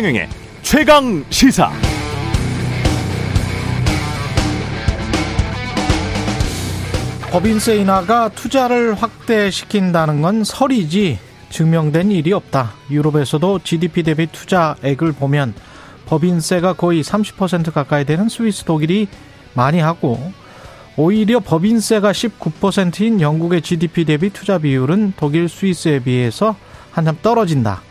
최경영의 0.00 0.28
최강 0.62 1.24
시사. 1.28 1.70
법인세 7.30 7.76
인하가 7.76 8.30
투자를 8.30 8.94
확대시킨다는 8.94 10.22
건 10.22 10.42
설이지 10.42 11.18
증명된 11.50 12.12
일이 12.12 12.32
없다. 12.32 12.72
유럽에서도 12.90 13.58
GDP 13.62 14.02
대비 14.04 14.26
투자액을 14.26 15.12
보면 15.12 15.52
법인세가 16.06 16.72
거의 16.72 17.02
30% 17.02 17.70
가까이 17.70 18.06
되는 18.06 18.30
스위스 18.30 18.64
독일이 18.64 19.06
많이 19.52 19.80
하고 19.80 20.32
오히려 20.96 21.40
법인세가 21.40 22.12
19%인 22.12 23.20
영국의 23.20 23.60
GDP 23.60 24.06
대비 24.06 24.30
투자 24.30 24.56
비율은 24.56 25.12
독일 25.18 25.50
스위스에 25.50 25.98
비해서 25.98 26.56
한참 26.90 27.18
떨어진다. 27.20 27.89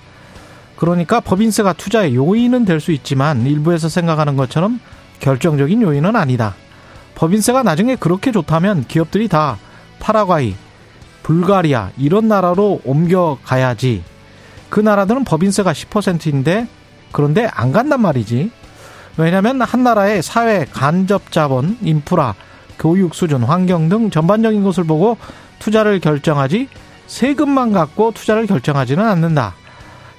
그러니까 0.79 1.19
법인세가 1.19 1.73
투자의 1.73 2.15
요인은 2.15 2.63
될 2.63 2.79
수 2.79 2.93
있지만 2.93 3.45
일부에서 3.45 3.89
생각하는 3.89 4.37
것처럼 4.37 4.79
결정적인 5.19 5.81
요인은 5.81 6.15
아니다. 6.15 6.55
법인세가 7.15 7.63
나중에 7.63 7.97
그렇게 7.97 8.31
좋다면 8.31 8.85
기업들이 8.87 9.27
다 9.27 9.57
파라과이, 9.99 10.55
불가리아 11.23 11.89
이런 11.97 12.29
나라로 12.29 12.79
옮겨가야지. 12.85 14.03
그 14.69 14.79
나라들은 14.79 15.25
법인세가 15.25 15.73
10%인데 15.73 16.67
그런데 17.11 17.49
안 17.51 17.73
간단 17.73 18.01
말이지. 18.01 18.49
왜냐하면 19.17 19.61
한 19.61 19.83
나라의 19.83 20.23
사회 20.23 20.63
간접 20.63 21.33
자본, 21.33 21.77
인프라, 21.81 22.35
교육 22.77 23.15
수준, 23.15 23.43
환경 23.43 23.89
등 23.89 24.09
전반적인 24.09 24.63
것을 24.63 24.85
보고 24.85 25.17
투자를 25.59 25.99
결정하지 25.99 26.69
세금만 27.07 27.73
갖고 27.73 28.11
투자를 28.13 28.47
결정하지는 28.47 29.05
않는다. 29.05 29.55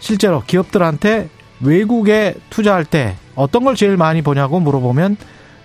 실제로 0.00 0.42
기업들한테 0.44 1.28
외국에 1.60 2.34
투자할 2.48 2.84
때 2.84 3.16
어떤 3.36 3.64
걸 3.64 3.76
제일 3.76 3.96
많이 3.96 4.22
보냐고 4.22 4.58
물어보면 4.58 5.16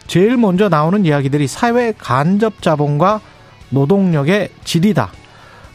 제일 0.08 0.38
먼저 0.38 0.70
나오는 0.70 1.04
이야기들이 1.06 1.48
사회 1.48 1.94
간접 1.98 2.62
자본과 2.62 3.22
노동력의 3.70 4.50
질이다. 4.64 5.10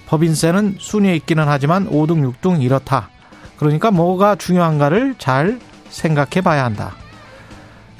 법인세는 0.06 0.76
순위에 0.78 1.16
있기는 1.16 1.44
하지만 1.46 1.88
5등, 1.88 2.32
6등 2.32 2.62
이렇다. 2.62 3.08
그러니까 3.56 3.90
뭐가 3.90 4.36
중요한가를 4.36 5.16
잘 5.18 5.58
생각해 5.88 6.40
봐야 6.42 6.64
한다. 6.64 6.94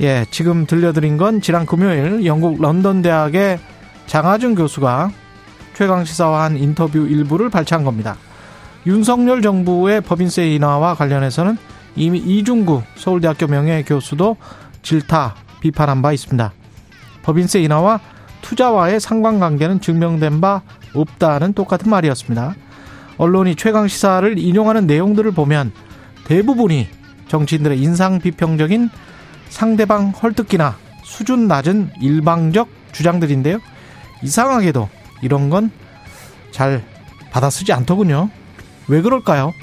예, 0.00 0.24
지금 0.30 0.66
들려드린 0.66 1.18
건 1.18 1.40
지난 1.40 1.66
금요일 1.66 2.24
영국 2.24 2.60
런던 2.60 3.02
대학의 3.02 3.58
장하준 4.06 4.54
교수가 4.54 5.10
최강 5.74 6.04
시사와 6.04 6.44
한 6.44 6.56
인터뷰 6.56 6.98
일부를 7.06 7.50
발췌한 7.50 7.84
겁니다. 7.84 8.16
윤석열 8.86 9.42
정부의 9.42 10.00
법인세 10.00 10.50
인하와 10.54 10.94
관련해서는 10.94 11.56
이미 11.96 12.18
이중구 12.18 12.82
서울대학교 12.96 13.46
명예교수도 13.46 14.36
질타 14.82 15.34
비판한 15.60 16.02
바 16.02 16.12
있습니다. 16.12 16.52
법인세 17.22 17.60
인하와 17.60 18.00
투자와의 18.42 19.00
상관관계는 19.00 19.80
증명된 19.80 20.40
바 20.40 20.62
없다는 20.94 21.52
똑같은 21.52 21.90
말이었습니다. 21.90 22.54
언론이 23.18 23.56
최강 23.56 23.86
시사를 23.86 24.38
인용하는 24.38 24.86
내용들을 24.86 25.30
보면 25.32 25.72
대부분이 26.24 26.88
정치인들의 27.28 27.78
인상 27.80 28.18
비평적인 28.18 28.88
상대방 29.50 30.10
헐뜯기나 30.10 30.76
수준 31.02 31.46
낮은 31.48 31.90
일방적 32.00 32.68
주장들인데요. 32.92 33.58
이상하게도 34.22 34.88
이런 35.22 35.50
건 35.50 35.70
잘 36.50 36.82
받아쓰지 37.30 37.72
않더군요. 37.72 38.28
왜 38.90 39.00
그럴까요? 39.02 39.54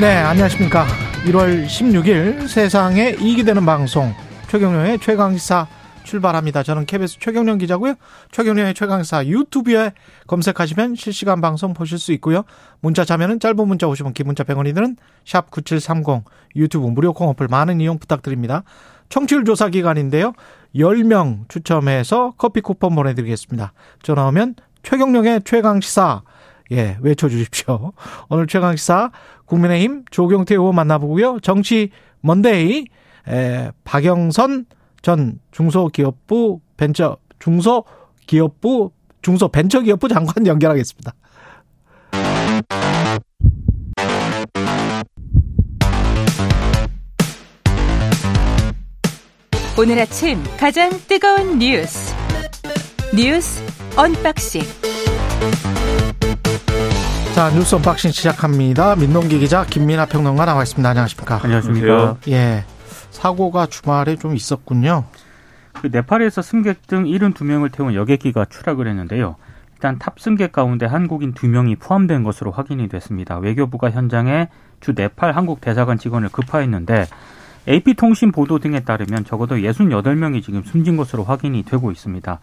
네, 0.00 0.16
안녕하십니까. 0.16 0.84
1월 1.26 1.64
16일 1.66 2.48
세상에 2.48 3.14
이익이 3.20 3.44
되는 3.44 3.64
방송 3.64 4.12
최경련의 4.48 4.98
최강시사 4.98 5.68
출발합니다. 6.02 6.64
저는 6.64 6.86
KBS 6.86 7.18
최경련 7.20 7.58
기자고요. 7.58 7.94
최경련의 8.32 8.74
최강시사 8.74 9.26
유튜브에 9.26 9.92
검색하시면 10.26 10.96
실시간 10.96 11.40
방송 11.40 11.72
보실 11.72 11.98
수 11.98 12.12
있고요. 12.14 12.42
문자 12.80 13.04
자면은 13.04 13.38
짧은 13.38 13.68
문자 13.68 13.86
오시면 13.86 14.12
기문자 14.12 14.42
100원이 14.42 14.74
드는 14.74 14.96
샵 15.24 15.52
9730 15.52 16.24
유튜브 16.56 16.88
무료 16.88 17.12
콩 17.12 17.28
어플 17.28 17.46
많은 17.48 17.80
이용 17.80 17.98
부탁드립니다. 17.98 18.64
청취율 19.08 19.44
조사 19.44 19.68
기간인데요. 19.68 20.32
10명 20.74 21.48
추첨해서 21.48 22.34
커피 22.36 22.60
쿠폰 22.60 22.94
보내드리겠습니다. 22.94 23.72
전화 24.02 24.26
오면 24.26 24.56
최경령의 24.82 25.42
최강시사 25.44 26.22
예, 26.72 26.98
외쳐주십시오. 27.00 27.92
오늘 28.28 28.46
최강시사 28.46 29.10
국민의힘 29.46 30.04
조경태 30.10 30.54
의원 30.54 30.74
만나보고요. 30.74 31.40
정치 31.40 31.90
먼데이 32.20 32.84
에, 33.28 33.70
박영선 33.84 34.66
전 35.02 35.38
중소기업부 35.50 36.60
벤처 36.76 37.16
중소기업부 37.38 38.90
중소벤처기업부 39.22 40.08
장관 40.08 40.46
연결하겠습니다. 40.46 41.12
오늘 49.80 49.96
아침 50.00 50.42
가장 50.58 50.90
뜨거운 51.06 51.60
뉴스 51.60 52.12
뉴스 53.14 53.62
언박싱 53.96 54.62
자 57.32 57.50
뉴스 57.50 57.76
언박싱 57.76 58.10
시작합니다. 58.10 58.96
민동기 58.96 59.38
기자 59.38 59.64
김민아 59.64 60.06
평론가 60.06 60.46
나와 60.46 60.64
있습니다. 60.64 60.88
안녕하십니까? 60.88 61.38
안녕하십니까? 61.44 62.16
예 62.26 62.64
사고가 63.10 63.66
주말에 63.66 64.16
좀 64.16 64.34
있었군요. 64.34 65.04
그 65.74 65.86
네팔에서 65.92 66.42
승객 66.42 66.88
등 66.88 67.04
72명을 67.04 67.70
태운 67.70 67.94
여객기가 67.94 68.46
추락을 68.46 68.88
했는데요. 68.88 69.36
일단 69.74 70.00
탑승객 70.00 70.50
가운데 70.50 70.86
한국인 70.86 71.34
2명이 71.34 71.78
포함된 71.78 72.24
것으로 72.24 72.50
확인이 72.50 72.88
됐습니다. 72.88 73.38
외교부가 73.38 73.92
현장에 73.92 74.48
주 74.80 74.94
네팔 74.96 75.36
한국 75.36 75.60
대사관 75.60 75.98
직원을 75.98 76.30
급파했는데 76.30 77.06
AP통신 77.66 78.32
보도 78.32 78.58
등에 78.58 78.80
따르면 78.80 79.24
적어도 79.24 79.56
68명이 79.56 80.42
지금 80.42 80.62
숨진 80.62 80.96
것으로 80.96 81.24
확인이 81.24 81.62
되고 81.64 81.90
있습니다. 81.90 82.40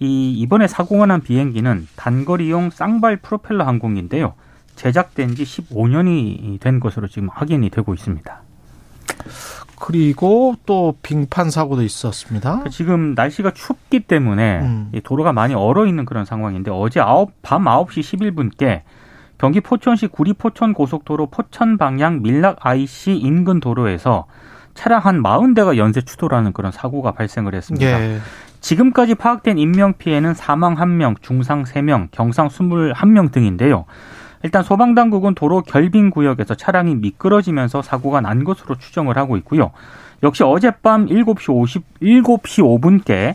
이 0.00 0.32
이번에 0.32 0.66
사고가 0.66 1.06
난 1.06 1.20
비행기는 1.20 1.86
단거리용 1.96 2.70
쌍발 2.70 3.18
프로펠러 3.18 3.64
항공기인데요. 3.64 4.34
제작된 4.76 5.34
지 5.34 5.44
15년이 5.44 6.58
된 6.60 6.80
것으로 6.80 7.06
지금 7.08 7.28
확인이 7.28 7.68
되고 7.68 7.92
있습니다. 7.92 8.42
그리고 9.78 10.54
또 10.66 10.94
빙판 11.02 11.50
사고도 11.50 11.82
있었습니다. 11.82 12.64
지금 12.70 13.14
날씨가 13.14 13.52
춥기 13.52 14.00
때문에 14.00 14.60
음. 14.60 14.92
도로가 15.02 15.32
많이 15.32 15.54
얼어 15.54 15.86
있는 15.86 16.04
그런 16.04 16.24
상황인데 16.24 16.70
어제 16.70 17.00
9, 17.00 17.28
밤 17.42 17.64
9시 17.64 18.18
11분께 18.18 18.82
경기 19.38 19.60
포천시 19.60 20.06
구리 20.06 20.34
포천 20.34 20.74
고속도로 20.74 21.26
포천 21.26 21.78
방향 21.78 22.20
밀락 22.20 22.58
IC 22.60 23.16
인근 23.16 23.58
도로에서 23.58 24.26
차량 24.80 25.00
한 25.00 25.22
40대가 25.22 25.76
연쇄 25.76 26.00
추돌하는 26.00 26.54
그런 26.54 26.72
사고가 26.72 27.12
발생을 27.12 27.54
했습니다. 27.54 27.86
예. 27.86 28.18
지금까지 28.62 29.14
파악된 29.14 29.58
인명 29.58 29.92
피해는 29.92 30.32
사망 30.32 30.76
1명, 30.76 31.20
중상 31.20 31.64
3명, 31.64 32.08
경상 32.12 32.48
21명 32.48 33.30
등인데요. 33.30 33.84
일단 34.42 34.62
소방당국은 34.62 35.34
도로 35.34 35.60
결빙 35.60 36.08
구역에서 36.08 36.54
차량이 36.54 36.94
미끄러지면서 36.94 37.82
사고가 37.82 38.22
난 38.22 38.42
것으로 38.42 38.76
추정을 38.76 39.18
하고 39.18 39.36
있고요. 39.36 39.70
역시 40.22 40.44
어젯밤 40.44 41.04
7시 41.04 41.54
50, 41.54 42.00
7시 42.00 42.80
5분께 42.80 43.34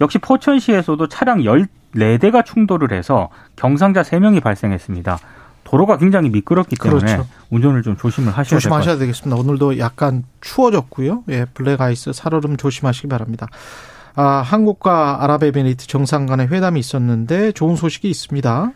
역시 0.00 0.18
포천시에서도 0.18 1.08
차량 1.08 1.40
14대가 1.40 2.44
충돌을 2.44 2.92
해서 2.92 3.30
경상자 3.56 4.02
3명이 4.02 4.44
발생했습니다. 4.44 5.18
도로가 5.64 5.98
굉장히 5.98 6.30
미끄럽기 6.30 6.76
때문에 6.76 7.04
그렇죠. 7.04 7.28
운전을 7.50 7.82
좀 7.82 7.96
조심을 7.96 8.30
하셔야. 8.30 8.58
조심하셔야 8.58 8.96
되겠습니다. 8.98 9.40
오늘도 9.40 9.78
약간 9.78 10.24
추워졌고요. 10.40 11.24
예, 11.30 11.46
블랙 11.54 11.80
아이스 11.80 12.12
살얼음 12.12 12.56
조심하시기 12.56 13.08
바랍니다. 13.08 13.48
아, 14.16 14.42
한국과 14.44 15.24
아랍에미리트 15.24 15.86
정상 15.86 16.26
간의 16.26 16.48
회담이 16.48 16.78
있었는데 16.78 17.52
좋은 17.52 17.76
소식이 17.76 18.08
있습니다. 18.08 18.72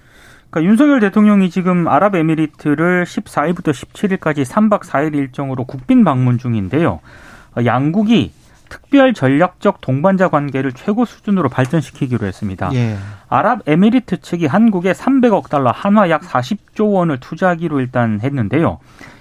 그러니까 0.51 0.71
윤석열 0.71 1.01
대통령이 1.01 1.51
지금 1.51 1.87
아랍에미리트를 1.87 3.05
14일부터 3.05 3.73
17일까지 3.73 4.45
3박 4.45 4.81
4일 4.81 5.15
일정으로 5.15 5.65
국빈 5.65 6.05
방문 6.05 6.39
중인데요. 6.39 7.01
어, 7.57 7.65
양국이 7.65 8.33
특별 8.69 9.15
전략적 9.15 9.81
동반자 9.81 10.29
관계를 10.29 10.73
최고 10.73 11.05
수준으로 11.05 11.49
발전시키기로 11.49 12.27
했습니다. 12.27 12.71
예. 12.75 12.97
아랍에미리트 13.29 14.21
측이 14.21 14.47
한국에 14.47 14.93
300억 14.93 15.49
달러, 15.49 15.71
한화 15.71 16.11
약 16.11 16.23
40조 16.23 16.93
원을 16.93 17.19
투자하기로 17.21 17.81
일단 17.81 18.21
했는데요. 18.23 18.79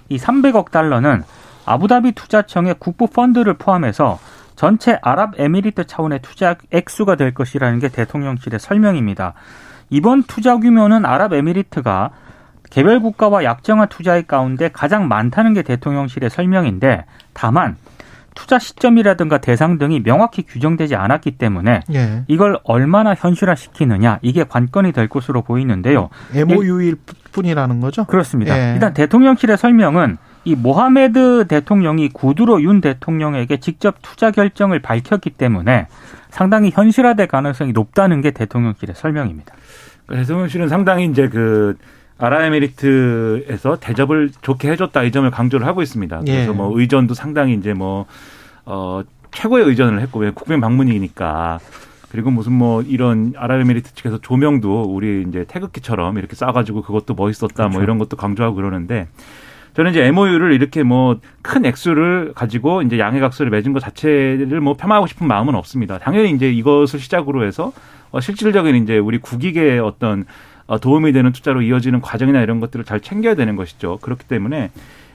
이 0.09 0.17
300억 0.17 0.71
달러는 0.71 1.23
아부다비 1.65 2.13
투자청의 2.13 2.75
국부 2.79 3.07
펀드를 3.07 3.55
포함해서 3.55 4.19
전체 4.55 4.97
아랍에미리트 5.01 5.85
차원의 5.85 6.19
투자 6.21 6.55
액수가 6.71 7.15
될 7.15 7.33
것이라는 7.33 7.79
게 7.79 7.89
대통령실의 7.89 8.59
설명입니다. 8.59 9.33
이번 9.89 10.23
투자 10.23 10.57
규모는 10.57 11.05
아랍에미리트가 11.05 12.11
개별 12.69 12.99
국가와 12.99 13.43
약정한 13.43 13.87
투자의 13.87 14.23
가운데 14.27 14.69
가장 14.69 15.07
많다는 15.07 15.53
게 15.53 15.61
대통령실의 15.61 16.29
설명인데 16.29 17.05
다만 17.33 17.77
투자 18.37 18.59
시점이라든가 18.59 19.39
대상 19.39 19.79
등이 19.79 20.03
명확히 20.03 20.43
규정되지 20.43 20.95
않았기 20.95 21.31
때문에 21.31 21.81
예. 21.91 22.23
이걸 22.27 22.59
얼마나 22.63 23.15
현실화시키느냐 23.15 24.19
이게 24.21 24.43
관건이 24.43 24.91
될 24.91 25.07
것으로 25.09 25.41
보이는데요. 25.41 26.09
MOU일 26.35 26.97
뿐이라는 27.31 27.81
거죠? 27.81 28.05
그렇습니다. 28.05 28.55
예. 28.55 28.73
일단 28.75 28.93
대통령실의 28.93 29.57
설명은 29.57 30.17
이 30.45 30.55
모하메드 30.55 31.47
대통령이 31.49 32.09
구두로 32.09 32.61
윤 32.61 32.79
대통령에게 32.79 33.57
직접 33.57 33.95
투자 34.03 34.29
결정을 34.29 34.83
밝혔기 34.83 35.31
때문에 35.31 35.87
상당히 36.29 36.69
현실화될 36.71 37.27
가능성이 37.27 37.71
높다는 37.71 38.21
게 38.21 38.29
대통령실의 38.29 38.93
설명입니다. 38.95 39.55
그러니까 40.05 40.27
대통령실은 40.27 40.69
상당히 40.69 41.07
이제 41.07 41.27
그 41.27 41.75
아랍에미리트에서 42.17 43.77
대접을 43.79 44.31
좋게 44.41 44.71
해줬다 44.71 45.03
이 45.03 45.11
점을 45.11 45.29
강조를 45.29 45.65
하고 45.67 45.81
있습니다. 45.81 46.21
그래서 46.21 46.51
예. 46.51 46.55
뭐 46.55 46.77
의전도 46.79 47.13
상당히 47.13 47.53
이제 47.53 47.73
뭐 47.73 48.05
어, 48.65 49.01
최고의 49.31 49.65
의전을 49.65 50.01
했고 50.01 50.19
왜 50.19 50.31
국빈 50.31 50.59
방문이니까 50.59 51.59
그리고 52.09 52.31
무슨 52.31 52.53
뭐 52.53 52.81
이런 52.81 53.33
아랍에미리트 53.35 53.93
측에서 53.93 54.19
조명도 54.19 54.83
우리 54.83 55.25
이제 55.27 55.45
태극기처럼 55.47 56.17
이렇게 56.17 56.35
쏴가지고 56.35 56.83
그것도 56.83 57.13
멋있었다 57.15 57.53
뭐 57.55 57.55
그렇죠. 57.55 57.73
뭐 57.73 57.83
이런 57.83 57.97
것도 57.99 58.17
강조하고 58.17 58.55
그러는데 58.55 59.07
저는 59.75 59.91
이제 59.91 60.03
MOU를 60.05 60.53
이렇게 60.53 60.83
뭐 60.83 61.17
큰 61.47 61.65
액수를 61.65 62.33
가지고 62.35 62.81
이제 62.81 62.99
양해각서를 62.99 63.49
맺은 63.51 63.71
것 63.71 63.79
자체를 63.79 64.59
뭐 64.59 64.75
폄하하고 64.75 65.07
싶은 65.07 65.27
마음은 65.27 65.55
없습니다. 65.55 65.97
당연히 65.97 66.31
이제 66.31 66.51
이것을 66.51 66.99
시작으로 66.99 67.45
해서 67.45 67.71
어 68.11 68.19
실질적인 68.19 68.75
이제 68.75 68.97
우리 68.97 69.17
국익의 69.17 69.79
어떤 69.79 70.21
어, 70.21 70.56
도움이 70.81 71.13
되는 71.13 71.31
투자로 71.31 71.61
이어지는 71.61 72.01
과정이나 72.01 72.41
이런 72.41 72.59
것들을 72.59 72.83
잘 72.85 72.99
챙겨야 72.99 73.35
되는 73.35 73.55
것이죠. 73.55 73.99
그렇기 74.01 74.25
때문에 74.25 74.71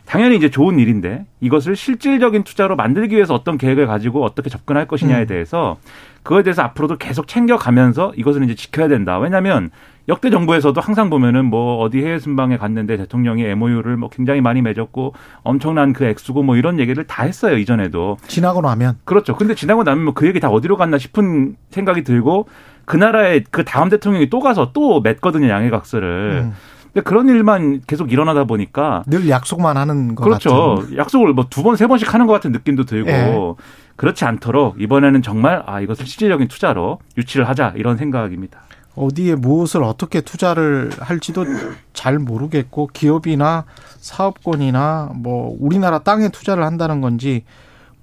당연히 0.06 0.36
이제 0.36 0.50
좋은 0.50 0.78
일인데 0.78 1.26
이것을 1.40 1.76
실질적인 1.76 2.42
투자로 2.42 2.74
만들기 2.76 3.14
위해서 3.14 3.34
어떤 3.34 3.56
계획을 3.56 3.86
가지고 3.86 4.24
어떻게 4.24 4.50
접근할 4.50 4.86
것이냐에 4.86 5.22
음. 5.22 5.26
대해서 5.26 5.78
그거에 6.22 6.42
대해서 6.42 6.62
앞으로도 6.62 6.98
계속 6.98 7.28
챙겨가면서 7.28 8.12
이것을 8.16 8.42
이제 8.44 8.54
지켜야 8.54 8.88
된다. 8.88 9.18
왜냐하면 9.18 9.70
역대 10.08 10.30
정부에서도 10.30 10.80
항상 10.80 11.10
보면은 11.10 11.44
뭐 11.44 11.78
어디 11.78 11.98
해외 11.98 12.18
순방에 12.18 12.56
갔는데 12.56 12.96
대통령이 12.96 13.44
MOU를 13.44 13.96
뭐 13.96 14.08
굉장히 14.08 14.40
많이 14.40 14.60
맺었고 14.60 15.14
엄청난 15.44 15.92
그 15.92 16.04
액수고 16.04 16.42
뭐 16.42 16.56
이런 16.56 16.80
얘기를 16.80 17.04
다 17.04 17.22
했어요 17.22 17.56
이전에도 17.56 18.16
지나고 18.26 18.60
나면 18.60 18.98
그렇죠. 19.04 19.36
근데 19.36 19.54
지나고 19.54 19.84
나면 19.84 20.04
뭐 20.04 20.14
그 20.14 20.26
얘기 20.26 20.40
다 20.40 20.50
어디로 20.50 20.76
갔나 20.76 20.98
싶은 20.98 21.56
생각이 21.70 22.02
들고 22.02 22.48
그 22.84 22.96
나라의 22.96 23.44
그 23.50 23.64
다음 23.64 23.88
대통령이 23.88 24.28
또 24.30 24.40
가서 24.40 24.70
또 24.72 25.00
맺거든요 25.00 25.48
양해각서를. 25.48 26.42
음. 26.44 26.52
근데 26.92 27.00
그런 27.08 27.28
일만 27.28 27.80
계속 27.86 28.12
일어나다 28.12 28.44
보니까 28.44 29.02
늘 29.06 29.28
약속만 29.28 29.76
하는 29.78 30.14
거 30.14 30.24
그렇죠. 30.24 30.76
같은. 30.80 30.96
약속을 30.98 31.32
뭐 31.32 31.46
두 31.48 31.62
번 31.62 31.76
세 31.76 31.86
번씩 31.86 32.12
하는 32.12 32.26
것 32.26 32.34
같은 32.34 32.52
느낌도 32.52 32.84
들고 32.84 33.08
예. 33.10 33.54
그렇지 33.96 34.24
않도록 34.26 34.80
이번에는 34.80 35.22
정말 35.22 35.62
아 35.66 35.80
이것을 35.80 36.06
실질적인 36.06 36.48
투자로 36.48 36.98
유치를 37.16 37.48
하자 37.48 37.72
이런 37.76 37.96
생각입니다. 37.96 38.60
어디에 38.94 39.36
무엇을 39.36 39.82
어떻게 39.84 40.20
투자를 40.20 40.90
할지도 41.00 41.46
잘 41.94 42.18
모르겠고 42.18 42.88
기업이나 42.92 43.64
사업권이나 44.00 45.12
뭐 45.14 45.56
우리나라 45.60 45.98
땅에 46.00 46.28
투자를 46.28 46.64
한다는 46.64 47.00
건지 47.00 47.44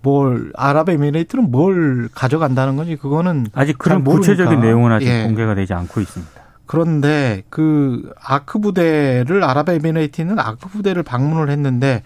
뭘 0.02 0.52
아랍에미레이트는 0.56 1.52
뭘 1.52 2.10
가져간다는 2.14 2.76
건지 2.76 2.96
그거는 2.96 3.48
아직 3.54 3.78
그런 3.78 4.04
구체적인 4.04 4.60
내용은 4.60 4.92
아직 4.92 5.08
예. 5.08 5.24
공개가 5.24 5.56
되지 5.56 5.74
않고 5.74 6.00
있습니다. 6.02 6.32
그런데 6.66 7.44
그 7.50 8.14
아크 8.24 8.60
부대를 8.60 9.44
아랍에미레이트는 9.44 10.40
아크 10.40 10.70
부대를 10.70 11.04
방문을 11.04 11.50
했는데 11.50 12.04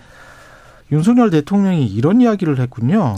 윤석열 0.92 1.30
대통령이 1.30 1.86
이런 1.86 2.22
이야기를 2.22 2.60
했군요. 2.60 3.16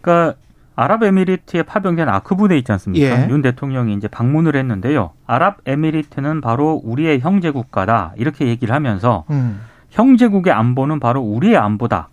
그러니까 0.00 0.36
아랍에미리트에 0.76 1.62
파병된 1.62 2.08
아크 2.08 2.36
부대 2.36 2.58
있지 2.58 2.70
않습니까? 2.72 3.06
예. 3.06 3.28
윤 3.30 3.42
대통령이 3.42 3.94
이제 3.94 4.08
방문을 4.08 4.56
했는데요. 4.56 5.12
아랍에미리트는 5.26 6.40
바로 6.40 6.80
우리의 6.84 7.20
형제 7.20 7.50
국가다 7.50 8.12
이렇게 8.16 8.46
얘기를 8.46 8.74
하면서 8.74 9.24
음. 9.30 9.60
형제국의 9.90 10.52
안보는 10.52 11.00
바로 11.00 11.20
우리의 11.20 11.56
안보다. 11.56 12.08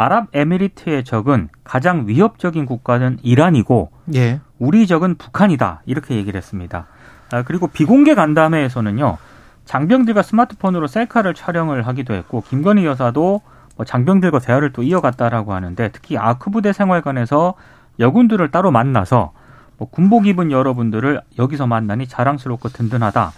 아랍에미리트의 0.00 1.04
적은 1.04 1.48
가장 1.62 2.06
위협적인 2.06 2.64
국가는 2.64 3.18
이란이고 3.22 3.90
예. 4.14 4.40
우리 4.58 4.86
적은 4.86 5.16
북한이다 5.16 5.82
이렇게 5.84 6.16
얘기를 6.16 6.38
했습니다. 6.38 6.86
아, 7.32 7.42
그리고 7.42 7.66
비공개 7.66 8.14
간담회에서는요 8.14 9.18
장병들과 9.66 10.22
스마트폰으로 10.22 10.86
셀카를 10.86 11.34
촬영을 11.34 11.86
하기도 11.86 12.14
했고 12.14 12.42
김건희 12.48 12.86
여사도 12.86 13.42
뭐 13.76 13.84
장병들과 13.84 14.38
대화를 14.38 14.72
또 14.72 14.82
이어갔다라고 14.82 15.52
하는데 15.52 15.90
특히 15.92 16.16
아크 16.16 16.50
부대 16.50 16.72
생활관에서 16.72 17.54
여군들을 17.98 18.50
따로 18.50 18.70
만나서 18.70 19.32
뭐 19.76 19.88
군복 19.90 20.26
입은 20.26 20.50
여러분들을 20.50 21.20
여기서 21.38 21.66
만나니 21.66 22.06
자랑스럽고 22.06 22.70
든든하다. 22.70 23.32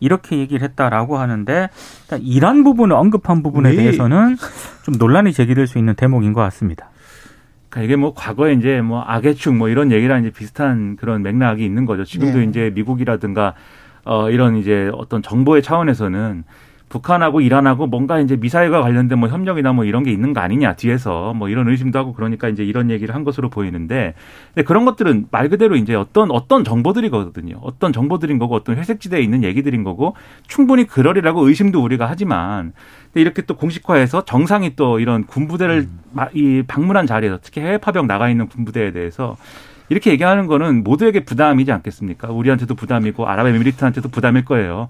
이렇게 0.00 0.38
얘기를 0.38 0.62
했다라고 0.62 1.18
하는데 1.18 1.68
일단 2.02 2.20
이란 2.22 2.64
부분을 2.64 2.96
언급한 2.96 3.42
부분에 3.42 3.70
네. 3.70 3.76
대해서는 3.76 4.36
좀 4.82 4.94
논란이 4.98 5.32
제기될 5.32 5.66
수 5.66 5.78
있는 5.78 5.94
대목인 5.94 6.32
것 6.32 6.40
같습니다. 6.40 6.90
그러니까 7.68 7.84
이게 7.84 7.96
뭐 7.96 8.14
과거에 8.14 8.54
이제 8.54 8.80
뭐 8.80 9.02
악의 9.02 9.36
축 9.36 9.54
뭐 9.54 9.68
이런 9.68 9.92
얘기랑 9.92 10.20
이제 10.20 10.30
비슷한 10.30 10.96
그런 10.96 11.22
맥락이 11.22 11.64
있는 11.64 11.86
거죠. 11.86 12.04
지금도 12.04 12.38
네. 12.38 12.44
이제 12.44 12.72
미국이라든가 12.74 13.54
어 14.04 14.30
이런 14.30 14.56
이제 14.56 14.90
어떤 14.94 15.22
정보의 15.22 15.62
차원에서는 15.62 16.44
북한하고 16.90 17.40
이란하고 17.40 17.86
뭔가 17.86 18.18
이제 18.18 18.36
미사일과 18.36 18.82
관련된 18.82 19.18
뭐 19.18 19.28
협력이나 19.28 19.72
뭐 19.72 19.84
이런 19.84 20.02
게 20.02 20.10
있는 20.10 20.34
거 20.34 20.40
아니냐 20.40 20.74
뒤에서 20.74 21.32
뭐 21.34 21.48
이런 21.48 21.68
의심도 21.68 21.98
하고 21.98 22.12
그러니까 22.12 22.48
이제 22.48 22.64
이런 22.64 22.90
얘기를 22.90 23.14
한 23.14 23.22
것으로 23.22 23.48
보이는데 23.48 24.14
그런 24.66 24.84
것들은 24.84 25.28
말 25.30 25.48
그대로 25.48 25.76
이제 25.76 25.94
어떤 25.94 26.30
어떤 26.32 26.64
정보들이거든요. 26.64 27.58
어떤 27.62 27.92
정보들인 27.92 28.38
거고 28.38 28.56
어떤 28.56 28.76
회색지대에 28.76 29.20
있는 29.20 29.44
얘기들인 29.44 29.84
거고 29.84 30.16
충분히 30.48 30.84
그러리라고 30.84 31.46
의심도 31.46 31.80
우리가 31.82 32.06
하지만 32.10 32.72
이렇게 33.14 33.42
또 33.42 33.56
공식화해서 33.56 34.24
정상이 34.24 34.74
또 34.74 34.98
이런 34.98 35.26
군부대를 35.26 35.86
음. 35.88 36.24
이 36.34 36.64
방문한 36.66 37.06
자리에서 37.06 37.38
특히 37.40 37.60
해외 37.60 37.78
파병 37.78 38.08
나가 38.08 38.28
있는 38.28 38.48
군부대에 38.48 38.90
대해서 38.90 39.36
이렇게 39.90 40.10
얘기하는 40.10 40.46
거는 40.46 40.82
모두에게 40.82 41.24
부담이지 41.24 41.70
않겠습니까? 41.70 42.30
우리한테도 42.30 42.74
부담이고 42.74 43.28
아랍에미리트한테도 43.28 44.08
부담일 44.08 44.44
거예요. 44.44 44.88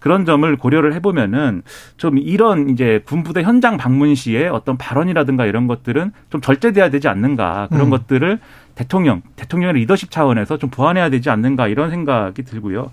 그런 0.00 0.24
점을 0.24 0.56
고려를 0.56 0.94
해보면은 0.94 1.62
좀 1.96 2.18
이런 2.18 2.70
이제 2.70 3.02
군부대 3.04 3.42
현장 3.42 3.76
방문 3.76 4.14
시에 4.14 4.48
어떤 4.48 4.76
발언이라든가 4.76 5.46
이런 5.46 5.66
것들은 5.66 6.12
좀 6.30 6.40
절제돼야 6.40 6.90
되지 6.90 7.08
않는가 7.08 7.68
그런 7.70 7.86
음. 7.86 7.90
것들을 7.90 8.38
대통령 8.74 9.22
대통령의 9.36 9.74
리더십 9.82 10.10
차원에서 10.10 10.56
좀 10.58 10.70
보완해야 10.70 11.10
되지 11.10 11.30
않는가 11.30 11.68
이런 11.68 11.90
생각이 11.90 12.42
들고요. 12.42 12.90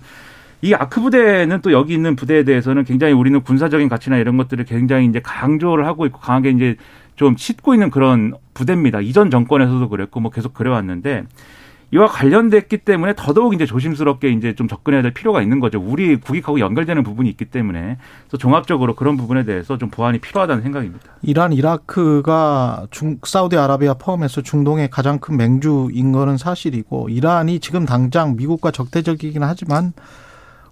이 0.62 0.74
아크 0.74 1.00
부대는 1.00 1.60
또 1.60 1.70
여기 1.72 1.94
있는 1.94 2.16
부대에 2.16 2.42
대해서는 2.42 2.84
굉장히 2.84 3.12
우리는 3.12 3.40
군사적인 3.42 3.88
가치나 3.88 4.16
이런 4.16 4.36
것들을 4.36 4.64
굉장히 4.64 5.06
이제 5.06 5.20
강조를 5.22 5.86
하고 5.86 6.06
있고 6.06 6.18
강하게 6.18 6.50
이제 6.50 6.76
좀 7.14 7.36
싣고 7.36 7.74
있는 7.74 7.90
그런 7.90 8.34
부대입니다. 8.54 9.00
이전 9.00 9.30
정권에서도 9.30 9.88
그랬고 9.88 10.20
뭐 10.20 10.30
계속 10.30 10.54
그래왔는데 10.54 11.24
이와 11.92 12.06
관련됐기 12.06 12.78
때문에 12.78 13.14
더더욱 13.16 13.54
이제 13.54 13.64
조심스럽게 13.64 14.30
이제 14.30 14.54
좀 14.54 14.66
접근해야 14.66 15.02
될 15.02 15.14
필요가 15.14 15.40
있는 15.40 15.60
거죠. 15.60 15.80
우리 15.80 16.16
국익하고 16.16 16.58
연결되는 16.58 17.02
부분이 17.04 17.28
있기 17.30 17.44
때문에 17.46 17.96
그래서 18.22 18.36
종합적으로 18.38 18.96
그런 18.96 19.16
부분에 19.16 19.44
대해서 19.44 19.78
좀 19.78 19.88
보완이 19.88 20.18
필요하다는 20.18 20.62
생각입니다. 20.64 21.04
이란, 21.22 21.52
이라크가 21.52 22.86
중, 22.90 23.18
사우디아라비아 23.22 23.94
포함해서 23.94 24.42
중동의 24.42 24.90
가장 24.90 25.20
큰 25.20 25.36
맹주인 25.36 26.10
거는 26.10 26.36
사실이고 26.38 27.08
이란이 27.08 27.60
지금 27.60 27.86
당장 27.86 28.34
미국과 28.36 28.72
적대적이긴 28.72 29.44
하지만 29.44 29.92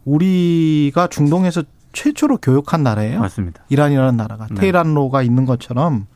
우리가 0.04 1.06
중동에서 1.06 1.62
최초로 1.92 2.38
교육한 2.38 2.82
나라예요. 2.82 3.20
맞습니다. 3.20 3.62
이란이라는 3.68 4.16
나라가 4.16 4.48
네. 4.48 4.56
테헤란로가 4.56 5.22
있는 5.22 5.46
것처럼 5.46 6.06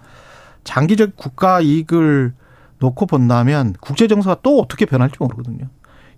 장기적 0.64 1.16
국가 1.16 1.60
이익을 1.60 2.32
놓고 2.80 3.06
본다면 3.06 3.75
국제 3.80 4.06
정서가 4.06 4.38
또 4.42 4.61
어떻게 4.61 4.87
변할지 4.87 5.16
모르거든요. 5.18 5.68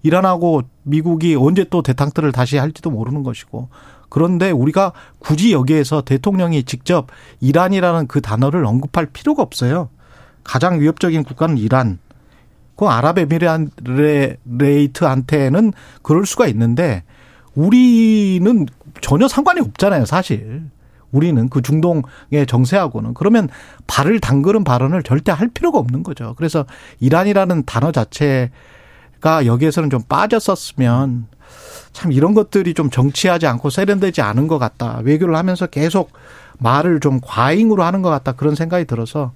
이란하고 0.03 0.63
미국이 0.83 1.37
언제 1.37 1.65
또 1.65 1.83
대탕트를 1.83 2.33
다시 2.33 2.57
할지도 2.57 2.91
모르는 2.91 3.23
것이고 3.23 3.69
그런데 4.09 4.51
우리가 4.51 4.93
굳이 5.19 5.53
여기에서 5.53 6.03
대통령이 6.03 6.65
직접 6.65 7.09
이란이라는 7.41 8.07
그 8.07 8.21
단어를 8.21 8.65
언급할 8.65 9.07
필요가 9.07 9.43
없어요. 9.43 9.89
가장 10.43 10.81
위협적인 10.81 11.25
국가는 11.25 11.57
이란. 11.59 11.99
그 12.77 12.87
아랍에미레이트한테는 12.87 15.73
그럴 16.03 16.27
수가 16.27 16.47
있는데 16.49 17.05
우리는 17.55 18.67
전혀 19.03 19.29
상관이 19.29 19.61
없잖아요, 19.61 20.07
사실. 20.07 20.63
우리는 21.13 21.49
그 21.49 21.63
중동의 21.63 22.47
정세하고는 22.47 23.15
그러면 23.15 23.49
발을 23.87 24.21
담그는 24.21 24.65
발언을 24.65 25.03
절대 25.03 25.33
할 25.33 25.49
필요가 25.49 25.79
없는 25.79 26.03
거죠. 26.03 26.35
그래서 26.37 26.65
이란이라는 27.01 27.65
단어 27.65 27.93
자체가 27.93 28.51
가 29.21 29.47
여기에서는 29.47 29.91
좀 29.91 30.01
빠졌었으면 30.09 31.27
참 31.93 32.13
이런 32.13 32.35
것들이 32.35 32.75
좀 32.75 32.91
정치하지 32.91 33.47
않고 33.47 33.71
세련되지 33.71 34.23
않은 34.23 34.49
것 34.49 34.59
같다. 34.59 35.01
외교를 35.03 35.37
하면서 35.37 35.67
계속 35.67 36.13
말을 36.59 37.01
좀 37.01 37.21
과잉으로 37.23 37.83
하는 37.83 38.03
것 38.03 38.11
같다. 38.11 38.33
그런 38.33 38.55
생각이 38.55 38.85
들어서 38.85 39.33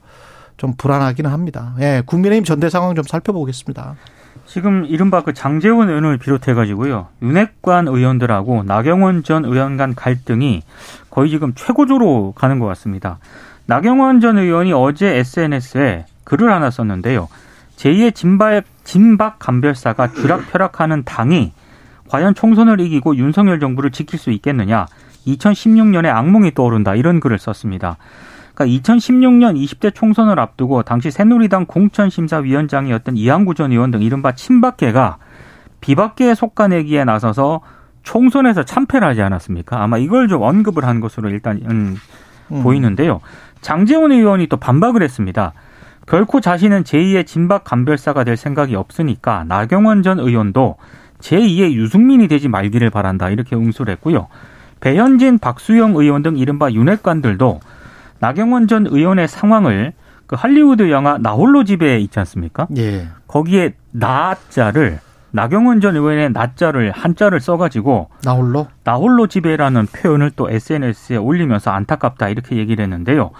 좀 0.57 0.75
불안하기는 0.76 1.31
합니다. 1.31 1.75
예, 1.81 2.02
국민의힘 2.07 2.45
전대 2.45 2.71
상황 2.71 2.95
좀 2.95 3.04
살펴보겠습니다. 3.04 3.97
지금 4.47 4.85
이른바 4.85 5.23
그 5.23 5.33
장재원 5.33 5.88
의원을 5.88 6.19
비롯해가지고요. 6.19 7.09
윤핵관 7.23 7.88
의원들하고 7.88 8.62
나경원 8.64 9.25
전 9.25 9.45
의원 9.45 9.76
간 9.76 9.95
갈등이 9.95 10.62
거의 11.14 11.30
지금 11.30 11.54
최고조로 11.54 12.33
가는 12.37 12.59
것 12.59 12.66
같습니다. 12.66 13.18
나경원 13.66 14.18
전 14.18 14.37
의원이 14.37 14.73
어제 14.73 15.16
SNS에 15.18 16.06
글을 16.25 16.52
하나 16.52 16.71
썼는데요. 16.71 17.28
제2의 17.76 18.14
진박, 18.14 18.64
진박 18.83 19.38
감별사가 19.38 20.09
쥐락펴락하는 20.09 21.04
당이 21.04 21.52
과연 22.09 22.35
총선을 22.35 22.80
이기고 22.80 23.16
윤석열 23.16 23.61
정부를 23.61 23.92
지킬 23.92 24.18
수 24.18 24.33
있겠느냐. 24.33 24.87
2016년에 25.26 26.06
악몽이 26.06 26.52
떠오른다. 26.52 26.97
이런 26.97 27.21
글을 27.21 27.38
썼습니다. 27.38 27.97
그러니까 28.54 28.83
2016년 28.83 29.56
20대 29.56 29.94
총선을 29.94 30.40
앞두고 30.40 30.83
당시 30.83 31.12
새누리당 31.12 31.66
공천심사위원장이었던 31.66 33.16
이항구 33.16 33.54
전 33.54 33.71
의원 33.71 33.92
등 33.92 34.02
이른바 34.02 34.33
친박계가 34.33 35.18
비박계에 35.80 36.35
속가내기에 36.35 37.04
나서서 37.04 37.61
총선에서 38.04 38.62
참패를 38.62 39.06
하지 39.06 39.23
않았습니까? 39.23 39.82
아마 39.82 39.99
이걸 39.99 40.28
좀 40.28 40.42
언급을 40.42 40.84
한 40.84 41.00
것으로 41.00 41.30
일단 41.30 41.61
음, 41.68 41.96
음. 42.52 42.62
보이는데요. 42.62 43.20
장재원 43.61 44.12
의원이 44.12 44.46
또 44.46 44.56
반박을 44.58 45.02
했습니다. 45.02 45.52
결코 46.06 46.40
자신은 46.40 46.84
제2의 46.84 47.26
진박 47.26 47.64
감별사가 47.64 48.25
될 48.25 48.37
생각이 48.37 48.76
없으니까 48.76 49.44
나경원 49.49 50.02
전 50.02 50.20
의원도 50.20 50.76
제2의 51.18 51.73
유승민이 51.73 52.28
되지 52.28 52.49
말기를 52.49 52.90
바란다 52.90 53.30
이렇게 53.30 53.56
응수를 53.56 53.92
했고요. 53.94 54.28
배현진, 54.80 55.38
박수영 55.38 55.96
의원 55.96 56.23
등 56.23 56.37
이른바 56.37 56.70
윤핵관들도 56.70 57.61
나경원 58.18 58.68
전 58.68 58.87
의원의 58.87 59.28
상황을 59.28 59.94
그 60.26 60.37
할리우드 60.37 60.90
영화 60.90 61.16
나홀로 61.16 61.64
집에 61.64 61.99
있지 62.00 62.18
않습니까? 62.18 62.66
예. 62.76 63.08
거기에 63.26 63.75
나자를 63.92 65.00
나경원 65.35 65.81
전 65.81 65.97
의원의 65.97 66.31
나자를 66.31 66.93
한자를 66.93 67.41
써가지고 67.41 68.09
나홀로 68.23 68.69
나홀로 68.85 69.26
집에라는 69.26 69.87
표현을 69.87 70.31
또 70.37 70.49
SNS에 70.49 71.17
올리면서 71.17 71.73
안타깝다 71.73 72.29
이렇게 72.29 72.57
얘기를 72.57 72.85
했는데요. 72.85 73.33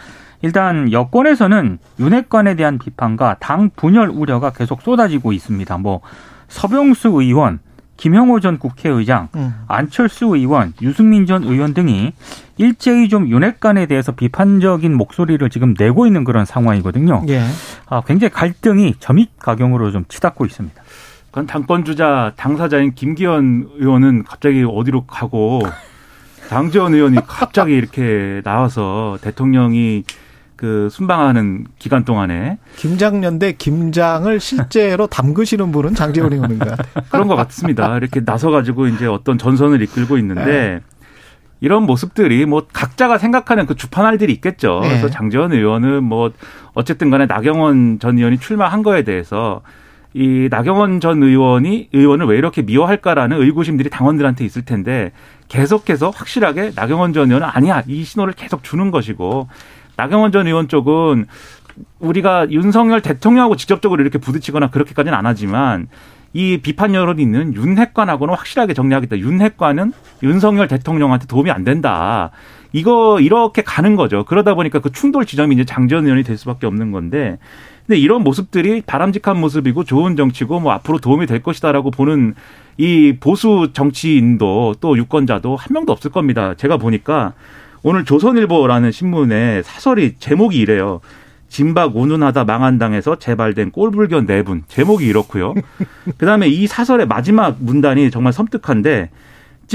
일단 0.43 0.91
여권에서는 0.91 1.79
윤핵관에 2.01 2.57
대한 2.57 2.81
비판과 2.81 3.37
당 3.39 3.71
분열 3.77 4.09
우려가 4.09 4.51
계속 4.51 4.83
쏟아지고 4.83 5.33
있습니다. 5.33 5.79
뭐 5.79 6.01
서병수 6.49 7.11
의원, 7.11 7.61
김영호 7.97 8.41
전 8.41 8.59
국회의장, 8.59 9.29
음. 9.37 9.55
안철수 9.69 10.27
의원, 10.37 10.73
유승민 10.83 11.27
전 11.27 11.45
의원 11.45 11.75
등이 11.75 12.13
일제히 12.59 13.09
좀 13.09 13.29
윤핵관에 13.29 13.87
대해서 13.87 14.11
비판적인 14.11 14.93
목소리를 14.97 15.49
지금 15.49 15.75
내고 15.79 16.09
있는 16.09 16.25
그런 16.25 16.45
상황이거든요. 16.45 17.23
예. 17.29 17.45
아, 17.87 18.01
굉장히 18.01 18.33
갈등이 18.33 18.97
점입 18.99 19.39
가경으로 19.39 19.93
좀 19.93 20.05
치닫고 20.09 20.45
있습니다. 20.45 20.83
그건 21.35 21.49
당권 21.49 21.85
주자 21.85 22.33
당사자인 22.37 22.95
김기현 22.95 23.71
의원은 23.79 24.23
갑자기 24.23 24.62
어디로 24.62 25.05
가고 25.07 25.61
장재원 26.47 26.95
의원이 26.95 27.17
갑자기 27.26 27.73
이렇게 27.73 28.41
나와서 28.45 29.19
대통령이 29.21 30.05
그 30.55 30.88
순방하는 30.93 31.67
기간 31.81 32.05
동안에 32.05 32.59
김장년 32.76 33.41
대 33.41 33.50
김장을 33.50 34.38
실제로 34.38 35.09
담그시는 35.09 35.73
분은 35.73 35.97
장재원 35.97 36.33
의원인가 36.35 36.76
그런 37.11 37.26
것 37.26 37.35
같습니다. 37.35 37.97
이렇게 37.97 38.25
나서 38.25 38.53
가지고 38.53 38.87
이제 38.87 39.07
어떤 39.07 39.37
전선을 39.37 39.83
이끌고 39.83 40.19
있는데 40.19 40.45
네. 40.45 40.81
이런 41.59 41.83
모습들이 41.83 42.47
뭐 42.47 42.64
각자가 42.73 43.19
생각하는 43.19 43.67
그 43.67 43.75
주판알들이 43.75 44.33
있겠죠. 44.35 44.79
네. 44.83 44.88
그래서 44.91 45.11
장재원 45.11 45.53
의원은 45.53 46.05
뭐 46.05 46.31
어쨌든 46.75 47.11
간에 47.11 47.26
나경원 47.26 47.99
전 47.99 48.19
의원이 48.19 48.38
출마한 48.38 48.85
거에 48.85 49.03
대해서 49.03 49.62
이 50.14 50.49
나경원 50.49 51.00
전 51.00 51.23
의원이 51.23 51.88
의원을 51.92 52.26
왜 52.26 52.38
이렇게 52.38 52.62
미워할까라는 52.62 53.40
의구심들이 53.42 53.90
당원들한테 53.90 54.44
있을 54.44 54.64
텐데 54.64 55.11
계속해서 55.49 56.11
확실하게 56.11 56.71
나경원 56.76 57.12
전 57.12 57.28
의원은 57.28 57.49
아니야 57.49 57.83
이 57.88 58.04
신호를 58.04 58.33
계속 58.35 58.62
주는 58.62 58.92
것이고 58.92 59.49
나경원 59.97 60.30
전 60.30 60.47
의원 60.47 60.68
쪽은 60.68 61.26
우리가 61.99 62.49
윤석열 62.50 63.00
대통령하고 63.00 63.56
직접적으로 63.56 64.02
이렇게 64.02 64.18
부딪히거나 64.18 64.71
그렇게까지는 64.71 65.18
안 65.18 65.26
하지만 65.26 65.88
이 66.33 66.59
비판 66.59 66.94
여론이 66.94 67.21
있는 67.21 67.54
윤핵관하고는 67.54 68.35
확실하게 68.35 68.75
정리하겠다. 68.75 69.18
윤핵관은 69.18 69.92
윤석열 70.23 70.68
대통령한테 70.68 71.26
도움이 71.26 71.50
안 71.50 71.64
된다. 71.64 72.30
이거 72.75 73.21
이렇게 73.21 73.62
가는 73.62 73.95
거죠. 73.95 74.25
그러다 74.25 74.54
보니까 74.54 74.81
그 74.81 74.90
충돌 74.90 75.25
지점이 75.25 75.54
이제 75.54 75.64
장전 75.64 76.07
의원이 76.07 76.25
될 76.25 76.37
수밖에 76.37 76.66
없는 76.66 76.90
건데 76.90 77.38
근데 77.87 77.97
이런 78.00 78.25
모습들이 78.25 78.83
바람직한 78.85 79.38
모습이고 79.38 79.85
좋은 79.85 80.16
정치고 80.16 80.59
뭐 80.59 80.73
앞으로 80.73 80.99
도움이 80.99 81.26
될 81.26 81.40
것이다라고 81.40 81.93
보는 81.93 82.35
이 82.76 83.16
보수 83.21 83.71
정치인도 83.73 84.75
또 84.81 84.99
유권자도 84.99 85.54
한 85.54 85.73
명도 85.73 85.93
없을 85.93 86.11
겁니다. 86.11 86.54
제가 86.54 86.76
보니까 86.78 87.35
오늘 87.85 88.04
조선일보라는 88.04 88.90
신문에 88.90 89.62
사설이 89.62 90.16
제목이 90.19 90.59
이래요. 90.59 91.00
진박 91.49 91.97
운운하다 91.97 92.43
망한 92.43 92.78
당에서 92.78 93.21
재발된 93.21 93.71
꼴불견 93.71 94.26
네 94.26 94.43
분. 94.43 94.64
제목이 94.66 95.07
이렇고요. 95.07 95.54
그다음에 96.19 96.49
이 96.49 96.66
사설의 96.66 97.07
마지막 97.07 97.57
문단이 97.61 98.11
정말 98.11 98.33
섬뜩한데 98.33 99.11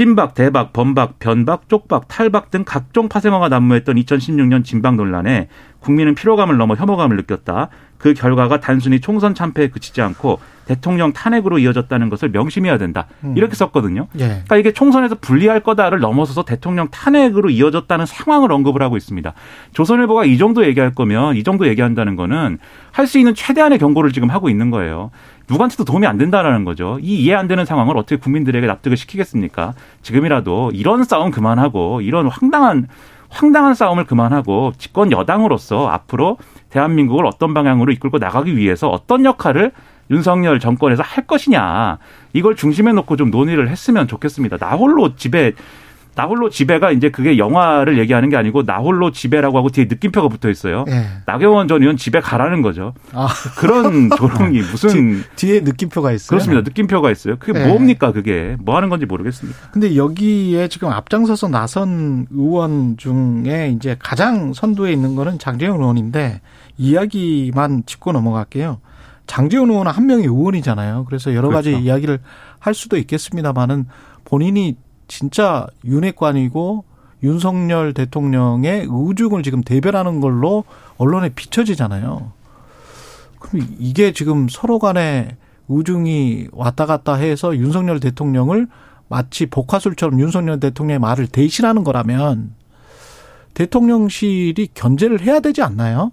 찐박, 0.00 0.32
대박, 0.32 0.72
범박, 0.72 1.18
변박, 1.18 1.68
쪽박, 1.68 2.08
탈박 2.08 2.50
등 2.50 2.64
각종 2.64 3.10
파생어가 3.10 3.50
난무했던 3.50 3.96
2016년 3.96 4.64
진박 4.64 4.94
논란에 4.94 5.48
국민은 5.80 6.14
피로감을 6.14 6.56
넘어 6.56 6.74
혐오감을 6.74 7.18
느꼈다. 7.18 7.68
그 7.98 8.14
결과가 8.14 8.60
단순히 8.60 9.00
총선 9.00 9.34
참패에 9.34 9.68
그치지 9.68 10.00
않고 10.00 10.40
대통령 10.64 11.12
탄핵으로 11.12 11.58
이어졌다는 11.58 12.08
것을 12.08 12.30
명심해야 12.30 12.78
된다. 12.78 13.08
음. 13.24 13.34
이렇게 13.36 13.54
썼거든요. 13.54 14.06
예. 14.20 14.24
그러니까 14.26 14.56
이게 14.56 14.72
총선에서 14.72 15.16
불리할 15.16 15.60
거다를 15.60 15.98
넘어서서 15.98 16.44
대통령 16.44 16.88
탄핵으로 16.88 17.50
이어졌다는 17.50 18.06
상황을 18.06 18.52
언급을 18.52 18.80
하고 18.82 18.96
있습니다. 18.96 19.34
조선일보가 19.74 20.24
이 20.24 20.38
정도 20.38 20.64
얘기할 20.64 20.94
거면 20.94 21.36
이 21.36 21.42
정도 21.44 21.68
얘기한다는 21.68 22.16
거는 22.16 22.58
할 22.92 23.06
수 23.06 23.18
있는 23.18 23.34
최대한의 23.34 23.78
경고를 23.78 24.12
지금 24.12 24.30
하고 24.30 24.48
있는 24.48 24.70
거예요. 24.70 25.10
누구한테도 25.50 25.84
도움이 25.84 26.06
안 26.06 26.16
된다라는 26.16 26.64
거죠. 26.64 26.98
이 27.02 27.24
이해 27.24 27.34
안 27.34 27.48
되는 27.48 27.64
상황을 27.64 27.98
어떻게 27.98 28.16
국민들에게 28.16 28.66
납득을 28.66 28.96
시키겠습니까? 28.96 29.74
지금이라도 30.02 30.70
이런 30.74 31.02
싸움 31.04 31.30
그만하고 31.30 32.00
이런 32.00 32.28
황당한 32.28 32.86
황당한 33.28 33.74
싸움을 33.74 34.04
그만하고 34.04 34.72
집권 34.78 35.12
여당으로서 35.12 35.88
앞으로 35.88 36.38
대한민국을 36.70 37.26
어떤 37.26 37.54
방향으로 37.54 37.92
이끌고 37.92 38.18
나가기 38.18 38.56
위해서 38.56 38.88
어떤 38.88 39.24
역할을 39.24 39.72
윤석열 40.10 40.58
정권에서 40.58 41.04
할 41.04 41.26
것이냐 41.26 41.98
이걸 42.32 42.56
중심에 42.56 42.92
놓고 42.92 43.16
좀 43.16 43.30
논의를 43.30 43.68
했으면 43.68 44.08
좋겠습니다. 44.08 44.56
나 44.56 44.70
홀로 44.70 45.14
집에 45.14 45.52
나 46.20 46.26
홀로 46.26 46.50
집에가 46.50 46.90
이제 46.90 47.08
그게 47.08 47.38
영화를 47.38 47.98
얘기하는 47.98 48.28
게 48.28 48.36
아니고 48.36 48.66
나 48.66 48.76
홀로 48.76 49.10
집에라고 49.10 49.56
하고 49.56 49.70
뒤에 49.70 49.86
느낌표가 49.88 50.28
붙어 50.28 50.50
있어요. 50.50 50.84
네. 50.86 51.06
나경원 51.24 51.66
전 51.66 51.80
의원 51.80 51.96
집에 51.96 52.20
가라는 52.20 52.60
거죠. 52.60 52.92
아. 53.14 53.26
그런 53.56 54.10
조롱이 54.14 54.58
무슨 54.70 55.22
뒤, 55.36 55.56
에 55.56 55.60
느낌표가 55.60 56.12
있어요. 56.12 56.28
그렇습니다. 56.28 56.60
느낌표가 56.60 57.10
있어요. 57.10 57.36
그게 57.38 57.58
네. 57.58 57.66
뭡니까 57.66 58.12
그게 58.12 58.54
뭐 58.60 58.76
하는 58.76 58.90
건지 58.90 59.06
모르겠습니다. 59.06 59.58
근데 59.70 59.96
여기에 59.96 60.68
지금 60.68 60.90
앞장서서 60.90 61.48
나선 61.48 62.26
의원 62.30 62.98
중에 62.98 63.72
이제 63.74 63.96
가장 63.98 64.52
선두에 64.52 64.92
있는 64.92 65.14
거는 65.14 65.38
장재원 65.38 65.80
의원인데 65.80 66.42
이야기만 66.76 67.84
짚고 67.86 68.12
넘어갈게요. 68.12 68.80
장재원 69.26 69.70
의원은 69.70 69.90
한 69.90 70.04
명의 70.04 70.26
의원이잖아요. 70.26 71.06
그래서 71.06 71.34
여러 71.34 71.48
가지 71.48 71.70
그렇죠. 71.70 71.82
이야기를 71.82 72.18
할 72.58 72.74
수도 72.74 72.98
있겠습니다만은 72.98 73.86
본인이 74.26 74.76
진짜 75.10 75.66
윤핵관이고 75.84 76.84
윤석열 77.24 77.92
대통령의 77.92 78.86
의중을 78.88 79.42
지금 79.42 79.60
대변하는 79.62 80.20
걸로 80.20 80.64
언론에 80.98 81.30
비춰지잖아요. 81.30 82.32
그럼 83.40 83.66
이게 83.80 84.12
지금 84.12 84.46
서로 84.48 84.78
간에 84.78 85.36
의중이 85.68 86.48
왔다 86.52 86.86
갔다 86.86 87.14
해서 87.14 87.56
윤석열 87.56 87.98
대통령을 87.98 88.68
마치 89.08 89.46
복화술처럼 89.46 90.20
윤석열 90.20 90.60
대통령의 90.60 91.00
말을 91.00 91.26
대신하는 91.26 91.82
거라면 91.82 92.54
대통령실이 93.54 94.68
견제를 94.74 95.22
해야 95.22 95.40
되지 95.40 95.62
않나요? 95.62 96.12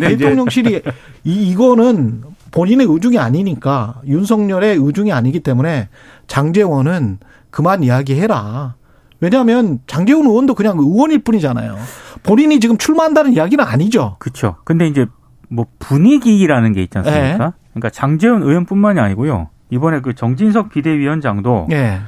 대통령실이 0.00 0.80
이 1.24 1.50
이거는 1.50 2.22
본인의 2.50 2.86
의중이 2.88 3.18
아니니까 3.18 4.00
윤석열의 4.06 4.78
의중이 4.78 5.12
아니기 5.12 5.40
때문에 5.40 5.88
장재원은 6.28 7.18
그만 7.54 7.84
이야기해라. 7.84 8.74
왜냐하면 9.20 9.78
장재원 9.86 10.26
의원도 10.26 10.56
그냥 10.56 10.76
의원일 10.76 11.22
뿐이잖아요. 11.22 11.76
본인이 12.24 12.58
지금 12.58 12.76
출마한다는 12.76 13.32
이야기는 13.32 13.64
아니죠. 13.64 14.16
그렇죠. 14.18 14.56
근데 14.64 14.88
이제 14.88 15.06
뭐 15.48 15.66
분위기라는 15.78 16.72
게 16.72 16.82
있지 16.82 16.98
않습니까? 16.98 17.44
네. 17.44 17.52
그러니까 17.70 17.90
장재원 17.90 18.42
의원뿐만이 18.42 18.98
아니고요. 18.98 19.50
이번에 19.70 20.00
그 20.00 20.16
정진석 20.16 20.70
비대위원장도 20.70 21.66
네. 21.70 22.00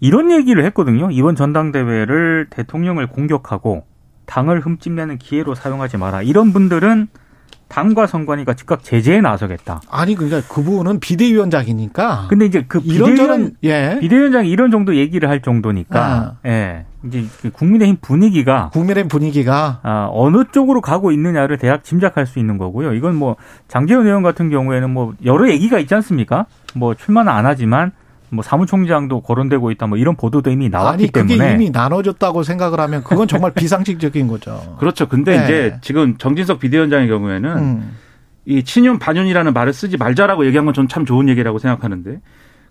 이런 0.00 0.32
얘기를 0.32 0.64
했거든요. 0.64 1.12
이번 1.12 1.36
전당대회를 1.36 2.48
대통령을 2.50 3.06
공격하고 3.06 3.84
당을 4.26 4.62
흠집내는 4.62 5.18
기회로 5.18 5.54
사용하지 5.54 5.96
마라. 5.96 6.22
이런 6.22 6.52
분들은 6.52 7.06
당과 7.72 8.06
선관위가 8.06 8.52
즉각 8.52 8.84
제재에 8.84 9.22
나서겠다. 9.22 9.80
아니 9.90 10.14
그러니까 10.14 10.42
그분은 10.52 11.00
비대위원장이니까. 11.00 12.26
근데 12.28 12.44
이제 12.44 12.62
그 12.68 12.80
비대위원 12.80 13.52
예. 13.64 13.96
비대위원장이 13.98 14.50
이런 14.50 14.70
정도 14.70 14.94
얘기를 14.94 15.30
할 15.30 15.40
정도니까 15.40 16.00
아. 16.00 16.36
예. 16.46 16.84
이제 17.06 17.24
그 17.40 17.50
국민의힘 17.50 17.96
분위기가 18.02 18.68
국민의힘 18.74 19.08
분위기가 19.08 19.80
아, 19.82 20.08
어느 20.12 20.44
쪽으로 20.52 20.82
가고 20.82 21.12
있느냐를 21.12 21.56
대략 21.56 21.82
짐작할 21.82 22.26
수 22.26 22.38
있는 22.38 22.58
거고요. 22.58 22.92
이건 22.92 23.16
뭐 23.16 23.36
장재현 23.68 24.06
의원 24.06 24.22
같은 24.22 24.50
경우에는 24.50 24.90
뭐 24.90 25.14
여러 25.24 25.48
얘기가 25.48 25.78
있지 25.78 25.94
않습니까? 25.94 26.44
뭐 26.74 26.94
출마는 26.94 27.32
안 27.32 27.46
하지만 27.46 27.92
뭐 28.32 28.42
사무총장도 28.42 29.20
거론되고 29.20 29.70
있다 29.72 29.86
뭐 29.86 29.98
이런 29.98 30.16
보도도 30.16 30.50
이미 30.50 30.68
나왔기 30.70 31.04
아니, 31.04 31.12
그게 31.12 31.34
때문에 31.36 31.54
이미 31.54 31.70
나눠졌다고 31.70 32.42
생각을 32.42 32.80
하면 32.80 33.04
그건 33.04 33.28
정말 33.28 33.52
비상식적인 33.52 34.26
거죠. 34.26 34.76
그렇죠. 34.80 35.06
근데 35.06 35.36
네. 35.36 35.44
이제 35.44 35.76
지금 35.82 36.16
정진석 36.16 36.58
비대위원장의 36.60 37.08
경우에는 37.08 37.50
음. 37.58 37.96
이 38.46 38.64
친윤 38.64 38.98
반윤이라는 38.98 39.52
말을 39.52 39.72
쓰지 39.72 39.96
말자라고 39.98 40.46
얘기한 40.46 40.64
건 40.64 40.74
전 40.74 40.88
참 40.88 41.04
좋은 41.04 41.28
얘기라고 41.28 41.58
생각하는데 41.58 42.20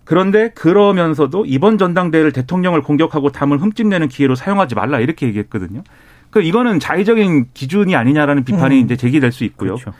그런데 0.04 0.50
그러면서도 0.50 1.44
이번 1.46 1.78
전당대회를 1.78 2.32
대통령을 2.32 2.82
공격하고 2.82 3.30
담을 3.30 3.58
흠집내는 3.62 4.08
기회로 4.08 4.34
사용하지 4.34 4.74
말라 4.74 4.98
이렇게 4.98 5.26
얘기했거든요. 5.28 5.82
그 6.30 6.42
이거는 6.42 6.80
자의적인 6.80 7.46
기준이 7.54 7.94
아니냐라는 7.94 8.42
비판이 8.44 8.80
음. 8.80 8.84
이제 8.84 8.96
제기될 8.96 9.30
수 9.32 9.44
있고요. 9.44 9.76
그렇죠. 9.76 9.92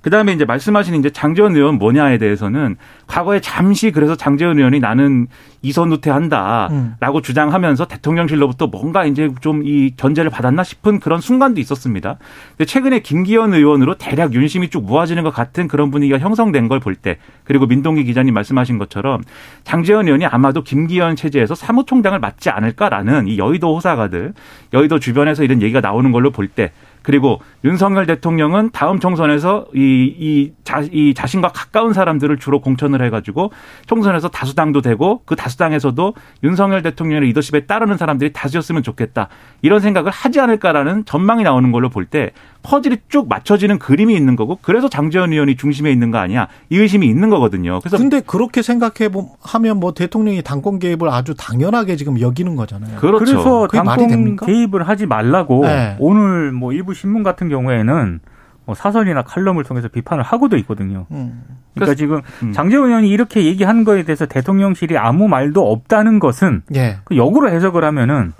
그 0.00 0.10
다음에 0.10 0.32
이제 0.32 0.44
말씀하신 0.44 0.94
이제 0.94 1.10
장재원 1.10 1.56
의원 1.56 1.76
뭐냐에 1.76 2.18
대해서는 2.18 2.76
과거에 3.06 3.40
잠시 3.40 3.90
그래서 3.90 4.14
장재원 4.14 4.58
의원이 4.58 4.80
나는 4.80 5.26
이선 5.60 5.90
후퇴한다라고 5.90 7.18
음. 7.18 7.22
주장하면서 7.22 7.86
대통령실로부터 7.86 8.68
뭔가 8.68 9.04
이제 9.04 9.30
좀 9.40 9.58
이 9.64 9.92
견제를 9.96 10.30
받았나 10.30 10.62
싶은 10.62 11.00
그런 11.00 11.20
순간도 11.20 11.60
있었습니다. 11.60 12.16
근데 12.56 12.64
최근에 12.64 13.00
김기현 13.00 13.52
의원으로 13.54 13.96
대략 13.96 14.32
윤심이 14.34 14.70
쭉 14.70 14.84
모아지는 14.86 15.24
것 15.24 15.30
같은 15.34 15.66
그런 15.68 15.90
분위기가 15.90 16.18
형성된 16.18 16.68
걸 16.68 16.78
볼 16.78 16.94
때 16.94 17.18
그리고 17.44 17.66
민동기 17.66 18.04
기자님 18.04 18.34
말씀하신 18.34 18.78
것처럼 18.78 19.22
장재원 19.64 20.06
의원이 20.06 20.26
아마도 20.26 20.62
김기현 20.62 21.16
체제에서 21.16 21.54
사무총장을 21.56 22.18
맡지 22.20 22.50
않을까라는 22.50 23.26
이 23.26 23.36
여의도 23.38 23.74
호사가들 23.74 24.32
여의도 24.72 25.00
주변에서 25.00 25.42
이런 25.42 25.60
얘기가 25.60 25.80
나오는 25.80 26.12
걸로 26.12 26.30
볼 26.30 26.48
때 26.48 26.70
그리고 27.02 27.40
윤석열 27.64 28.06
대통령은 28.06 28.70
다음 28.72 28.98
총선에서 28.98 29.66
이, 29.74 29.80
이, 30.18 30.52
자, 30.64 30.82
이 30.92 31.14
자신과 31.14 31.48
가까운 31.48 31.92
사람들을 31.92 32.38
주로 32.38 32.60
공천을 32.60 33.02
해가지고 33.02 33.52
총선에서 33.86 34.28
다수당도 34.28 34.82
되고 34.82 35.22
그 35.24 35.36
다수당에서도 35.36 36.14
윤석열 36.44 36.82
대통령의 36.82 37.28
리더십에 37.28 37.66
따르는 37.66 37.96
사람들이 37.96 38.32
다수였으면 38.32 38.82
좋겠다. 38.82 39.28
이런 39.62 39.80
생각을 39.80 40.10
하지 40.10 40.40
않을까라는 40.40 41.04
전망이 41.04 41.42
나오는 41.42 41.70
걸로 41.72 41.88
볼 41.90 42.08
때 42.08 42.32
퍼즐이 42.62 42.96
쭉 43.08 43.28
맞춰지는 43.28 43.78
그림이 43.78 44.14
있는 44.14 44.36
거고 44.36 44.58
그래서 44.60 44.88
장재원 44.88 45.32
의원이 45.32 45.56
중심에 45.56 45.90
있는 45.90 46.10
거 46.10 46.18
아니야. 46.18 46.48
이 46.70 46.76
의심이 46.76 47.06
있는 47.06 47.30
거거든요. 47.30 47.80
그래서 47.80 47.96
근데 47.96 48.20
그렇게 48.20 48.62
생각해 48.62 49.10
하면 49.40 49.78
뭐 49.80 49.94
대통령이 49.94 50.42
당권 50.42 50.78
개입을 50.78 51.08
아주 51.08 51.34
당연하게 51.36 51.96
지금 51.96 52.20
여기는 52.20 52.56
거잖아요. 52.56 52.98
그렇죠. 52.98 53.24
그래서 53.24 53.68
당권 53.68 54.36
개입을 54.36 54.88
하지 54.88 55.06
말라고 55.06 55.62
네. 55.64 55.96
오늘 55.98 56.52
뭐 56.52 56.72
일부 56.72 56.87
신문 56.94 57.22
같은 57.22 57.48
경우에는 57.48 58.20
뭐 58.64 58.74
사설이나 58.74 59.22
칼럼을 59.22 59.64
통해서 59.64 59.88
비판을 59.88 60.22
하고도 60.22 60.58
있거든요. 60.58 61.06
음. 61.10 61.42
그러니까 61.74 61.94
지금 61.94 62.20
음. 62.42 62.52
장재원 62.52 62.88
의원이 62.88 63.08
이렇게 63.08 63.44
얘기한 63.44 63.84
거에 63.84 64.02
대해서 64.02 64.26
대통령실이 64.26 64.98
아무 64.98 65.26
말도 65.26 65.72
없다는 65.72 66.18
것은 66.18 66.62
예. 66.74 66.98
그 67.04 67.16
역으로 67.16 67.50
해석을 67.50 67.82
하면은 67.84 68.34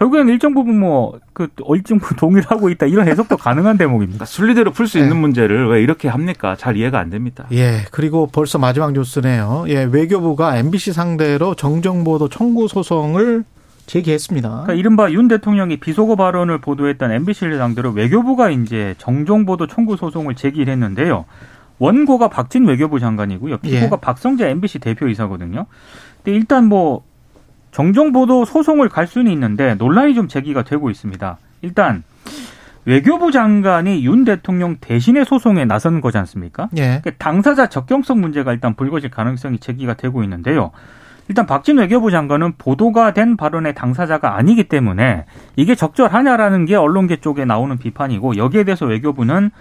결국엔 0.00 0.28
일정 0.28 0.54
부분 0.54 0.80
뭐그 0.80 1.50
일정 1.74 1.98
부분 1.98 2.16
동일하고 2.16 2.70
있다 2.70 2.86
이런 2.86 3.06
해석도 3.06 3.36
가능한 3.36 3.76
대목입니다. 3.76 4.16
그러니까 4.16 4.24
순리대로 4.24 4.72
풀수 4.72 4.98
네. 4.98 5.04
있는 5.04 5.18
문제를 5.18 5.68
왜 5.68 5.82
이렇게 5.82 6.08
합니까? 6.08 6.56
잘 6.56 6.76
이해가 6.76 6.98
안 6.98 7.10
됩니다. 7.10 7.46
예. 7.52 7.84
그리고 7.92 8.26
벌써 8.26 8.58
마지막 8.58 8.92
뉴스네요. 8.92 9.66
예, 9.68 9.84
외교부가 9.84 10.56
MBC 10.56 10.94
상대로 10.94 11.54
정정보도 11.54 12.28
청구 12.28 12.66
소송을 12.66 13.44
제기했습니다. 13.90 14.48
그러니까 14.48 14.74
이른바 14.74 15.10
윤 15.10 15.26
대통령이 15.26 15.78
비속어 15.78 16.14
발언을 16.14 16.58
보도했던 16.58 17.10
MBC를 17.10 17.58
상대로 17.58 17.90
외교부가 17.90 18.50
이제 18.50 18.94
정정보도 18.98 19.66
청구 19.66 19.96
소송을 19.96 20.36
제기했는데요. 20.36 21.24
원고가 21.78 22.28
박진 22.28 22.66
외교부 22.66 23.00
장관이고요. 23.00 23.58
피고가 23.58 23.96
예. 23.96 24.00
박성재 24.00 24.48
MBC 24.50 24.78
대표이사거든요. 24.80 25.66
근데 26.22 26.36
일단 26.36 26.66
뭐 26.66 27.02
정정보도 27.72 28.44
소송을 28.44 28.88
갈 28.88 29.06
수는 29.06 29.32
있는데 29.32 29.74
논란이 29.74 30.14
좀 30.14 30.28
제기가 30.28 30.62
되고 30.62 30.90
있습니다. 30.90 31.38
일단 31.62 32.04
외교부 32.84 33.32
장관이 33.32 34.04
윤 34.04 34.24
대통령 34.24 34.76
대신에 34.80 35.24
소송에 35.24 35.64
나선 35.64 36.00
거지 36.00 36.18
않습니까? 36.18 36.68
예. 36.76 37.00
그러니까 37.02 37.10
당사자 37.18 37.68
적경성 37.68 38.20
문제가 38.20 38.52
일단 38.52 38.74
불거질 38.74 39.10
가능성이 39.10 39.58
제기가 39.58 39.94
되고 39.94 40.22
있는데요. 40.22 40.70
일단 41.30 41.46
박진 41.46 41.78
외교부 41.78 42.10
장관은 42.10 42.54
보도가 42.58 43.14
된 43.14 43.36
발언의 43.36 43.76
당사자가 43.76 44.36
아니기 44.36 44.64
때문에 44.64 45.26
이게 45.54 45.76
적절하냐라는 45.76 46.64
게 46.64 46.74
언론계 46.74 47.18
쪽에 47.20 47.44
나오는 47.44 47.78
비판이고 47.78 48.36
여기에 48.36 48.64
대해서 48.64 48.84
외교부는 48.84 49.52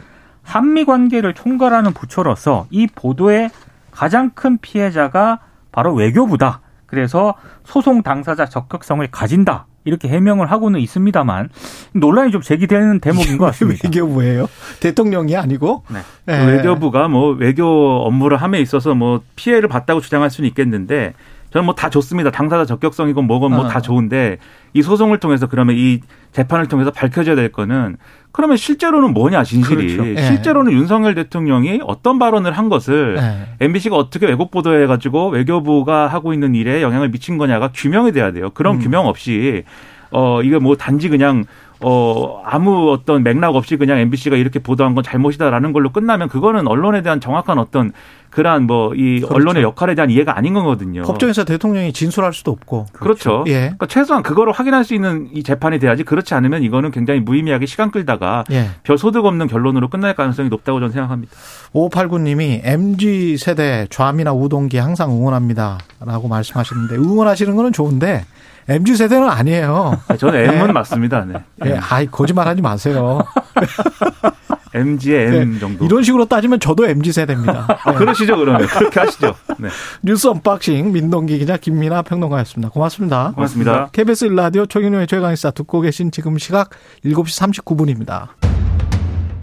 한미 0.42 0.84
관계를 0.86 1.36
총괄하는 1.36 1.94
부처로서 1.94 2.66
이 2.72 2.88
보도의 2.88 3.52
가장 3.92 4.32
큰 4.32 4.58
피해자가 4.58 5.42
바로 5.72 5.94
외교부다. 5.94 6.62
그래서 6.88 7.36
소송 7.66 8.02
당사자 8.02 8.48
적극성을 8.48 9.06
가진다. 9.12 9.68
이렇게 9.84 10.08
해명을 10.08 10.50
하고는 10.50 10.80
있습니다만 10.80 11.50
논란이 11.94 12.32
좀 12.32 12.42
제기되는 12.42 13.00
대목인 13.00 13.38
것 13.38 13.46
같습니다. 13.46 13.82
외교부예요? 13.84 14.50
대통령이 14.80 15.38
아니고 15.38 15.84
네. 15.90 16.00
네. 16.26 16.46
외교부가 16.48 17.08
뭐 17.10 17.30
외교 17.30 18.02
업무를 18.08 18.38
함에 18.38 18.60
있어서 18.60 18.96
뭐 18.96 19.22
피해를 19.36 19.70
봤다고 19.70 20.02
주장할 20.02 20.32
수는 20.32 20.48
있겠는데 20.50 21.14
저는 21.52 21.66
뭐 21.66 21.74
다 21.76 21.90
좋습니다. 21.90 22.30
당사자 22.32 22.66
적격성이건 22.66 23.26
뭐건 23.26 23.52
뭐다 23.52 23.80
어. 23.80 23.82
좋은데 23.82 24.38
이 24.74 24.82
소송을 24.82 25.20
통해서 25.20 25.48
그러면 25.48 25.76
이 25.78 26.00
재판을 26.32 26.68
통해서 26.68 26.92
밝혀져야 26.92 27.36
될 27.36 27.52
거는 27.52 27.98
그러면 28.32 28.58
실제로는 28.58 29.14
뭐냐 29.14 29.44
진실이 29.44 29.96
그렇죠. 29.98 30.14
네. 30.14 30.22
실제로는 30.28 30.72
윤석열 30.72 31.16
대통령이 31.16 31.82
어떤 31.86 32.20
발언을 32.20 32.52
한 32.52 32.70
것을 32.70 33.16
네. 33.16 33.48
MBC가 33.62 33.96
어떻게 33.96 34.28
왜곡 34.28 34.52
보도해 34.52 34.86
가지고 34.86 35.30
외교부가 35.30 36.08
하고 36.08 36.34
있는 36.34 36.54
일에 36.54 36.82
영향을 36.84 37.10
미친 37.10 37.38
거냐가 37.38 37.72
규명이 37.74 38.12
돼야 38.12 38.32
돼요. 38.32 38.52
그런 38.54 38.76
음. 38.76 38.80
규명 38.80 39.08
없이 39.08 39.64
어 40.12 40.42
이게 40.44 40.60
뭐 40.60 40.76
단지 40.76 41.10
그냥 41.10 41.46
어, 41.82 42.42
아무 42.46 42.92
어떤 42.92 43.24
맥락 43.24 43.56
없이 43.56 43.78
그냥 43.78 44.00
MBC가 44.00 44.36
이렇게 44.36 44.60
보도한 44.60 44.96
건 44.96 45.04
잘못이다라는 45.04 45.72
걸로 45.72 45.92
끝나면 45.92 46.28
그거는 46.28 46.68
언론에 46.68 47.02
대한 47.02 47.22
정확한 47.22 47.58
어떤 47.58 47.94
그러한 48.30 48.68
뭐이 48.68 49.22
그렇죠. 49.22 49.34
언론의 49.34 49.64
역할에 49.64 49.96
대한 49.96 50.12
이해가 50.12 50.38
아닌 50.38 50.54
거거든요. 50.54 51.04
법정에서 51.04 51.46
대통령이 51.46 51.94
진술할 51.94 52.34
수도 52.34 52.52
없고. 52.52 52.86
그렇죠. 52.94 53.44
그렇죠. 53.44 53.44
예. 53.48 53.60
그러니까 53.62 53.88
최소한 53.88 54.22
그거를 54.24 54.54
확인할 54.54 54.84
수 54.84 54.94
있는 54.94 55.30
이 55.34 55.42
재판이 55.42 55.80
돼야지 55.80 56.04
그렇지 56.04 56.34
않으면 56.34 56.64
이거는 56.64 56.92
굉장히 56.92 57.22
무의미하게 57.22 57.66
시간 57.66 57.92
끌다가 57.92 58.44
예. 58.52 58.70
별 58.84 58.98
소득 58.98 59.26
없는 59.26 59.48
결론으로 59.48 59.90
끝날 59.90 60.14
가능성이 60.14 60.50
높다고 60.50 60.80
저는 60.80 60.92
생각합니다. 60.92 61.34
5589님이 61.74 62.62
MG 62.64 63.38
세대 63.38 63.88
좌미나 63.90 64.34
우동기 64.34 64.78
항상 64.78 65.12
응원합니다. 65.12 65.80
라고 66.02 66.28
말씀하시는데 66.28 66.96
응원하시는 66.96 67.56
거는 67.56 67.74
좋은데 67.74 68.26
MZ 68.70 68.96
세대는 68.96 69.28
아니에요. 69.28 70.00
저는 70.20 70.40
M은 70.42 70.68
네. 70.68 70.74
맞습니다. 70.74 71.26
네. 71.26 71.40
네. 71.58 71.78
아이 71.90 72.06
거짓말하지 72.06 72.62
마세요. 72.62 73.20
MZ의 74.72 75.38
M 75.42 75.54
네. 75.54 75.60
정도. 75.60 75.84
이런 75.84 76.04
식으로 76.04 76.26
따지면 76.26 76.60
저도 76.60 76.86
MZ 76.86 77.12
세대입니다. 77.12 77.80
네. 77.88 77.94
그러시죠 77.98 78.38
그러면 78.38 78.68
그렇게 78.68 79.00
하시죠. 79.00 79.36
네. 79.58 79.70
뉴스 80.04 80.28
unboxing 80.28 80.92
민동기 80.92 81.40
기자 81.40 81.58
김민아 81.58 82.04
평론가였습니다. 82.04 82.70
고맙습니다. 82.70 83.32
고맙습니다. 83.34 83.90
KBS 83.92 84.26
1라디오 84.26 84.68
최경영의 84.68 85.08
최강시사 85.08 85.50
듣고 85.52 85.82
계신 85.82 86.12
지금 86.12 86.38
시각 86.38 86.70
7시 87.04 87.64
39분입니다. 87.64 88.28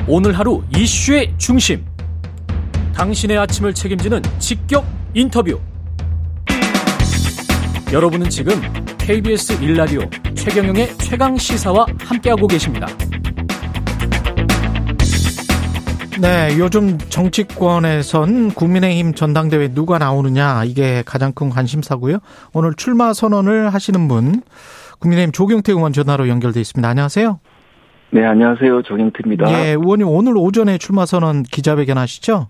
오늘 0.06 0.38
하루 0.38 0.62
이슈의 0.76 1.34
중심. 1.36 1.84
당신의 2.94 3.36
아침을 3.38 3.74
책임지는 3.74 4.22
직격 4.38 4.86
인터뷰. 5.14 5.58
여러분은 7.92 8.30
지금 8.30 8.60
KBS 9.06 9.62
1라디오 9.62 10.00
최경영의 10.34 10.88
최강 10.98 11.36
시사와 11.36 11.86
함께하고 12.00 12.48
계십니다. 12.48 12.88
네, 16.20 16.58
요즘 16.58 16.98
정치권에선 16.98 18.50
국민의힘 18.50 19.14
전당대회 19.14 19.68
누가 19.68 19.98
나오느냐 19.98 20.64
이게 20.64 21.04
가장 21.06 21.30
큰 21.32 21.50
관심사고요. 21.50 22.18
오늘 22.52 22.74
출마 22.74 23.12
선언을 23.12 23.72
하시는 23.72 24.08
분 24.08 24.42
국민의힘 24.98 25.30
조경태 25.30 25.70
의원 25.70 25.92
전화로 25.92 26.26
연결돼 26.26 26.60
있습니다. 26.60 26.88
안녕하세요. 26.88 27.38
네, 28.10 28.24
안녕하세요. 28.24 28.82
정영태입니다. 28.82 29.52
예, 29.52 29.68
의원님 29.68 30.08
오늘 30.08 30.36
오전에 30.36 30.78
출마 30.78 31.06
선언 31.06 31.44
기자회견 31.44 31.96
하시죠? 31.96 32.48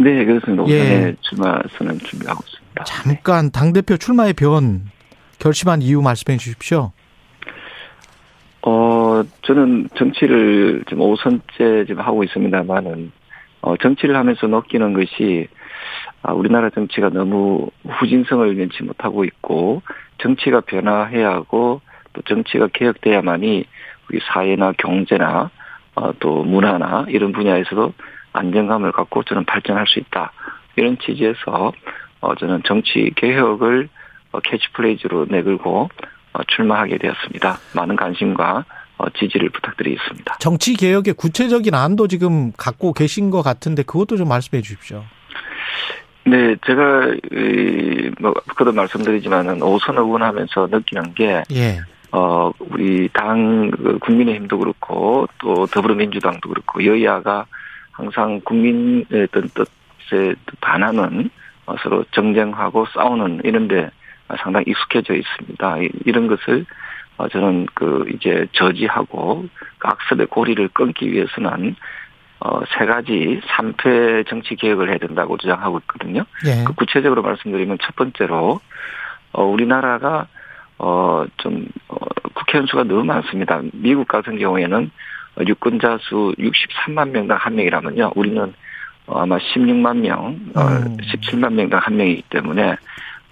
네, 0.00 0.24
그렇습니다. 0.24 0.64
오전에 0.64 0.80
예. 0.80 1.16
출마 1.20 1.60
선언 1.78 1.96
준비하고 2.00 2.42
있습니다. 2.44 2.84
잠깐 2.86 3.52
당 3.52 3.72
대표 3.72 3.96
출마의 3.96 4.32
변 4.32 4.90
결심한 5.42 5.82
이유 5.82 6.00
말씀해 6.00 6.38
주십시오. 6.38 6.92
어, 8.64 9.24
저는 9.42 9.88
정치를 9.96 10.84
지금 10.88 11.02
5선째 11.02 11.88
지금 11.88 12.00
하고 12.00 12.22
있습니다만은, 12.22 13.10
어, 13.62 13.76
정치를 13.76 14.14
하면서 14.14 14.46
느끼는 14.46 14.92
것이, 14.92 15.48
아, 16.22 16.32
우리나라 16.32 16.70
정치가 16.70 17.08
너무 17.08 17.70
후진성을 17.84 18.54
면치 18.54 18.84
못하고 18.84 19.24
있고, 19.24 19.82
정치가 20.18 20.60
변화해야 20.60 21.30
하고, 21.30 21.80
또 22.12 22.22
정치가 22.22 22.68
개혁돼야만이 22.68 23.64
우리 24.08 24.20
사회나 24.32 24.72
경제나, 24.78 25.50
어, 25.96 26.12
또 26.20 26.44
문화나 26.44 27.04
이런 27.08 27.32
분야에서도 27.32 27.92
안정감을 28.32 28.92
갖고 28.92 29.24
저는 29.24 29.44
발전할 29.44 29.88
수 29.88 29.98
있다. 29.98 30.30
이런 30.76 30.98
취지에서, 30.98 31.72
어, 32.20 32.34
저는 32.36 32.62
정치 32.64 33.10
개혁을 33.16 33.88
어, 33.88 34.01
캐치프레이즈로 34.40 35.26
내걸고, 35.28 35.88
어, 36.32 36.40
출마하게 36.48 36.98
되었습니다. 36.98 37.58
많은 37.74 37.96
관심과 37.96 38.64
어, 38.98 39.08
지지를 39.18 39.50
부탁드리겠습니다. 39.50 40.36
정치 40.38 40.74
개혁의 40.74 41.14
구체적인 41.14 41.74
안도 41.74 42.08
지금 42.08 42.52
갖고 42.52 42.92
계신 42.92 43.30
것 43.30 43.42
같은데 43.42 43.82
그것도 43.82 44.16
좀 44.16 44.28
말씀해 44.28 44.62
주십시오. 44.62 45.02
네, 46.24 46.54
제가 46.64 47.14
이, 47.32 48.10
뭐 48.20 48.32
그도 48.56 48.72
말씀드리지만은 48.72 49.62
오선 49.62 49.98
의원하면서 49.98 50.68
느끼는 50.70 51.14
게 51.14 51.42
예. 51.52 51.80
어, 52.12 52.52
우리 52.58 53.08
당, 53.12 53.70
그 53.70 53.98
국민의힘도 53.98 54.58
그렇고, 54.58 55.26
또 55.38 55.66
더불어민주당도 55.66 56.46
그렇고, 56.46 56.84
여야가 56.84 57.46
항상 57.90 58.40
국민의 58.44 59.06
어떤 59.28 59.48
뜻에 59.48 60.34
반하는 60.60 61.30
어, 61.64 61.74
서로 61.82 62.04
정쟁하고 62.10 62.86
싸우는 62.92 63.40
이런데 63.44 63.90
상당히 64.40 64.64
익숙해져 64.68 65.14
있습니다. 65.14 65.78
이- 65.78 65.90
이런 66.04 66.26
것을 66.28 66.64
어, 67.18 67.28
저는 67.28 67.66
그 67.74 68.06
이제 68.14 68.46
저지하고 68.52 69.46
그 69.78 69.88
악습의 69.88 70.26
고리를 70.26 70.66
끊기 70.72 71.12
위해서는 71.12 71.76
어, 72.40 72.60
세 72.76 72.86
가지 72.86 73.40
3패 73.46 74.26
정치 74.28 74.56
개혁을 74.56 74.88
해야 74.88 74.98
된다고 74.98 75.36
주장하고 75.36 75.78
있거든요. 75.80 76.24
예. 76.46 76.64
그 76.64 76.72
구체적으로 76.74 77.22
말씀드리면 77.22 77.78
첫 77.82 77.94
번째로 77.94 78.60
어 79.32 79.44
우리나라가 79.44 80.26
어좀 80.78 81.66
어, 81.88 81.96
국회의원 82.34 82.66
수가 82.66 82.84
너무 82.84 83.04
많습니다. 83.04 83.60
미국 83.72 84.08
같은 84.08 84.38
경우에는 84.38 84.90
어, 85.36 85.42
유권자 85.46 85.98
수 86.02 86.34
63만 86.38 87.10
명당 87.10 87.38
한 87.40 87.54
명이라면요. 87.54 88.12
우리는 88.16 88.52
어, 89.06 89.20
아마 89.20 89.38
16만 89.38 89.98
명, 89.98 90.38
어, 90.56 90.60
음. 90.62 90.96
17만 90.96 91.52
명당 91.54 91.80
한 91.82 91.96
명이기 91.96 92.22
때문에 92.30 92.76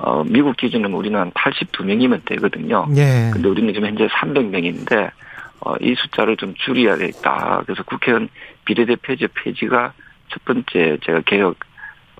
어 0.02 0.24
미국 0.24 0.56
기준은 0.56 0.92
우리는 0.92 1.18
한 1.18 1.30
82명이면 1.32 2.24
되거든요. 2.24 2.86
예. 2.96 3.30
근데 3.32 3.48
우리는 3.48 3.72
지금 3.72 3.88
현재 3.88 4.06
300명인데 4.08 5.10
어, 5.60 5.74
이 5.80 5.94
숫자를 5.94 6.36
좀 6.36 6.54
줄여야겠다. 6.54 7.62
그래서 7.66 7.82
국회의원 7.82 8.28
비례대표제 8.64 9.28
폐지가 9.34 9.92
첫 10.28 10.44
번째 10.44 10.98
제가 11.04 11.20
개혁 11.26 11.56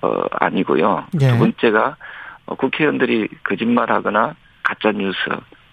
어, 0.03 0.23
아니고요. 0.31 1.05
예. 1.21 1.31
두 1.31 1.37
번째가 1.39 1.95
어, 2.45 2.55
국회의원들이 2.55 3.29
거짓말하거나 3.43 4.35
가짜 4.63 4.91
뉴스 4.91 5.17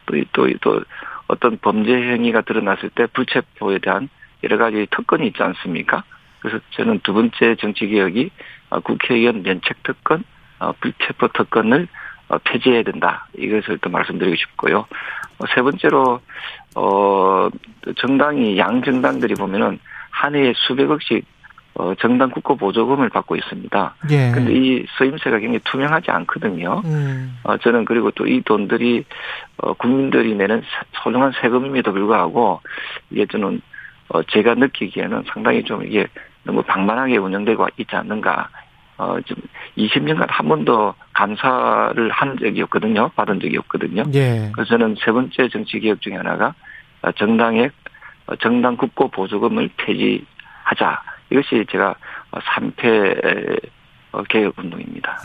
또, 0.06 0.16
또, 0.32 0.48
또 0.60 0.80
어떤 1.26 1.58
범죄 1.58 1.92
행위가 1.92 2.42
드러났을 2.42 2.90
때 2.90 3.06
불체포에 3.06 3.78
대한 3.78 4.08
여러 4.42 4.56
가지 4.56 4.86
특권이 4.90 5.26
있지 5.26 5.42
않습니까? 5.42 6.04
그래서 6.40 6.60
저는 6.70 7.00
두 7.02 7.12
번째 7.12 7.56
정치 7.56 7.86
개혁이 7.86 8.30
어, 8.70 8.80
국회의원 8.80 9.42
면책 9.42 9.82
특권, 9.82 10.24
어, 10.60 10.72
불체포 10.80 11.28
특권을 11.28 11.88
어, 12.28 12.38
폐지해야 12.38 12.82
된다. 12.82 13.26
이것을 13.36 13.78
또 13.78 13.88
말씀드리고 13.90 14.36
싶고요. 14.36 14.86
어, 15.38 15.44
세 15.54 15.62
번째로 15.62 16.20
어 16.74 17.48
정당이 17.96 18.58
양 18.58 18.82
정당들이 18.82 19.34
보면은 19.34 19.78
한 20.10 20.34
해에 20.34 20.52
수백억씩 20.56 21.24
어 21.74 21.94
정당 21.94 22.30
국고 22.30 22.56
보조금을 22.56 23.08
받고 23.08 23.36
있습니다. 23.36 23.94
예. 24.10 24.32
근데 24.34 24.52
이 24.52 24.84
서임세가 24.98 25.38
굉장히 25.38 25.60
투명하지 25.64 26.10
않거든요. 26.10 26.82
음. 26.84 27.38
어 27.44 27.56
저는 27.56 27.84
그리고 27.84 28.10
또 28.10 28.26
이 28.26 28.42
돈들이 28.42 29.04
어 29.58 29.72
국민들이 29.74 30.34
내는 30.34 30.60
사- 30.62 30.84
소중한 31.04 31.32
세금임에도 31.40 31.92
불구하고 31.92 32.60
이게 33.10 33.26
저는 33.26 33.60
어 34.08 34.22
제가 34.24 34.54
느끼기에는 34.54 35.24
상당히 35.32 35.62
좀 35.64 35.84
이게 35.86 36.06
너무 36.42 36.62
방만하게 36.62 37.16
운영되고 37.18 37.66
있지 37.78 37.94
않는가. 37.94 38.48
어, 38.98 39.16
좀 39.24 39.36
20년간 39.76 40.26
한 40.28 40.48
번도 40.48 40.94
감사를 41.14 42.10
한 42.10 42.36
적이 42.38 42.62
없거든요. 42.62 43.10
받은 43.14 43.40
적이 43.40 43.58
없거든요. 43.58 44.02
예. 44.14 44.50
그래서 44.52 44.70
저는 44.70 44.96
세 45.04 45.12
번째 45.12 45.48
정치 45.48 45.78
개혁 45.80 46.00
중에 46.00 46.16
하나가 46.16 46.54
정당의 47.16 47.70
정당 48.40 48.76
국고 48.76 49.08
보조금을 49.08 49.70
폐지하자. 49.76 51.02
이것이 51.30 51.64
제가 51.70 51.94
3패 52.32 53.60
개혁 54.28 54.58
운동입니다. 54.58 55.18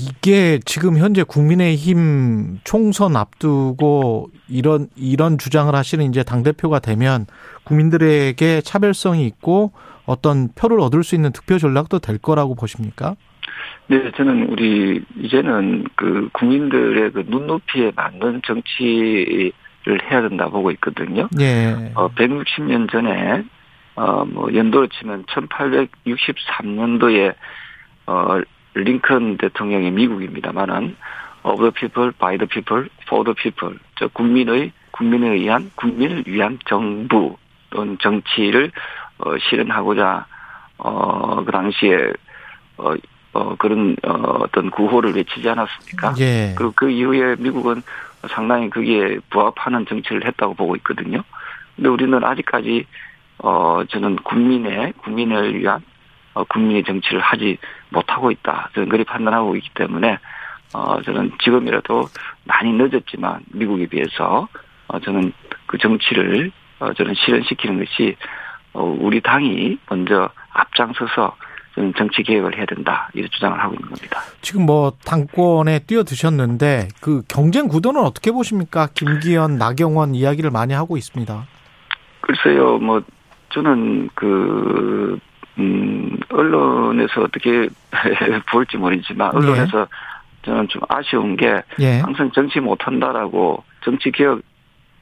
이게 0.00 0.58
지금 0.64 0.96
현재 0.96 1.22
국민의힘 1.22 2.60
총선 2.64 3.16
앞두고 3.16 4.30
이런 4.48 4.88
이런 4.96 5.36
주장을 5.36 5.74
하시는 5.74 6.04
이제 6.06 6.22
당 6.22 6.42
대표가 6.42 6.78
되면 6.78 7.26
국민들에게 7.64 8.62
차별성이 8.62 9.26
있고 9.26 9.72
어떤 10.08 10.48
표를 10.54 10.80
얻을 10.80 11.04
수 11.04 11.14
있는 11.14 11.32
득표 11.32 11.58
전략도 11.58 11.98
될 11.98 12.16
거라고 12.18 12.54
보십니까? 12.54 13.16
네, 13.88 14.10
저는 14.16 14.48
우리 14.48 15.02
이제는 15.18 15.84
그 15.94 16.30
국민들의 16.32 17.12
그 17.12 17.24
눈높이에 17.26 17.92
맞는 17.94 18.40
정치를 18.46 19.52
해야 20.10 20.22
된다 20.22 20.48
보고 20.48 20.70
있거든요. 20.72 21.28
예. 21.40 21.92
어, 21.94 22.08
160년 22.08 22.90
전에 22.90 23.44
어, 23.96 24.24
뭐 24.24 24.54
연도로 24.54 24.86
치면 24.88 25.24
1863년도에 25.24 27.34
어, 28.06 28.40
링컨 28.74 29.38
대통령이 29.38 29.90
미국입니다만은 29.90 30.96
of 31.42 31.60
the 31.60 31.70
people, 31.70 32.12
by 32.18 32.36
the 32.36 32.46
people, 32.46 32.88
for 33.06 33.24
the 33.24 33.34
people. 33.34 33.78
저 33.98 34.08
국민의 34.08 34.72
국민에 34.90 35.28
의한 35.28 35.70
국민을 35.74 36.24
위한 36.26 36.58
정부 36.66 37.36
또는 37.70 37.98
정치를 38.00 38.70
어, 39.18 39.36
실현하고자 39.38 40.26
어, 40.78 41.44
그 41.44 41.52
당시에 41.52 42.12
어, 42.76 42.94
어, 43.32 43.56
그런 43.56 43.96
어, 44.04 44.12
어떤 44.40 44.70
구호를 44.70 45.14
외치지 45.14 45.48
않았습니까? 45.48 46.14
예. 46.20 46.54
그리고 46.56 46.72
그 46.74 46.90
이후에 46.90 47.36
미국은 47.38 47.82
상당히 48.28 48.68
그게 48.70 49.18
부합하는 49.30 49.86
정치를 49.86 50.26
했다고 50.26 50.54
보고 50.54 50.74
있거든요. 50.76 51.22
근데 51.76 51.88
우리는 51.88 52.24
아직까지 52.24 52.84
어 53.38 53.82
저는 53.88 54.16
국민의 54.16 54.94
국민을 54.94 55.60
위한 55.60 55.80
어 56.34 56.42
국민의 56.44 56.82
정치를 56.82 57.20
하지 57.20 57.58
못하고 57.90 58.32
있다. 58.32 58.70
저는 58.74 58.88
그리 58.88 59.04
판단하고 59.04 59.54
있기 59.56 59.70
때문에 59.74 60.18
어 60.74 61.00
저는 61.02 61.32
지금이라도 61.40 62.08
많이 62.44 62.72
늦었지만 62.72 63.42
미국에 63.52 63.86
비해서 63.86 64.48
어 64.88 64.98
저는 64.98 65.32
그 65.66 65.78
정치를 65.78 66.50
어 66.80 66.92
저는 66.92 67.14
실현시키는 67.14 67.84
것이 67.84 68.16
어 68.16 68.37
우리 68.74 69.20
당이 69.20 69.78
먼저 69.88 70.28
앞장서서 70.52 71.36
정치 71.96 72.22
개혁을 72.22 72.56
해야 72.56 72.66
된다. 72.66 73.08
이런 73.14 73.28
주장을 73.30 73.58
하고 73.58 73.74
있는 73.74 73.88
겁니다. 73.88 74.20
지금 74.40 74.66
뭐 74.66 74.92
당권에 75.04 75.80
뛰어드셨는데 75.80 76.88
그 77.00 77.22
경쟁 77.28 77.68
구도는 77.68 78.02
어떻게 78.02 78.32
보십니까? 78.32 78.88
김기현, 78.94 79.58
나경원 79.58 80.14
이야기를 80.14 80.50
많이 80.50 80.74
하고 80.74 80.96
있습니다. 80.96 81.46
글쎄요, 82.20 82.78
뭐 82.78 83.02
저는 83.50 84.10
그 84.14 85.18
음, 85.58 86.18
언론에서 86.30 87.22
어떻게 87.22 87.68
볼지 88.50 88.76
모르지만 88.76 89.34
언론에서 89.34 89.86
저는 90.42 90.68
좀 90.68 90.82
아쉬운 90.88 91.36
게 91.36 91.62
예. 91.80 92.00
항상 92.00 92.30
정치 92.32 92.60
못한다라고 92.60 93.62
정치 93.82 94.10
개혁 94.10 94.40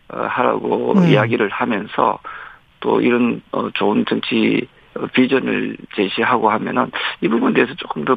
어, 0.09 0.19
하라고 0.19 0.95
음. 0.97 1.09
이야기를 1.09 1.49
하면서 1.51 2.19
또 2.87 3.01
이런 3.01 3.43
어, 3.51 3.69
좋은 3.71 4.05
정치 4.09 4.69
어, 4.95 5.07
비전을 5.13 5.77
제시하고 5.97 6.49
하면은 6.51 6.93
이 7.21 7.27
부분에 7.27 7.53
대해서 7.53 7.75
조금 7.75 8.05
더 8.05 8.17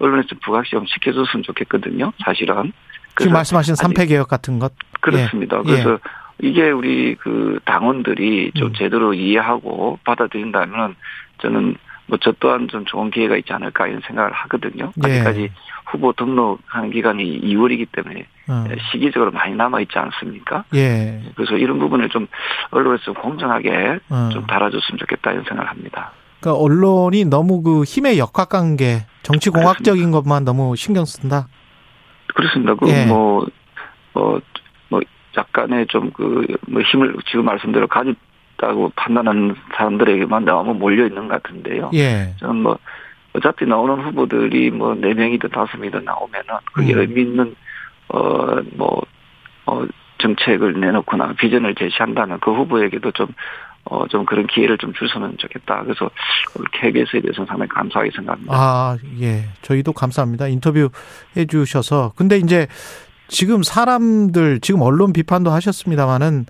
언론에서 0.00 0.30
부각시 0.42 0.72
좀 0.72 0.84
시켜줬으면 0.86 1.44
좋겠거든요. 1.44 2.12
사실은. 2.24 2.72
지금 3.16 3.32
말씀하신 3.32 3.74
3패 3.76 4.08
개혁 4.08 4.26
같은 4.26 4.58
것. 4.58 4.72
그렇습니다. 5.00 5.58
예. 5.58 5.70
그래서 5.70 5.98
이게 6.40 6.68
우리 6.70 7.14
그 7.14 7.60
당원들이 7.64 8.52
좀 8.56 8.68
음. 8.68 8.72
제대로 8.76 9.14
이해하고 9.14 10.00
받아들인다면 10.04 10.96
저는 11.40 11.76
뭐 12.06 12.18
저 12.20 12.32
또한 12.40 12.66
좀 12.68 12.84
좋은 12.86 13.10
기회가 13.12 13.36
있지 13.36 13.52
않을까 13.52 13.86
이런 13.86 14.00
생각을 14.04 14.32
하거든요. 14.32 14.92
예. 15.06 15.10
아직까지 15.10 15.52
후보 15.90 16.12
등록하는 16.12 16.90
기간이 16.90 17.40
2월이기 17.40 17.88
때문에 17.92 18.26
어. 18.48 18.64
시기적으로 18.92 19.30
많이 19.30 19.54
남아 19.54 19.80
있지 19.80 19.98
않습니까? 19.98 20.64
예. 20.74 21.20
그래서 21.34 21.56
이런 21.56 21.78
부분을 21.78 22.08
좀 22.08 22.26
언론에서 22.70 23.12
공정하게 23.14 23.98
어. 24.10 24.28
좀 24.32 24.46
달아줬으면 24.46 24.98
좋겠다 24.98 25.32
이런 25.32 25.44
생각을 25.44 25.70
합니다. 25.70 26.12
그러니까 26.40 26.62
언론이 26.62 27.24
너무 27.24 27.62
그 27.62 27.82
힘의 27.82 28.18
역학관계, 28.18 29.06
정치 29.22 29.50
공학적인 29.50 30.10
것만 30.10 30.44
너무 30.44 30.76
신경 30.76 31.04
쓴다. 31.04 31.48
그렇습니다. 32.34 32.74
그 32.74 32.88
예. 32.88 33.06
뭐, 33.06 33.46
어, 34.14 34.38
뭐, 34.88 35.00
약간의 35.36 35.86
좀 35.88 36.10
그, 36.12 36.46
뭐 36.68 36.82
힘을 36.82 37.16
지금 37.26 37.44
말씀대로 37.44 37.88
가졌다고 37.88 38.92
판단하는 38.94 39.56
사람들에게만 39.74 40.44
너무 40.44 40.74
몰려 40.74 41.06
있는 41.06 41.26
것 41.26 41.42
같은데요. 41.42 41.90
예. 41.94 42.34
저는 42.38 42.62
뭐, 42.62 42.78
어차피 43.34 43.66
나오는 43.66 44.04
후보들이 44.04 44.70
뭐, 44.70 44.94
네 44.94 45.14
명이든 45.14 45.50
다섯 45.50 45.76
명이든 45.76 46.04
나오면은 46.04 46.46
그게 46.72 46.94
음. 46.94 47.00
의미 47.00 47.22
있는, 47.22 47.54
어, 48.08 48.60
뭐, 48.72 49.02
어, 49.66 49.86
정책을 50.18 50.80
내놓거나 50.80 51.34
비전을 51.34 51.74
제시한다면 51.74 52.40
그 52.40 52.52
후보에게도 52.52 53.12
좀, 53.12 53.28
어, 53.84 54.06
좀 54.08 54.24
그런 54.24 54.46
기회를 54.46 54.78
좀 54.78 54.92
줬으면 54.94 55.36
좋겠다. 55.38 55.82
그래서 55.84 56.10
KBS에 56.72 57.20
대해서는 57.20 57.46
상당히 57.46 57.68
감사하게 57.68 58.10
생각합니다. 58.14 58.52
아, 58.54 58.96
예. 59.20 59.44
저희도 59.62 59.92
감사합니다. 59.92 60.48
인터뷰 60.48 60.90
해 61.36 61.46
주셔서. 61.46 62.12
근데 62.16 62.38
이제 62.38 62.66
지금 63.28 63.62
사람들, 63.62 64.60
지금 64.60 64.82
언론 64.82 65.12
비판도 65.12 65.50
하셨습니다만은 65.50 66.46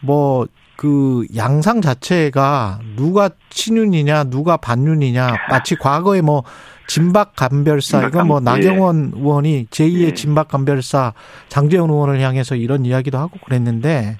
뭐, 0.00 0.46
그 0.82 1.24
양상 1.36 1.80
자체가 1.80 2.80
누가 2.96 3.30
친윤이냐, 3.50 4.24
누가 4.24 4.56
반윤이냐, 4.56 5.28
마치 5.48 5.76
과거에 5.76 6.22
뭐, 6.22 6.42
진박 6.88 7.36
감별사, 7.36 8.08
이건 8.08 8.26
뭐, 8.26 8.40
예. 8.40 8.44
나경원 8.44 9.12
의원이 9.14 9.66
제2의 9.66 10.06
예. 10.06 10.14
진박 10.14 10.48
감별사 10.48 11.12
장재원 11.46 11.88
의원을 11.88 12.18
향해서 12.18 12.56
이런 12.56 12.84
이야기도 12.84 13.16
하고 13.16 13.38
그랬는데, 13.44 14.18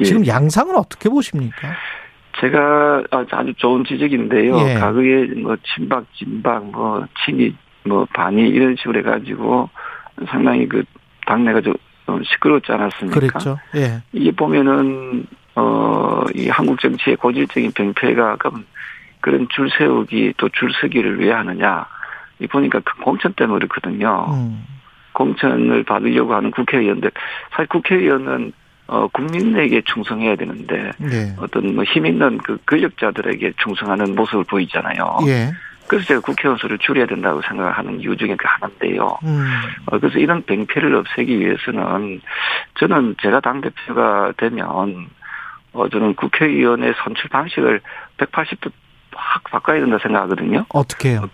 예. 0.00 0.04
지금 0.04 0.26
양상은 0.26 0.74
어떻게 0.74 1.08
보십니까? 1.08 1.68
제가 2.40 3.04
아주 3.12 3.54
좋은 3.58 3.84
지적인데요. 3.84 4.58
예. 4.58 4.74
과거에 4.74 5.26
뭐 5.40 5.54
친박, 5.62 6.04
진박, 6.16 6.64
뭐 6.72 7.06
친이, 7.24 7.54
뭐 7.84 8.04
반이 8.12 8.48
이런 8.48 8.74
식으로 8.76 8.98
해가지고 8.98 9.70
상당히 10.28 10.68
그 10.68 10.82
당내가 11.28 11.60
좀 11.60 11.74
시끄럽지 12.24 12.72
않았습니까? 12.72 13.20
그랬죠. 13.20 13.56
예. 13.76 14.02
이게 14.12 14.32
보면은 14.32 15.26
어 15.54 16.12
이 16.34 16.48
한국 16.48 16.80
정치의 16.80 17.16
고질적인 17.16 17.72
병폐가 17.72 18.36
그럼 18.36 18.64
그런 19.20 19.48
줄 19.50 19.70
세우기 19.76 20.34
또 20.36 20.48
줄 20.48 20.72
서기를 20.80 21.20
왜 21.20 21.32
하느냐? 21.32 21.86
이 22.38 22.46
보니까 22.46 22.80
그 22.80 22.96
공천 23.02 23.32
때문에 23.34 23.66
그렇거든요. 23.66 24.26
음. 24.30 24.64
공천을 25.12 25.84
받으려고 25.84 26.34
하는 26.34 26.50
국회의원들 26.50 27.10
사실 27.50 27.66
국회의원은 27.68 28.52
어 28.86 29.06
국민에게 29.08 29.82
충성해야 29.84 30.36
되는데 30.36 30.90
예. 31.02 31.34
어떤 31.38 31.74
뭐 31.74 31.84
힘 31.84 32.06
있는 32.06 32.38
그 32.38 32.58
권력자들에게 32.66 33.52
충성하는 33.62 34.14
모습을 34.14 34.44
보이잖아요. 34.44 35.18
예. 35.26 35.50
그래서 35.86 36.06
제가 36.06 36.20
국회의원 36.20 36.56
수를 36.58 36.78
줄여야 36.78 37.06
된다고 37.06 37.42
생각하는 37.42 38.00
이유 38.00 38.16
중에 38.16 38.34
그 38.36 38.44
하나인데요. 38.48 39.18
음. 39.24 39.46
어, 39.86 39.98
그래서 39.98 40.18
이런 40.18 40.42
병폐를 40.42 40.94
없애기 40.94 41.38
위해서는 41.38 42.20
저는 42.78 43.16
제가 43.20 43.40
당대표가 43.40 44.32
되면 44.36 45.08
어, 45.72 45.88
저는 45.88 46.14
국회의원의 46.14 46.94
선출 47.02 47.28
방식을 47.30 47.80
180도 48.18 48.70
확 49.14 49.44
바꿔야 49.44 49.80
된다 49.80 49.98
생각하거든요. 50.02 50.66
어떻게 50.70 51.10
해요? 51.10 51.28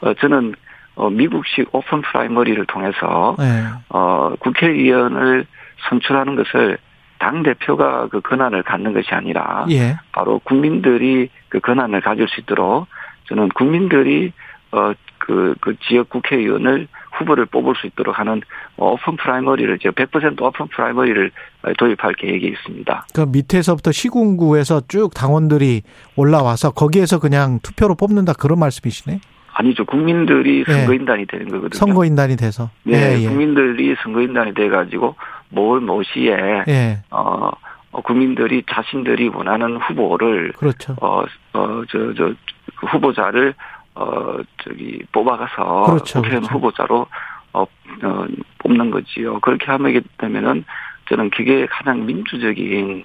어, 0.00 0.14
저는 0.14 0.54
어, 0.94 1.10
미국식 1.10 1.68
open 1.72 2.02
primary를 2.02 2.64
통해서 2.66 3.36
예. 3.40 3.64
어, 3.88 4.34
국회의원을 4.40 5.46
선출하는 5.88 6.36
것을 6.36 6.78
당 7.18 7.42
대표가 7.42 8.08
그 8.08 8.20
권한을 8.20 8.62
갖는 8.62 8.92
것이 8.92 9.08
아니라 9.12 9.66
예. 9.70 9.96
바로 10.12 10.40
국민들이 10.40 11.30
그 11.48 11.60
권한을 11.60 12.00
가질 12.00 12.28
수 12.28 12.40
있도록 12.40 12.86
저는 13.28 13.48
국민들이 13.50 14.32
어그 14.70 15.54
그 15.60 15.76
지역 15.88 16.08
국회의원을 16.10 16.88
후보를 17.18 17.46
뽑을 17.46 17.74
수 17.76 17.86
있도록 17.86 18.18
하는 18.18 18.40
open 18.76 19.16
primary를 19.16 19.78
제가 19.78 19.92
100% 19.94 20.40
open 20.42 20.66
primary를 20.68 21.30
도입할 21.78 22.14
계획이 22.14 22.46
있습니다. 22.46 23.06
그 23.14 23.26
밑에서부터 23.28 23.92
시군구에서 23.92 24.82
쭉 24.88 25.10
당원들이 25.14 25.82
올라와서 26.16 26.70
거기에서 26.70 27.18
그냥 27.18 27.58
투표로 27.62 27.94
뽑는다 27.94 28.32
그런 28.34 28.58
말씀이시네. 28.58 29.20
아니죠. 29.52 29.84
국민들이 29.84 30.64
예. 30.68 30.72
선거인단이 30.72 31.26
되는 31.26 31.46
거거든요. 31.48 31.76
선거인단이 31.76 32.36
돼서. 32.36 32.70
네, 32.84 33.16
예, 33.16 33.22
예. 33.22 33.28
국민들이 33.28 33.96
선거인단이 34.02 34.54
돼가지고 34.54 35.16
뭘 35.48 35.80
모시에 35.80 36.64
예. 36.68 36.98
어, 37.10 37.50
어, 37.90 38.00
국민들이 38.02 38.62
자신들이 38.70 39.28
원하는 39.28 39.76
후보를 39.78 40.52
그렇죠. 40.52 40.94
어, 41.00 41.24
어, 41.54 41.82
저, 41.90 42.14
저, 42.14 42.32
그 42.76 42.86
후보자를, 42.86 43.54
어, 43.98 44.38
저기, 44.62 45.00
뽑아가서. 45.10 45.86
그렇죠, 45.86 46.22
국회의원 46.22 46.42
그렇죠. 46.44 46.54
후보자로, 46.54 47.06
어, 47.52 47.62
어, 47.62 48.26
뽑는 48.58 48.92
거지요. 48.92 49.40
그렇게 49.40 49.66
하게 49.66 50.00
되면은, 50.18 50.64
저는 51.08 51.30
그게 51.30 51.66
가장 51.66 52.06
민주적인, 52.06 53.04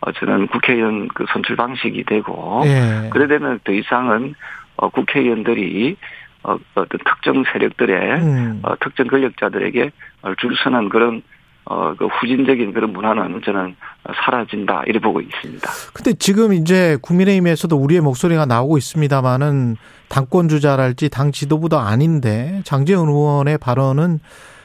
어, 0.00 0.10
저는 0.12 0.48
국회의원 0.48 1.06
그 1.08 1.24
선출 1.32 1.54
방식이 1.54 2.02
되고. 2.04 2.62
예. 2.64 3.08
그래 3.12 3.28
되면 3.28 3.60
더 3.62 3.72
이상은, 3.72 4.34
어, 4.76 4.88
국회의원들이, 4.88 5.96
어, 6.42 6.58
어떤 6.74 6.98
특정 7.04 7.44
세력들의, 7.52 8.20
음. 8.20 8.60
어, 8.64 8.74
특정 8.80 9.06
권력자들에게 9.06 9.90
어, 10.22 10.34
줄 10.38 10.56
서는 10.56 10.88
그런, 10.88 11.22
어, 11.64 11.94
그 11.96 12.06
후진적인 12.06 12.72
그런 12.72 12.92
문화는 12.92 13.40
저는 13.44 13.76
사라진다, 14.24 14.82
이래 14.86 14.98
보고 14.98 15.20
있습니다. 15.20 15.68
근데 15.94 16.12
지금 16.14 16.52
이제 16.52 16.98
국민의힘에서도 17.02 17.76
우리의 17.76 18.00
목소리가 18.00 18.46
나오고 18.46 18.78
있습니다만은 18.78 19.76
당권 20.08 20.48
주자랄지 20.48 21.08
당 21.08 21.30
지도부도 21.30 21.78
아닌데 21.78 22.62
장재훈 22.64 23.08
의원의 23.08 23.58
발언은 23.58 24.18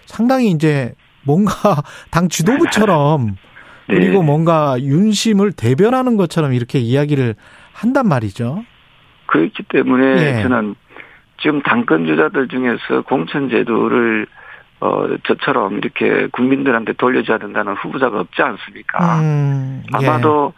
상당히 0.06 0.50
이제 0.50 0.94
뭔가 1.24 1.52
당 2.10 2.30
지도부처럼 2.30 3.36
네. 3.88 3.96
그리고 3.96 4.24
뭔가 4.24 4.76
윤심을 4.80 5.52
대변하는 5.54 6.18
것처럼 6.18 6.54
이렇게 6.54 6.80
이야기를 6.80 7.36
한단 7.74 8.08
말이죠. 8.08 8.64
그렇기 9.28 9.64
때문에 9.70 10.40
예. 10.40 10.42
저는 10.42 10.76
지금 11.40 11.62
당권 11.62 12.08
주자들 12.08 12.48
중에서 12.48 13.04
공천 13.08 13.50
제도를 13.50 14.26
어 14.80 15.08
저처럼 15.26 15.78
이렇게 15.78 16.28
국민들한테 16.32 16.94
돌려줘야 16.94 17.40
된다는 17.40 17.74
후보자가 17.74 18.20
없지 18.20 18.42
않습니까? 18.42 19.20
음, 19.22 19.84
예. 20.02 20.08
아마도 20.08 20.54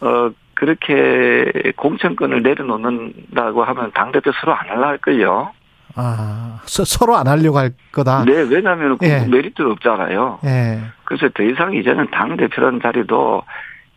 어 0.00 0.30
그렇게 0.54 1.72
공천권을 1.76 2.42
내려놓는다고 2.42 3.64
하면 3.64 3.92
당 3.92 4.12
대표 4.12 4.32
서로 4.40 4.54
안 4.54 4.68
할라 4.68 4.88
할 4.88 4.98
걸요. 4.98 5.52
아 5.94 6.60
서, 6.64 6.84
서로 6.84 7.16
안 7.16 7.26
하려고 7.26 7.58
할 7.58 7.72
거다. 7.92 8.24
네, 8.24 8.42
왜냐하면 8.42 8.98
예. 9.02 9.24
메리트가 9.26 9.70
없잖아요. 9.70 10.40
예. 10.44 10.80
그래서 11.04 11.28
더 11.34 11.42
이상 11.42 11.74
이제는 11.74 12.08
당 12.10 12.36
대표라는 12.36 12.80
자리도 12.82 13.42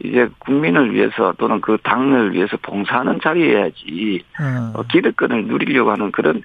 이제 0.04 0.28
국민을 0.40 0.94
위해서 0.94 1.34
또는 1.38 1.62
그 1.62 1.78
당을 1.84 2.34
위해서 2.34 2.58
봉사하는 2.62 3.20
자리여야지 3.24 4.24
어. 4.40 4.80
어, 4.80 4.84
기득권을 4.84 5.46
누리려고 5.46 5.92
하는 5.92 6.12
그런 6.12 6.38
아, 6.38 6.40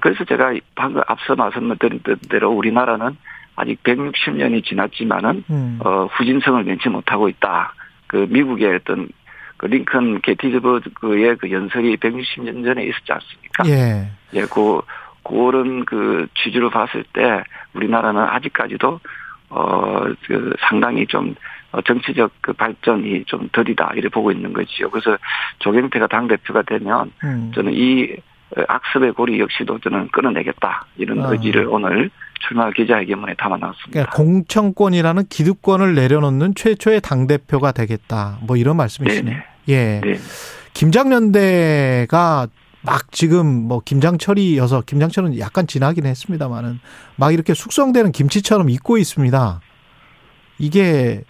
그래서 0.00 0.24
제가 0.24 0.54
방금 0.74 1.02
앞서 1.06 1.34
말씀드린 1.34 2.00
대로 2.28 2.50
우리나라는 2.50 3.16
아직 3.56 3.82
160년이 3.82 4.64
지났지만은 4.64 5.44
음. 5.50 5.78
어, 5.84 6.06
후진성을 6.06 6.64
맺지 6.64 6.88
못하고 6.88 7.28
있다. 7.28 7.74
그 8.06 8.26
미국의 8.28 8.74
어떤 8.76 9.08
그 9.56 9.66
링컨 9.66 10.20
게티즈버그의 10.22 11.36
그 11.36 11.50
연설이 11.50 11.96
160년 11.96 12.64
전에 12.64 12.84
있었지 12.84 13.12
않습니까? 13.12 13.64
예. 13.66 14.10
예, 14.34 14.46
그 14.46 14.80
그런 15.22 15.84
그 15.84 16.26
취지로 16.34 16.70
봤을 16.70 17.04
때 17.12 17.44
우리나라는 17.74 18.20
아직까지도 18.22 19.00
어, 19.50 20.04
그 20.26 20.54
상당히 20.68 21.06
좀 21.06 21.34
어, 21.70 21.80
정치적 21.82 22.32
그 22.40 22.52
발전이 22.52 23.24
좀 23.26 23.48
더디다 23.52 23.92
이래 23.94 24.08
보고 24.08 24.32
있는 24.32 24.52
거지요. 24.52 24.90
그래서 24.90 25.16
조경태가 25.60 26.06
당 26.08 26.26
대표가 26.26 26.62
되면 26.62 27.12
음. 27.22 27.52
저는 27.54 27.72
이 27.74 28.16
악습의 28.68 29.12
고리 29.14 29.40
역시도 29.40 29.78
저는 29.80 30.08
끊어내겠다 30.12 30.86
이런 30.96 31.24
아. 31.24 31.30
의지를 31.30 31.66
오늘 31.66 32.10
출마 32.46 32.70
기자회견문에 32.70 33.34
담아놨습니다. 33.34 33.90
그러니까 33.92 34.12
공천권이라는 34.16 35.24
기득권을 35.28 35.94
내려놓는 35.94 36.54
최초의 36.54 37.00
당 37.00 37.26
대표가 37.26 37.72
되겠다. 37.72 38.38
뭐 38.42 38.56
이런 38.56 38.76
말씀이시네. 38.76 39.22
네네. 39.30 39.44
예. 39.68 40.00
네. 40.02 40.18
김장년대가 40.74 42.48
막 42.84 43.12
지금 43.12 43.46
뭐 43.46 43.80
김장철이어서 43.84 44.82
김장철은 44.86 45.38
약간 45.38 45.66
지나긴 45.68 46.04
했습니다만은 46.06 46.80
막 47.16 47.32
이렇게 47.32 47.54
숙성되는 47.54 48.10
김치처럼 48.12 48.68
익고 48.70 48.98
있습니다. 48.98 49.60
이게 50.58 51.22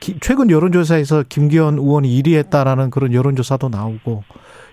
기- 0.00 0.18
최근 0.20 0.50
여론조사에서 0.50 1.24
김기현 1.28 1.78
의원이 1.78 2.08
1위 2.22 2.34
했다라는 2.36 2.90
그런 2.90 3.12
여론조사도 3.14 3.68
나오고 3.70 4.24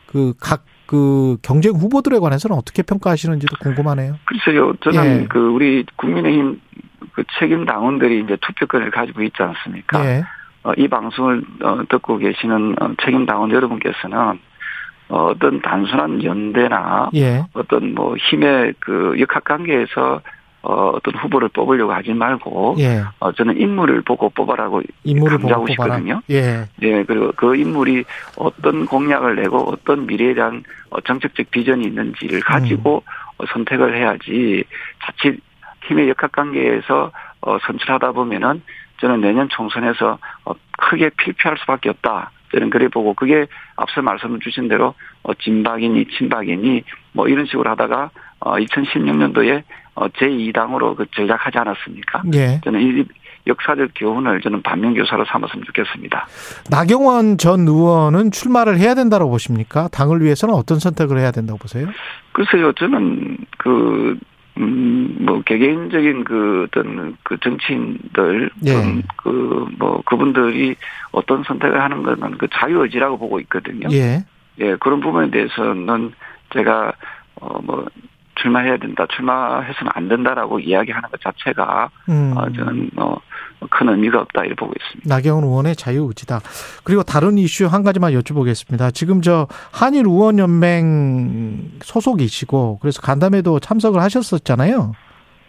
그 0.08 0.34
각 0.40 0.66
그 0.86 1.38
경쟁 1.42 1.74
후보들에 1.74 2.20
관해서는 2.20 2.56
어떻게 2.56 2.84
평가하시는지도 2.84 3.58
궁금하네요. 3.62 4.18
글쎄요, 4.26 4.74
저는 4.82 5.24
예. 5.24 5.28
그 5.28 5.40
우리 5.40 5.86
국민의힘 5.96 6.62
그 7.14 7.24
책임 7.40 7.66
당원들이 7.66 8.22
이제 8.22 8.38
투표권을 8.42 8.92
가지고 8.92 9.24
있지 9.24 9.42
않습니까? 9.42 10.06
예. 10.06 10.24
어, 10.64 10.74
이 10.78 10.88
방송을 10.88 11.44
어, 11.64 11.84
듣고 11.90 12.18
계시는 12.18 12.76
어, 12.82 12.94
책임 13.04 13.26
당원 13.26 13.52
여러분께서는 13.52 14.40
어, 15.10 15.28
어떤 15.28 15.62
단순한 15.62 16.24
연대나 16.24 17.12
예. 17.16 17.46
어떤 17.54 17.94
뭐 17.94 18.16
힘의 18.18 18.74
그 18.80 19.16
역학 19.20 19.44
관계에서 19.44 20.22
어, 20.68 20.90
어떤 20.96 21.14
후보를 21.16 21.50
뽑으려고 21.50 21.94
하지 21.94 22.12
말고 22.12 22.76
예. 22.80 23.04
어, 23.20 23.32
저는 23.32 23.62
인물을 23.62 24.02
보고 24.02 24.30
뽑아라고 24.30 24.82
인물을 25.04 25.38
강조하고. 25.38 25.68
싶거든요. 25.68 26.22
예. 26.32 26.68
예, 26.82 27.04
그리고 27.04 27.32
그 27.36 27.56
인물이 27.56 28.04
어떤 28.36 28.88
공약을 28.88 29.36
내고 29.36 29.60
어떤 29.60 30.08
미래에 30.08 30.34
대한 30.34 30.64
어, 30.90 31.00
정책적 31.02 31.52
비전이 31.52 31.86
있는지를 31.86 32.40
가지고 32.42 33.04
음. 33.06 33.12
어, 33.38 33.46
선택을 33.54 33.96
해야지 33.96 34.64
자칫 35.06 35.40
힘의 35.88 36.10
역학관계에서 36.10 37.12
어, 37.42 37.58
선출하다 37.60 38.14
보면은 38.14 38.64
저는 39.02 39.22
내년 39.22 39.48
총선에서 39.50 40.18
어, 40.46 40.54
크게 40.80 41.12
필피할 41.16 41.60
수밖에 41.60 41.90
없다. 41.90 42.32
저는 42.52 42.72
그래 42.72 42.88
보고 42.88 43.14
그게 43.14 43.46
앞서 43.76 44.02
말씀 44.02 44.40
주신 44.40 44.68
대로 44.68 44.96
어, 45.22 45.34
진박이니 45.36 46.08
친박이니 46.18 46.84
뭐 47.12 47.28
이런 47.28 47.46
식으로 47.46 47.70
하다가 47.70 48.10
어, 48.40 48.56
2016년도에 48.56 49.60
어, 49.60 49.64
제2당으로 49.96 50.96
그 50.96 51.06
전략하지 51.16 51.58
않았습니까? 51.58 52.24
예. 52.34 52.62
저는 52.64 52.82
이 52.82 53.06
역사적 53.48 53.92
교훈을 53.96 54.42
저는 54.42 54.62
반면교사로 54.64 55.26
삼았으면 55.26 55.66
좋겠습니다. 55.66 56.28
나경원 56.70 57.38
전 57.38 57.62
의원은 57.68 58.32
출마를 58.32 58.78
해야 58.80 58.96
된다고 58.96 59.30
보십니까? 59.30 59.88
당을 59.90 60.22
위해서는 60.22 60.56
어떤 60.56 60.80
선택을 60.80 61.20
해야 61.20 61.32
된다고 61.32 61.60
보세요? 61.60 61.88
글쎄요, 62.32 62.74
저는 62.74 63.38
그, 63.58 64.18
음, 64.58 65.18
뭐, 65.20 65.42
개개인적인 65.44 66.24
그 66.24 66.68
어떤 66.68 67.16
그 67.24 67.38
정치인들, 67.42 68.50
예. 68.66 68.74
그, 69.18 69.68
뭐, 69.78 70.02
그분들이 70.06 70.76
어떤 71.12 71.44
선택을 71.44 71.82
하는 71.82 72.04
것은 72.04 72.38
그 72.38 72.48
자유의지라고 72.52 73.18
보고 73.18 73.40
있거든요. 73.42 73.88
예. 73.92 74.26
예, 74.60 74.76
그런 74.78 75.02
부분에 75.02 75.30
대해서는 75.30 76.14
제가, 76.54 76.94
어, 77.42 77.62
뭐, 77.62 77.86
출마해야 78.36 78.78
된다, 78.78 79.06
출마해서는 79.16 79.92
안 79.94 80.10
된다라고 80.10 80.60
이야기하는 80.60 81.10
것 81.10 81.20
자체가, 81.22 81.90
음. 82.10 82.34
어, 82.36 82.52
저는 82.52 82.90
뭐, 82.94 83.20
큰 83.70 83.90
의미가 83.90 84.22
없다, 84.22 84.42
이렇게 84.42 84.56
보고 84.56 84.74
있습니다. 84.78 85.16
나경원 85.16 85.44
의원의 85.44 85.76
자유의지다. 85.76 86.42
그리고 86.84 87.04
다른 87.04 87.38
이슈 87.38 87.66
한 87.66 87.84
가지만 87.84 88.14
여쭤보겠습니다. 88.14 88.94
지금 88.94 89.22
저 89.22 89.48
한일 89.72 90.06
의원 90.06 90.40
연맹 90.40 91.80
소속이시고 91.82 92.80
그래서 92.82 93.02
간담회도 93.02 93.60
참석을 93.60 94.02
하셨었잖아요. 94.02 94.94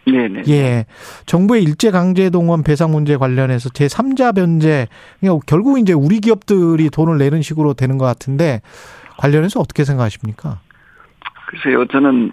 네네. 0.05 0.43
예. 0.47 0.85
정부의 1.25 1.63
일제 1.63 1.91
강제 1.91 2.29
동원 2.29 2.63
배상 2.63 2.91
문제 2.91 3.17
관련해서 3.17 3.69
제 3.69 3.87
3자 3.87 4.33
변제 4.33 4.87
그러니까 5.19 5.43
결국 5.45 5.79
이제 5.79 5.91
우리 5.91 6.21
기업들이 6.21 6.89
돈을 6.89 7.17
내는 7.17 7.41
식으로 7.41 7.73
되는 7.73 7.97
것 7.97 8.05
같은데 8.05 8.61
관련해서 9.17 9.59
어떻게 9.59 9.83
생각하십니까? 9.83 10.61
글쎄요, 11.47 11.85
저는, 11.87 12.31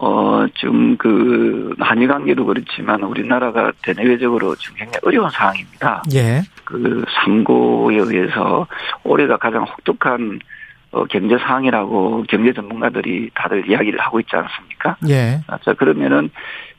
어, 0.00 0.46
지금 0.54 0.96
그, 0.96 1.74
한일 1.80 2.06
관계도 2.06 2.46
그렇지만 2.46 3.02
우리나라가 3.02 3.72
대내외적으로 3.82 4.54
지금 4.54 4.76
굉장히 4.76 5.00
어려운 5.02 5.28
상황입니다. 5.30 6.02
예. 6.14 6.42
그, 6.64 7.04
삼고에 7.08 7.96
의해서 7.96 8.66
올해가 9.02 9.36
가장 9.36 9.64
혹독한 9.64 10.38
어, 10.90 11.04
경제 11.04 11.36
상황이라고 11.36 12.24
경제 12.28 12.52
전문가들이 12.52 13.30
다들 13.34 13.68
이야기를 13.68 13.98
하고 14.00 14.20
있지 14.20 14.34
않습니까? 14.36 14.96
예. 15.08 15.40
아, 15.48 15.58
자, 15.64 15.74
그러면은, 15.74 16.30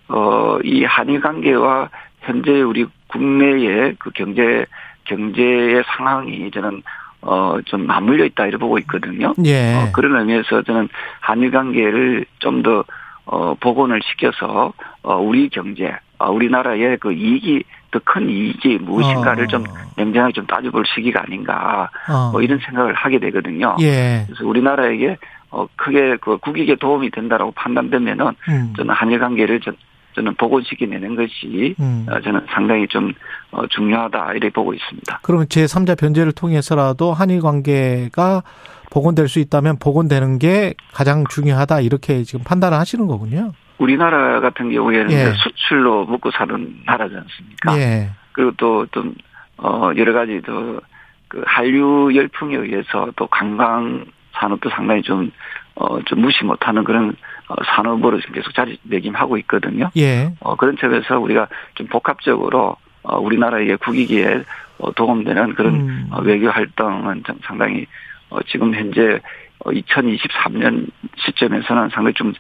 어, 0.08 0.58
이 0.64 0.84
한일 0.86 1.20
관계와 1.20 1.90
현재 2.22 2.62
우리 2.62 2.86
국내의 3.08 3.98
그 4.00 4.12
경제, 4.12 4.66
경제의 5.04 5.84
상황이 5.86 6.50
저는, 6.52 6.82
어, 7.22 7.58
좀 7.66 7.86
맞물려 7.86 8.24
있다, 8.26 8.46
이렇게 8.48 8.58
보고 8.62 8.80
있거든요. 8.80 9.34
예. 9.46 9.76
어, 9.76 9.92
그런 9.94 10.16
의미에서 10.20 10.64
저는 10.64 10.88
한일 11.20 11.52
관계를 11.52 12.26
좀 12.40 12.64
더, 12.64 12.86
어, 13.32 13.54
복원을 13.60 14.02
시켜서, 14.04 14.74
어, 15.04 15.16
우리 15.18 15.50
경제, 15.50 15.96
어, 16.18 16.32
우리나라의 16.32 16.98
그 16.98 17.12
이익이, 17.12 17.64
더 17.92 18.00
큰 18.04 18.30
이익이 18.30 18.80
무엇인가를 18.80 19.46
어. 19.46 19.48
좀 19.48 19.64
냉정하게 19.98 20.34
좀 20.34 20.46
따져볼 20.48 20.84
시기가 20.88 21.24
아닌가, 21.24 21.90
어. 22.10 22.32
뭐 22.32 22.42
이런 22.42 22.60
생각을 22.60 22.94
하게 22.94 23.20
되거든요. 23.20 23.76
예. 23.82 24.24
그래서 24.26 24.46
우리나라에게, 24.48 25.18
어, 25.52 25.68
크게 25.76 26.18
그 26.22 26.38
국익에 26.38 26.76
도움이 26.76 27.12
된다라고 27.12 27.52
판단되면은, 27.52 28.32
음. 28.50 28.74
저는 28.78 28.94
한일 28.94 29.20
관계를 29.20 29.60
전, 29.60 29.76
저는 30.16 30.34
복원시켜내는 30.36 31.16
것이, 31.16 31.76
음. 31.80 32.08
어, 32.10 32.20
저는 32.22 32.42
상당히 32.50 32.88
좀, 32.88 33.14
어, 33.52 33.66
중요하다, 33.68 34.32
이렇게 34.34 34.50
보고 34.50 34.74
있습니다. 34.74 35.20
그러면 35.22 35.46
제3자 35.48 36.00
변제를 36.00 36.32
통해서라도 36.32 37.14
한일 37.14 37.42
관계가 37.42 38.42
복원될 38.90 39.28
수 39.28 39.40
있다면 39.40 39.78
복원되는 39.80 40.40
게 40.40 40.74
가장 40.94 41.24
중요하다 41.30 41.82
이렇게 41.82 42.24
지금 42.24 42.44
판단을 42.44 42.78
하시는 42.78 43.06
거군요. 43.08 43.54
우리나라 43.78 44.40
같은 44.42 44.72
경우에는 44.72 45.12
예. 45.12 45.34
수출로 45.38 46.06
먹고 46.06 46.32
사는 46.32 46.82
나라지 46.86 47.16
않습니까? 47.16 47.78
예. 47.78 48.10
그리고 48.34 48.52
또, 48.58 48.86
좀, 48.88 49.16
어, 49.58 49.92
여러 49.96 50.14
가지 50.14 50.42
또, 50.46 50.82
그, 51.28 51.42
한류 51.46 52.14
열풍에 52.14 52.56
의해서 52.58 53.10
또 53.16 53.28
관광 53.28 54.06
산업도 54.34 54.70
상당히 54.70 55.02
좀, 55.02 55.32
어, 55.76 56.02
좀 56.04 56.22
무시 56.22 56.44
못하는 56.44 56.84
그런, 56.84 57.16
어, 57.48 57.56
산업으로 57.76 58.20
지금 58.20 58.36
계속 58.36 58.54
자리매김하고 58.54 59.38
있거든요. 59.40 59.90
예. 59.96 60.34
어, 60.42 60.56
그런 60.56 60.76
점에서 60.78 61.20
우리가 61.20 61.48
좀 61.76 61.88
복합적으로, 61.88 62.76
어, 63.04 63.18
우리나라의 63.18 63.78
국익에 63.78 64.44
어, 64.80 64.94
도움되는 64.94 65.56
그런 65.56 65.76
음. 65.76 66.08
어, 66.12 66.22
외교 66.22 66.50
활동은 66.50 67.24
좀 67.26 67.38
상당히, 67.44 67.86
어, 68.30 68.40
지금 68.50 68.74
현재, 68.74 69.20
어, 69.60 69.72
2023년 69.72 70.90
시점에서는 71.18 71.90
상당히 71.94 72.14
좀, 72.14 72.34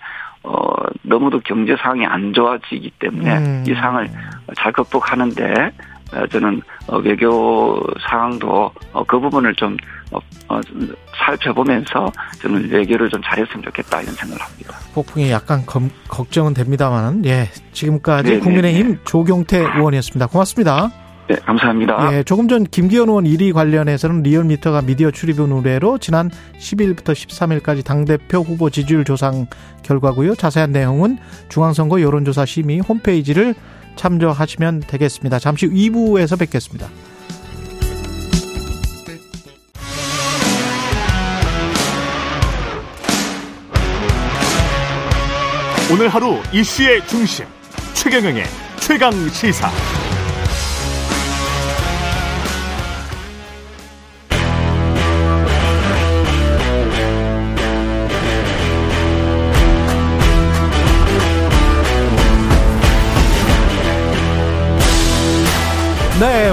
어, 0.43 0.73
너무도 1.02 1.39
경제 1.41 1.75
상황이 1.78 2.06
안 2.06 2.34
좋아지기 2.34 2.91
때문에 2.99 3.38
음. 3.38 3.63
이 3.67 3.73
상황을 3.73 4.10
잘 4.58 4.71
극복하는데 4.71 5.71
어, 6.13 6.25
저는 6.28 6.62
어, 6.88 6.97
외교 6.99 7.84
상황도 8.10 8.71
어, 8.93 9.04
그 9.04 9.19
부분을 9.19 9.54
좀 9.56 9.75
어, 10.12 10.17
어, 10.47 10.60
살펴보면서 11.25 12.12
저는 12.41 12.69
외교를 12.71 13.10
좀 13.10 13.21
잘했으면 13.21 13.63
좋겠다 13.63 14.02
이런 14.02 14.15
생각을 14.15 14.41
합니다. 14.41 14.75
폭풍이 14.93 15.30
약간 15.30 15.65
검- 15.65 15.91
걱정은 16.08 16.54
됩니다만 16.54 17.23
예. 17.25 17.49
지금까지 17.73 18.23
네네네. 18.30 18.43
국민의힘 18.43 18.97
조경태 19.06 19.58
의원이었습니다. 19.60 20.28
고맙습니다. 20.28 20.89
네, 21.30 21.36
감사합니다. 21.36 22.10
예, 22.12 22.24
조금 22.24 22.48
전 22.48 22.63
김기현 22.63 23.08
의원 23.08 23.26
1위 23.26 23.54
관련해서는 23.54 24.24
리얼미터가 24.24 24.82
미디어 24.82 25.12
출입은 25.12 25.52
의뢰로 25.52 26.00
지난 26.00 26.32
10일부터 26.60 27.13
13일까지 27.13 27.86
당대표 27.86 28.39
후보 28.39 28.72
지지율 28.72 29.06
조상 29.06 29.46
결과고요. 29.84 30.34
자세한 30.34 30.72
내용은 30.72 31.20
중앙선거 31.50 32.02
여론조사 32.02 32.46
심의 32.46 32.80
홈페이지를 32.80 33.54
참조하시면 33.96 34.82
되겠습니다. 34.88 35.38
잠시 35.38 35.68
후 35.68 35.74
2부에서 35.74 36.39
뵙겠습니다. 36.39 36.88
오늘 45.92 46.08
하루 46.08 46.38
이슈의 46.52 47.06
중심 47.08 47.46
최경영의 47.94 48.46
최강 48.80 49.12
시사 49.30 49.70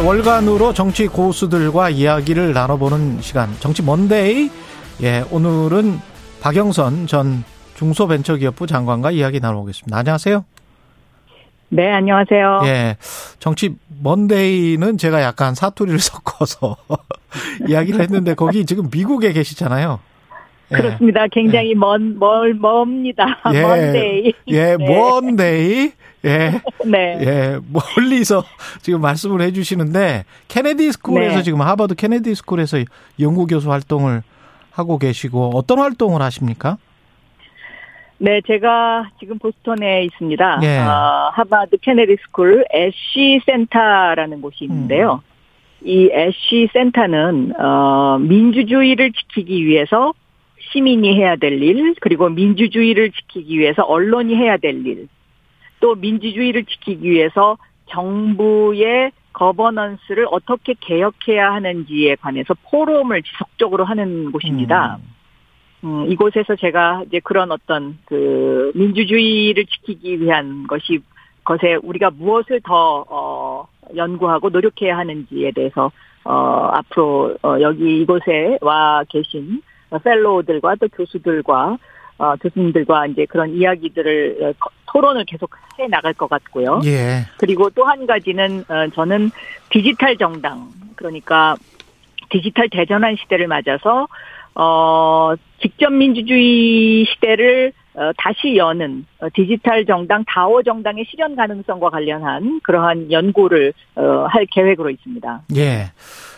월간으로 0.07 0.73
정치 0.73 1.09
고수들과 1.09 1.91
이야기를 1.91 2.53
나눠보는 2.53 3.20
시간. 3.22 3.53
정치 3.59 3.83
Monday. 3.82 4.49
예, 5.03 5.24
오늘은 5.33 5.99
박영선 6.41 7.09
전 7.09 7.43
중소벤처기업부 7.74 8.68
장관과 8.68 9.11
이야기 9.11 9.41
나눠보겠습니다. 9.41 9.99
안녕하세요. 9.99 10.45
네, 11.70 11.91
안녕하세요. 11.93 12.61
예. 12.66 12.97
정치 13.41 13.74
Monday는 14.01 14.97
제가 14.97 15.22
약간 15.22 15.57
사투리를 15.57 15.99
섞어서 15.99 16.76
이야기를 17.68 18.01
했는데 18.01 18.35
거기 18.35 18.64
지금 18.64 18.89
미국에 18.93 19.33
계시잖아요. 19.33 19.99
예. 20.73 20.77
그렇습니다. 20.77 21.27
굉장히 21.29 21.75
먼, 21.75 22.19
멀, 22.19 22.55
멉니다. 22.55 23.41
예. 23.55 23.62
먼데이. 23.62 24.33
예, 24.49 24.77
네. 24.77 24.77
먼데이. 24.77 25.93
예. 26.25 26.61
네. 26.85 27.19
예, 27.21 27.59
멀리서 27.73 28.43
지금 28.83 29.01
말씀을 29.01 29.41
해주시는데 29.43 30.25
케네디 30.49 30.93
스쿨에서 30.93 31.37
네. 31.37 31.43
지금 31.43 31.61
하버드 31.61 31.95
케네디 31.95 32.35
스쿨에서 32.35 32.79
연구교수 33.21 33.71
활동을 33.71 34.23
하고 34.73 34.99
계시고 34.99 35.53
어떤 35.55 35.79
활동을 35.79 36.21
하십니까? 36.23 36.79
네, 38.19 38.41
제가 38.47 39.11
지금 39.21 39.39
보스턴에 39.39 40.05
있습니다. 40.05 40.61
예. 40.62 40.79
어, 40.79 41.31
하버드 41.35 41.77
케네디 41.79 42.17
스쿨 42.27 42.64
애쉬 42.75 43.41
센터라는 43.47 44.41
곳이 44.41 44.64
있는데요. 44.64 45.23
이 45.85 46.11
애쉬 46.12 46.69
센터는 46.73 47.53
어, 47.61 48.19
민주주의를 48.19 49.12
지키기 49.12 49.64
위해서 49.67 50.12
시민이 50.77 51.16
해야 51.16 51.37
될 51.37 51.62
일, 51.62 51.95
그리고 52.01 52.29
민주주의를 52.29 53.11
지키기 53.11 53.59
위해서 53.59 53.83
언론이 53.83 54.37
해야 54.37 54.59
될 54.59 54.87
일, 54.87 55.09
또 55.81 55.95
민주주의를 55.95 56.64
지키기 56.64 57.11
위해서 57.11 57.57
정부의 57.87 59.12
거버넌스를 59.33 60.27
어떻게 60.31 60.74
개혁해야 60.79 61.53
하는지에 61.53 62.16
관해서 62.16 62.55
포럼을 62.70 63.22
지속적으로 63.22 63.85
하는 63.85 64.33
곳입니다. 64.33 64.99
음, 65.85 66.07
이곳에서 66.11 66.57
제가 66.57 67.05
이제 67.07 67.20
그런 67.22 67.53
어떤 67.53 67.99
그 68.05 68.72
민주주의를 68.74 69.66
지키기 69.66 70.20
위한 70.20 70.66
것이 70.66 71.01
것에 71.45 71.77
우리가 71.83 72.11
무엇을 72.11 72.61
더 72.64 73.05
어, 73.09 73.68
연구하고 73.95 74.49
노력해야 74.49 74.97
하는지에 74.99 75.53
대해서 75.53 75.93
어, 76.24 76.70
앞으로 76.72 77.37
어, 77.43 77.57
여기 77.61 78.01
이곳에 78.01 78.59
와 78.61 79.05
계신 79.09 79.62
펠로우들과 79.99 80.76
또 80.76 80.88
교수들과 80.88 81.78
어, 82.18 82.34
교수님들과 82.36 83.07
이제 83.09 83.26
그런 83.26 83.51
이야기들을 83.51 84.38
어, 84.42 84.53
거- 84.59 84.70
토론을 84.92 85.24
계속 85.26 85.51
해 85.78 85.86
나갈 85.88 86.14
것 86.14 86.30
같고요. 86.30 86.80
예. 86.86 87.26
그리고 87.38 87.68
또 87.70 87.84
한 87.84 88.07
가지는 88.07 88.64
어, 88.68 88.88
저는 88.94 89.30
디지털 89.70 90.16
정당 90.16 90.68
그러니까 90.94 91.55
디지털 92.30 92.68
대전환 92.70 93.14
시대를 93.16 93.47
맞아서 93.47 94.09
어 94.55 95.34
직접 95.61 95.92
민주주의 95.92 97.05
시대를 97.05 97.72
어, 97.94 98.11
다시 98.16 98.57
여는 98.57 99.05
어, 99.20 99.28
디지털 99.34 99.84
정당 99.84 100.24
다오 100.26 100.62
정당의 100.62 101.05
실현 101.11 101.36
가능성과 101.36 101.90
관련한 101.90 102.61
그러한 102.62 103.12
연구를 103.12 103.74
어, 103.97 104.26
할 104.30 104.47
계획으로 104.51 104.88
있습니다. 104.90 105.42
예. 105.57 105.90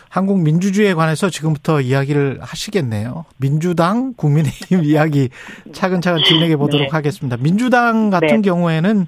한국 0.09 0.41
민주주의에 0.41 0.95
관해서 0.95 1.29
지금부터 1.29 1.81
이야기를 1.81 2.39
하시겠네요. 2.41 3.25
민주당, 3.37 4.13
국민의힘 4.15 4.83
이야기 4.85 5.29
차근차근 5.71 6.23
진행해 6.23 6.57
보도록 6.57 6.87
네. 6.87 6.89
하겠습니다. 6.91 7.37
민주당 7.37 8.09
같은 8.09 8.27
네. 8.27 8.41
경우에는 8.41 9.05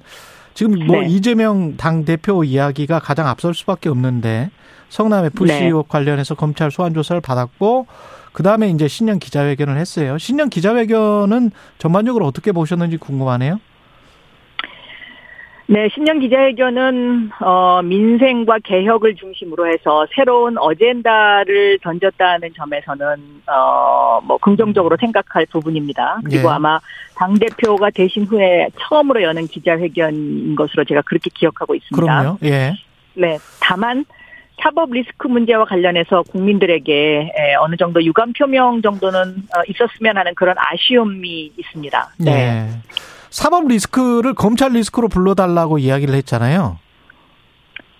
지금 0.54 0.86
뭐 0.86 1.00
네. 1.00 1.08
이재명 1.08 1.76
당 1.76 2.04
대표 2.04 2.44
이야기가 2.44 3.00
가장 3.00 3.26
앞설 3.26 3.54
수밖에 3.54 3.88
없는데 3.88 4.50
성남 4.90 5.24
FC 5.24 5.44
네. 5.46 5.66
의혹 5.66 5.88
관련해서 5.88 6.34
검찰 6.34 6.70
소환 6.70 6.94
조사를 6.94 7.20
받았고 7.20 7.86
그 8.32 8.42
다음에 8.42 8.70
이제 8.70 8.86
신년 8.86 9.18
기자회견을 9.18 9.78
했어요. 9.78 10.18
신년 10.18 10.50
기자회견은 10.50 11.50
전반적으로 11.78 12.26
어떻게 12.26 12.52
보셨는지 12.52 12.96
궁금하네요. 12.96 13.58
네, 15.66 15.88
신년 15.94 16.20
기자회견은 16.20 17.30
어, 17.40 17.80
민생과 17.82 18.58
개혁을 18.64 19.14
중심으로 19.14 19.66
해서 19.68 20.06
새로운 20.14 20.58
어젠다를 20.58 21.78
던졌다는 21.82 22.50
점에서는 22.54 23.06
어, 23.46 24.20
뭐 24.22 24.38
긍정적으로 24.38 24.96
생각할 25.00 25.46
부분입니다. 25.46 26.20
그리고 26.24 26.48
예. 26.48 26.52
아마 26.52 26.80
당 27.14 27.34
대표가 27.34 27.90
되신 27.90 28.24
후에 28.24 28.68
처음으로 28.80 29.22
여는 29.22 29.46
기자회견인 29.46 30.56
것으로 30.56 30.84
제가 30.84 31.02
그렇게 31.02 31.30
기억하고 31.32 31.74
있습니다. 31.74 32.20
그럼요. 32.20 32.38
예. 32.44 32.74
네, 33.14 33.38
다만 33.60 34.04
사법 34.60 34.92
리스크 34.92 35.26
문제와 35.26 35.64
관련해서 35.64 36.22
국민들에게 36.22 37.32
에, 37.34 37.54
어느 37.56 37.76
정도 37.76 38.02
유감 38.02 38.32
표명 38.32 38.82
정도는 38.82 39.20
어, 39.20 39.62
있었으면 39.68 40.16
하는 40.16 40.34
그런 40.34 40.54
아쉬움이 40.58 41.52
있습니다. 41.56 42.08
네. 42.18 42.30
네. 42.30 42.68
사법 43.32 43.66
리스크를 43.66 44.34
검찰 44.34 44.72
리스크로 44.72 45.08
불러달라고 45.08 45.78
이야기를 45.78 46.14
했잖아요. 46.16 46.78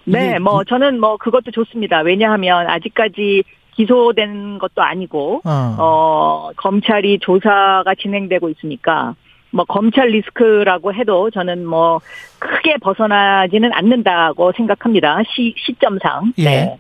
네, 0.05 0.39
뭐 0.39 0.63
저는 0.65 1.01
뭐 1.01 1.17
그것도 1.17 1.51
좋습니다. 1.53 2.01
왜냐하면 2.01 2.69
아직까지 2.69 3.43
기소된 3.75 4.59
것도 4.59 4.83
아니고 4.83 5.41
어. 5.45 5.77
어 5.79 6.51
검찰이 6.57 7.19
조사가 7.21 7.95
진행되고 7.99 8.51
있으니까 8.51 9.15
뭐 9.51 9.65
검찰 9.65 10.09
리스크라고 10.09 10.93
해도 10.93 11.31
저는 11.31 11.65
뭐 11.65 12.01
크게 12.39 12.77
벗어나지는 12.83 13.73
않는다고 13.73 14.53
생각합니다. 14.55 15.23
시 15.35 15.55
시점상. 15.57 16.35
예. 16.39 16.45
네. 16.45 16.79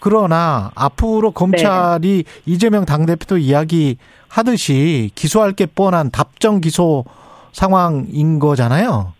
그러나 0.00 0.72
앞으로 0.74 1.30
검찰이 1.30 2.24
이재명 2.46 2.84
당대표도 2.84 3.38
이야기 3.38 3.98
하듯이 4.28 5.10
기소할 5.14 5.52
게 5.52 5.66
뻔한 5.66 6.10
답정 6.10 6.60
기소 6.60 7.04
상황인 7.52 8.38
거잖아요. 8.38 9.12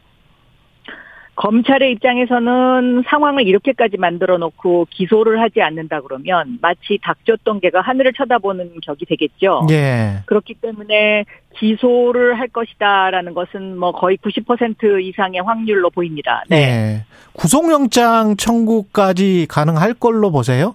검찰의 1.40 1.92
입장에서는 1.92 3.04
상황을 3.06 3.46
이렇게까지 3.46 3.96
만들어 3.96 4.36
놓고 4.36 4.88
기소를 4.90 5.40
하지 5.40 5.62
않는다 5.62 6.02
그러면 6.02 6.58
마치 6.60 6.98
닥쳤던 7.02 7.60
개가 7.60 7.80
하늘을 7.80 8.12
쳐다보는 8.12 8.72
격이 8.82 9.06
되겠죠. 9.06 9.66
예. 9.70 10.22
그렇기 10.26 10.54
때문에 10.60 11.24
기소를 11.56 12.38
할 12.38 12.48
것이다라는 12.48 13.32
것은 13.32 13.78
뭐 13.78 13.92
거의 13.92 14.18
90% 14.18 15.02
이상의 15.02 15.40
확률로 15.40 15.88
보입니다. 15.88 16.44
네. 16.50 16.56
예. 16.56 17.04
구속영장 17.32 18.36
청구까지 18.36 19.46
가능할 19.48 19.94
걸로 19.94 20.30
보세요? 20.30 20.74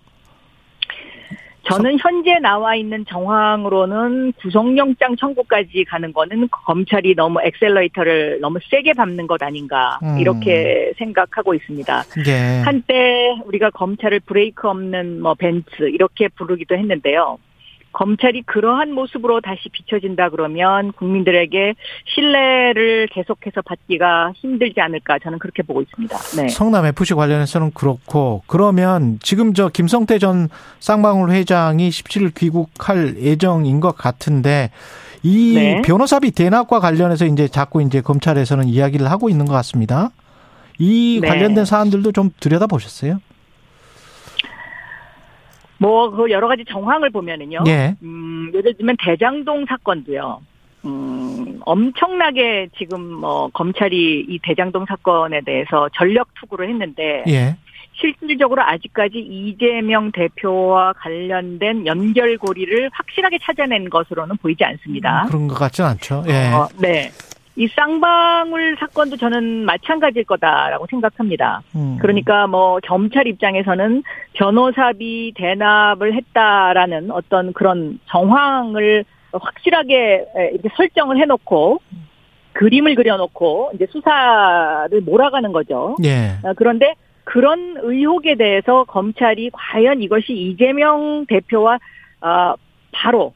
저는 1.65 1.97
현재 1.99 2.37
나와 2.39 2.75
있는 2.75 3.05
정황으로는 3.07 4.33
구속영장 4.33 5.15
청구까지 5.15 5.83
가는 5.85 6.13
거는 6.13 6.47
검찰이 6.49 7.15
너무 7.15 7.39
엑셀러이터를 7.41 8.39
너무 8.39 8.59
세게 8.69 8.93
밟는 8.93 9.27
것 9.27 9.41
아닌가 9.41 9.99
음. 10.03 10.19
이렇게 10.19 10.93
생각하고 10.97 11.53
있습니다. 11.53 12.03
예. 12.27 12.61
한때 12.63 13.35
우리가 13.45 13.71
검찰을 13.71 14.19
브레이크 14.21 14.67
없는 14.67 15.21
뭐 15.21 15.33
벤츠 15.33 15.89
이렇게 15.91 16.27
부르기도 16.27 16.75
했는데요. 16.75 17.37
검찰이 17.95 18.41
그러한 18.41 18.91
모습으로 18.91 19.39
다시 19.39 19.69
비춰진다 19.69 20.29
그러면 20.29 20.91
국민들에게 20.91 21.75
신뢰를 22.13 23.07
계속해서 23.07 23.61
받기가 23.61 24.33
힘들지 24.35 24.81
않을까 24.81 25.17
저는 25.19 25.39
그렇게 25.39 25.63
보고 25.63 25.81
있습니다. 25.81 26.17
네. 26.35 26.49
성남 26.49 26.85
FC 26.85 27.13
관련해서는 27.13 27.71
그렇고 27.73 28.43
그러면 28.47 29.17
지금 29.23 29.53
저 29.53 29.69
김성태 29.69 30.19
전 30.19 30.49
쌍방울 30.79 31.31
회장이 31.31 31.89
17일 31.89 32.35
귀국할 32.35 33.15
예정인 33.17 33.79
것 33.79 33.95
같은데 33.95 34.71
이 35.23 35.53
네. 35.55 35.81
변호사비 35.81 36.31
대납과 36.31 36.81
관련해서 36.81 37.25
이제 37.25 37.47
자꾸 37.47 37.81
이제 37.81 38.01
검찰에서는 38.01 38.67
이야기를 38.67 39.09
하고 39.09 39.29
있는 39.29 39.45
것 39.45 39.53
같습니다. 39.53 40.09
이 40.77 41.19
네. 41.21 41.27
관련된 41.29 41.63
사안들도 41.63 42.11
좀 42.11 42.29
들여다 42.41 42.67
보셨어요? 42.67 43.19
뭐 45.77 46.09
그 46.11 46.29
여러 46.31 46.47
가지 46.47 46.63
정황을 46.65 47.09
보면은요. 47.09 47.63
예. 47.67 47.95
음, 48.01 48.51
예를 48.53 48.73
들면 48.75 48.95
대장동 49.03 49.65
사건도요. 49.67 50.41
음, 50.85 51.59
엄청나게 51.65 52.69
지금 52.77 53.01
뭐 53.01 53.49
검찰이 53.53 54.25
이 54.29 54.39
대장동 54.43 54.85
사건에 54.85 55.41
대해서 55.41 55.89
전력 55.95 56.33
투구를 56.35 56.69
했는데 56.69 57.23
예. 57.27 57.55
실질적으로 57.93 58.61
아직까지 58.61 59.17
이재명 59.17 60.11
대표와 60.11 60.93
관련된 60.93 61.85
연결고리를 61.85 62.89
확실하게 62.93 63.39
찾아낸 63.41 63.89
것으로는 63.89 64.37
보이지 64.37 64.63
않습니다. 64.63 65.25
그런 65.27 65.47
것 65.47 65.55
같진 65.55 65.85
않죠. 65.85 66.23
예. 66.27 66.51
어, 66.51 66.67
네. 66.77 67.09
이 67.57 67.67
쌍방울 67.67 68.75
사건도 68.79 69.17
저는 69.17 69.65
마찬가지일 69.65 70.25
거다라고 70.25 70.87
생각합니다. 70.89 71.61
음. 71.75 71.97
그러니까 72.01 72.47
뭐 72.47 72.79
검찰 72.85 73.27
입장에서는 73.27 74.03
변호사비 74.33 75.33
대납을 75.35 76.13
했다라는 76.13 77.11
어떤 77.11 77.53
그런 77.53 77.99
정황을 78.07 79.05
확실하게 79.31 80.25
이렇게 80.53 80.69
설정을 80.75 81.17
해놓고 81.17 81.79
그림을 82.53 82.95
그려놓고 82.95 83.71
이제 83.75 83.85
수사를 83.89 85.01
몰아가는 85.01 85.51
거죠. 85.51 85.95
예. 86.03 86.37
어, 86.47 86.53
그런데 86.55 86.93
그런 87.25 87.75
의혹에 87.81 88.35
대해서 88.35 88.85
검찰이 88.85 89.49
과연 89.51 90.01
이것이 90.01 90.33
이재명 90.33 91.25
대표와 91.27 91.79
어, 92.21 92.53
바로 92.91 93.33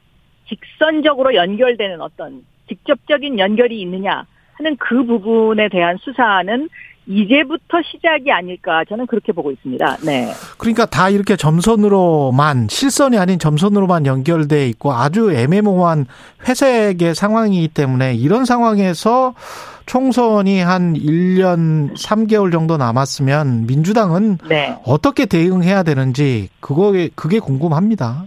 직선적으로 0.48 1.34
연결되는 1.34 2.00
어떤 2.00 2.44
직접적인 2.70 3.38
연결이 3.38 3.82
있느냐 3.82 4.24
하는 4.54 4.76
그 4.78 5.04
부분에 5.04 5.68
대한 5.68 5.96
수사는 6.00 6.68
이제부터 7.06 7.78
시작이 7.82 8.30
아닐까 8.30 8.84
저는 8.88 9.06
그렇게 9.06 9.32
보고 9.32 9.50
있습니다. 9.50 9.96
네. 10.04 10.30
그러니까 10.58 10.86
다 10.86 11.10
이렇게 11.10 11.34
점선으로만 11.34 12.68
실선이 12.70 13.18
아닌 13.18 13.38
점선으로만 13.38 14.06
연결돼 14.06 14.68
있고 14.68 14.92
아주 14.92 15.32
애매모호한 15.32 16.06
회색의 16.46 17.14
상황이기 17.16 17.68
때문에 17.68 18.14
이런 18.14 18.44
상황에서 18.44 19.34
총선이 19.86 20.60
한 20.60 20.94
1년 20.94 21.96
3개월 21.96 22.52
정도 22.52 22.76
남았으면 22.76 23.66
민주당은 23.66 24.38
네. 24.48 24.76
어떻게 24.84 25.26
대응해야 25.26 25.82
되는지 25.82 26.48
그거 26.60 26.92
그게 27.16 27.40
궁금합니다. 27.40 28.26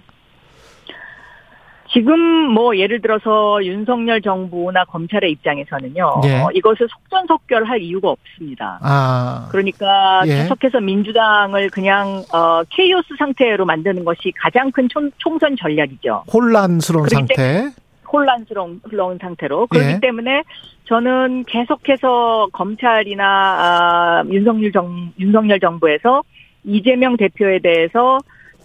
지금 1.93 2.19
뭐 2.51 2.75
예를 2.75 3.01
들어서 3.01 3.63
윤석열 3.63 4.19
정부나 4.21 4.83
검찰의 4.85 5.31
입장에서는요. 5.31 6.21
예. 6.25 6.41
어, 6.41 6.49
이것을 6.53 6.87
속전속결할 6.89 7.81
이유가 7.81 8.09
없습니다. 8.09 8.79
아, 8.81 9.47
그러니까 9.51 10.23
예. 10.25 10.37
계속해서 10.37 10.81
민주당을 10.81 11.69
그냥 11.69 12.23
어, 12.33 12.63
케이오스 12.69 13.09
상태로 13.17 13.65
만드는 13.65 14.03
것이 14.03 14.33
가장 14.35 14.71
큰 14.71 14.89
총, 14.89 15.11
총선 15.17 15.55
전략이죠. 15.55 16.23
혼란스러운 16.33 17.07
상태. 17.09 17.69
혼란스러운 18.11 19.17
상태로 19.21 19.67
그렇기 19.67 19.89
예. 19.89 19.99
때문에 19.99 20.43
저는 20.85 21.45
계속해서 21.45 22.47
검찰이나 22.51 23.23
아, 23.25 24.23
윤석열 24.29 24.71
정 24.71 25.11
윤석열 25.19 25.59
정부에서 25.59 26.23
이재명 26.63 27.17
대표에 27.17 27.59
대해서 27.59 28.19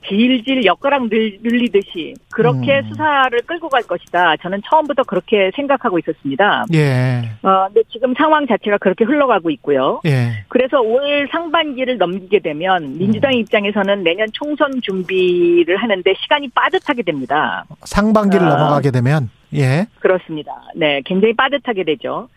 질질 0.08 0.64
엿가락 0.64 1.08
늘- 1.08 1.38
늘리듯이 1.42 2.14
그렇게 2.32 2.78
음. 2.78 2.88
수사를 2.88 3.38
끌고 3.46 3.68
갈 3.68 3.82
것이다. 3.82 4.36
저는 4.36 4.62
처음부터 4.68 5.02
그렇게 5.04 5.50
생각하고 5.54 5.98
있었습니다. 5.98 6.64
예, 6.74 7.22
어, 7.42 7.66
근데 7.66 7.82
지금 7.92 8.14
상황 8.14 8.46
자체가 8.46 8.78
그렇게 8.78 9.04
흘러가고 9.04 9.50
있고요. 9.50 10.00
예. 10.06 10.44
그래서 10.48 10.80
올 10.80 11.28
상반기를 11.30 11.98
넘기게 11.98 12.38
되면 12.40 12.96
민주당 12.98 13.34
입장에서는 13.34 14.02
내년 14.02 14.26
총선 14.32 14.70
준비를 14.82 15.76
하는데 15.76 16.14
시간이 16.22 16.48
빠듯하게 16.50 17.02
됩니다. 17.02 17.64
상반기를 17.82 18.46
아. 18.46 18.56
넘어가게 18.56 18.90
되면, 18.90 19.30
예. 19.54 19.86
그렇습니다. 20.00 20.52
네, 20.74 21.02
굉장히 21.04 21.34
빠듯하게 21.34 21.84
되죠. 21.84 22.28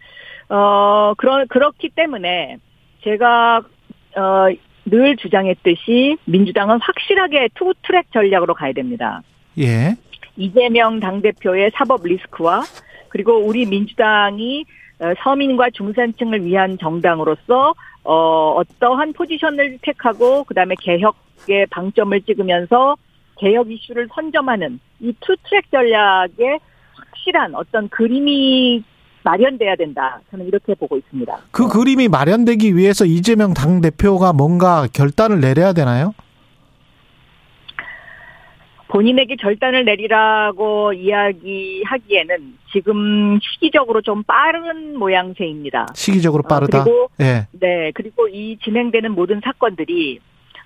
어, 0.49 1.13
그러, 1.17 1.45
그렇기 1.47 1.89
때문에 1.95 2.57
제가, 3.03 3.61
어, 4.17 4.47
늘 4.85 5.15
주장했듯이 5.17 6.17
민주당은 6.25 6.79
확실하게 6.81 7.49
two 7.55 7.73
track 7.83 8.11
전략으로 8.11 8.53
가야 8.53 8.73
됩니다. 8.73 9.21
예. 9.59 9.95
이재명 10.37 10.99
당대표의 10.99 11.71
사법 11.75 12.03
리스크와 12.03 12.63
그리고 13.09 13.37
우리 13.37 13.65
민주당이 13.65 14.65
어, 14.99 15.13
서민과 15.23 15.71
중산층을 15.71 16.45
위한 16.45 16.77
정당으로서 16.77 17.73
어, 18.03 18.51
어떠한 18.57 19.13
포지션을 19.13 19.79
택하고 19.81 20.43
그다음에 20.45 20.75
개혁의 20.79 21.67
방점을 21.69 22.19
찍으면서 22.21 22.95
개혁 23.37 23.71
이슈를 23.71 24.07
선점하는 24.13 24.79
이 25.01 25.13
two 25.19 25.35
track 25.43 25.69
전략의 25.71 26.59
확실한 26.93 27.55
어떤 27.55 27.89
그림이 27.89 28.83
마련돼야 29.23 29.75
된다. 29.75 30.19
저는 30.31 30.47
이렇게 30.47 30.73
보고 30.75 30.97
있습니다. 30.97 31.37
그 31.51 31.67
그림이 31.67 32.07
마련되기 32.07 32.75
위해서 32.75 33.05
이재명 33.05 33.53
당 33.53 33.81
대표가 33.81 34.33
뭔가 34.33 34.87
결단을 34.93 35.39
내려야 35.39 35.73
되나요? 35.73 36.13
본인에게 38.91 39.37
결단을 39.37 39.85
내리라고 39.85 40.91
이야기하기에는 40.91 42.57
지금 42.73 43.39
시기적으로 43.41 44.01
좀 44.01 44.21
빠른 44.23 44.97
모양새입니다. 44.97 45.87
시기적으로 45.95 46.43
어, 46.45 46.47
빠르다. 46.47 46.83
그리고 46.83 47.09
예. 47.21 47.47
네, 47.53 47.91
그리고 47.93 48.27
이 48.27 48.57
진행되는 48.61 49.13
모든 49.13 49.39
사건들이 49.43 50.19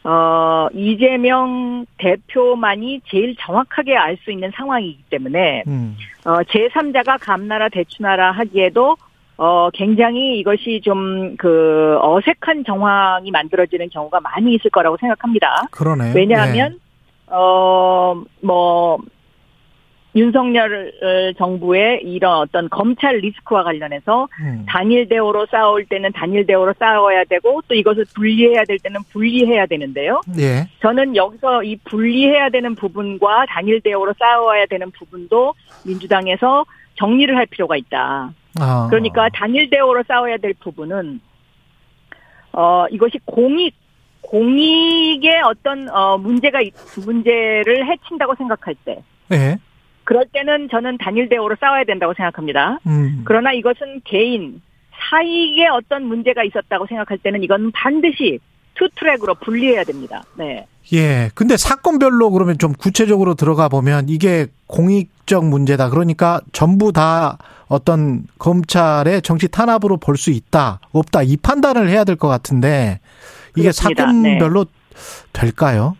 어, 0.07 0.67
이재명 0.73 1.85
대표만이 1.97 3.01
제일 3.09 3.35
정확하게 3.39 3.97
알 3.97 4.17
수 4.23 4.31
있는 4.31 4.51
상황이기 4.55 5.03
때문에 5.09 5.63
음. 5.67 5.97
어, 6.25 6.37
제3자가 6.43 7.17
감나라 7.19 7.69
대추나라 7.69 8.31
하기에도 8.31 8.95
어, 9.37 9.69
굉장히 9.73 10.39
이것이 10.39 10.79
좀 10.83 11.35
그 11.37 11.97
어색한 12.01 12.63
정황이 12.65 13.31
만들어지는 13.31 13.89
경우가 13.89 14.19
많이 14.21 14.53
있을 14.55 14.69
거라고 14.71 14.95
생각합니다. 14.97 15.67
그러네요. 15.71 16.13
왜냐하면 16.15 16.79
어, 17.27 18.21
뭐 18.41 18.97
윤석열 20.15 21.33
정부의 21.37 22.01
이런 22.03 22.37
어떤 22.39 22.69
검찰 22.69 23.17
리스크와 23.17 23.63
관련해서 23.63 24.27
예. 24.41 24.45
음. 24.49 24.65
단일 24.67 25.07
대오로 25.09 25.45
싸울 25.51 25.85
때는 25.85 26.11
단일 26.13 26.45
대오로 26.45 26.73
싸워야 26.79 27.25
되고 27.25 27.61
또 27.67 27.75
이것을 27.75 28.05
분리해야 28.15 28.63
될 28.63 28.79
때는 28.79 29.01
분리해야 29.11 29.65
되는데요. 29.65 30.21
예. 30.39 30.67
저는 30.81 31.15
여기서 31.15 31.63
이 31.63 31.75
분리해야 31.83 32.49
되는 32.49 32.75
부분과 32.75 33.45
단일 33.49 33.81
대오로 33.81 34.13
싸워야 34.17 34.65
되는 34.67 34.89
부분도 34.91 35.53
민주당에서 35.85 36.65
정리를 36.95 37.35
할 37.35 37.45
필요가 37.47 37.75
있다. 37.75 38.31
아. 38.57 38.87
그러니까 38.89 39.27
단일 39.33 39.69
대오로 39.69 40.03
싸워야 40.07 40.37
될 40.37 40.53
부분은 40.61 41.19
어 42.53 42.85
이것이 42.89 43.19
공익 43.25 43.75
공익의 44.21 45.41
어떤 45.43 45.89
어 45.89 46.17
문제가 46.17 46.61
있- 46.61 46.73
문제를 47.05 47.85
해친다고 47.85 48.33
생각할 48.35 48.75
때 48.85 49.03
예. 49.33 49.57
그럴 50.05 50.25
때는 50.31 50.69
저는 50.71 50.97
단일 50.99 51.27
대오로 51.29 51.55
싸워야 51.59 51.83
된다고 51.83 52.13
생각합니다. 52.13 52.79
음. 52.87 53.23
그러나 53.25 53.51
이것은 53.51 54.01
개인 54.05 54.61
사익에 55.09 55.67
어떤 55.67 56.03
문제가 56.05 56.43
있었다고 56.43 56.85
생각할 56.87 57.17
때는 57.17 57.43
이건 57.43 57.71
반드시 57.71 58.39
two 58.75 58.87
track으로 58.95 59.35
분리해야 59.35 59.83
됩니다. 59.83 60.23
네. 60.37 60.65
예. 60.93 61.29
근데 61.33 61.57
사건별로 61.57 62.29
그러면 62.31 62.57
좀 62.57 62.73
구체적으로 62.73 63.33
들어가 63.35 63.67
보면 63.69 64.07
이게 64.09 64.47
공익적 64.67 65.45
문제다. 65.45 65.89
그러니까 65.89 66.41
전부 66.53 66.91
다 66.91 67.37
어떤 67.67 68.23
검찰의 68.37 69.21
정치 69.23 69.47
탄압으로 69.47 69.97
볼 69.97 70.17
수 70.17 70.29
있다, 70.31 70.79
없다. 70.91 71.23
이 71.23 71.37
판단을 71.37 71.89
해야 71.89 72.03
될 72.03 72.15
것 72.15 72.27
같은데 72.27 72.99
이게 73.55 73.63
그렇습니다. 73.63 74.03
사건별로 74.05 74.65
될까요? 75.33 75.95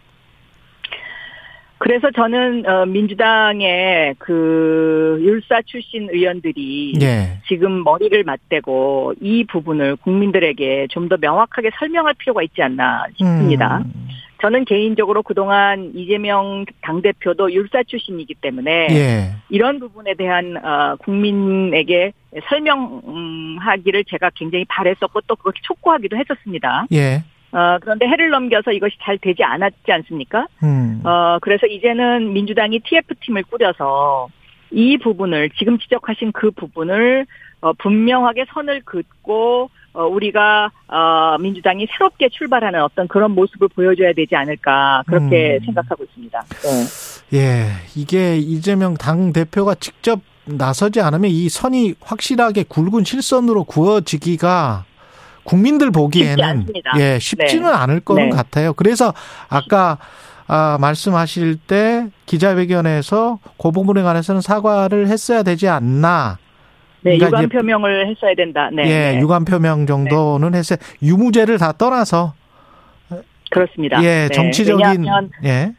그래서 1.77 2.09
저는 2.11 2.67
어, 2.67 2.85
민주당의 2.85 4.15
그 4.17 5.17
율사 5.21 5.61
출신 5.65 6.07
의원들이 6.09 6.93
예. 7.01 7.39
지금 7.47 7.83
머리를 7.83 8.23
맞대고 8.23 9.15
이 9.21 9.43
부분을 9.45 9.95
국민들에게 9.97 10.87
좀 10.89 11.05
더 11.09 11.17
명확하게 11.19 11.69
설명할 11.77 12.15
필요가 12.17 12.41
있지 12.41 12.63
않나 12.63 13.05
싶습니다. 13.17 13.77
음. 13.85 14.07
저는 14.41 14.65
개인적으로 14.65 15.23
그동안 15.23 15.91
이재명 15.95 16.65
당대표도 16.81 17.53
율사 17.53 17.83
출신이기 17.83 18.35
때문에 18.41 18.87
예. 18.91 19.31
이런 19.49 19.79
부분에 19.79 20.15
대한 20.15 20.57
어, 20.57 20.95
국민에게 20.97 22.11
설명하기를 22.49 24.05
제가 24.05 24.31
굉장히 24.35 24.65
바랬었고 24.65 25.21
또 25.27 25.35
그렇게 25.35 25.59
촉구하기도 25.63 26.17
했었습니다. 26.17 26.85
예. 26.93 27.23
어, 27.55 27.77
그런데 27.79 28.05
해를 28.05 28.31
넘겨서 28.31 28.73
이것이 28.73 28.97
잘 29.01 29.17
되지 29.17 29.41
않았지 29.41 29.89
않습니까? 29.89 30.45
음. 30.61 30.99
어, 31.05 31.37
그래서 31.41 31.65
이제는 31.65 32.33
민주당이 32.33 32.81
TF팀을 32.81 33.43
꾸려서 33.43 34.27
이 34.71 34.97
부분을 34.97 35.49
지금 35.51 35.79
지적하신 35.79 36.33
그 36.33 36.51
부분을 36.51 37.25
어, 37.61 37.71
분명하게 37.71 38.45
선을 38.53 38.81
긋고 38.83 39.69
어, 39.93 40.03
우리가 40.05 40.69
어, 40.89 41.37
민주당이 41.39 41.87
새롭게 41.91 42.27
출발하는 42.27 42.83
어떤 42.83 43.07
그런 43.07 43.31
모습을 43.31 43.69
보여줘야 43.69 44.11
되지 44.11 44.35
않을까 44.35 45.03
그렇게 45.07 45.57
음. 45.61 45.65
생각하고 45.65 46.03
있습니다. 46.03 46.43
네. 47.31 47.37
예. 47.39 47.67
이게 47.95 48.35
이재명 48.35 48.95
당 48.95 49.31
대표가 49.31 49.75
직접 49.75 50.19
나서지 50.43 50.99
않으면 50.99 51.31
이 51.31 51.47
선이 51.47 51.95
확실하게 52.01 52.63
굵은 52.63 53.05
실선으로 53.05 53.63
구워지기가 53.63 54.83
국민들 55.45 55.91
보기에는 55.91 56.65
쉽지. 56.67 56.81
예 56.99 57.19
쉽지는 57.19 57.69
네. 57.69 57.77
않을 57.77 58.01
거는 58.01 58.29
네. 58.29 58.35
같아요. 58.35 58.73
그래서 58.73 59.13
아까 59.47 59.97
아, 60.47 60.77
말씀하실 60.79 61.57
때 61.57 62.07
기자회견에서 62.25 63.39
그 63.57 63.71
부분에 63.71 64.03
관해서는 64.03 64.41
사과를 64.41 65.07
했어야 65.07 65.43
되지 65.43 65.69
않나. 65.69 66.37
네, 67.01 67.17
그러니까 67.17 67.43
유감 67.43 67.49
표명을 67.49 68.09
했어야 68.09 68.33
된다. 68.35 68.69
네, 68.73 68.83
예, 68.83 69.11
네. 69.13 69.19
유감 69.19 69.45
표명 69.45 69.85
정도는 69.85 70.55
했어요. 70.55 70.77
유무죄를 71.01 71.57
다 71.57 71.71
떠나서 71.71 72.33
그렇습니다. 73.51 74.03
예, 74.03 74.27
네, 74.27 74.29
정치적인 74.29 75.05
예. 75.45 75.73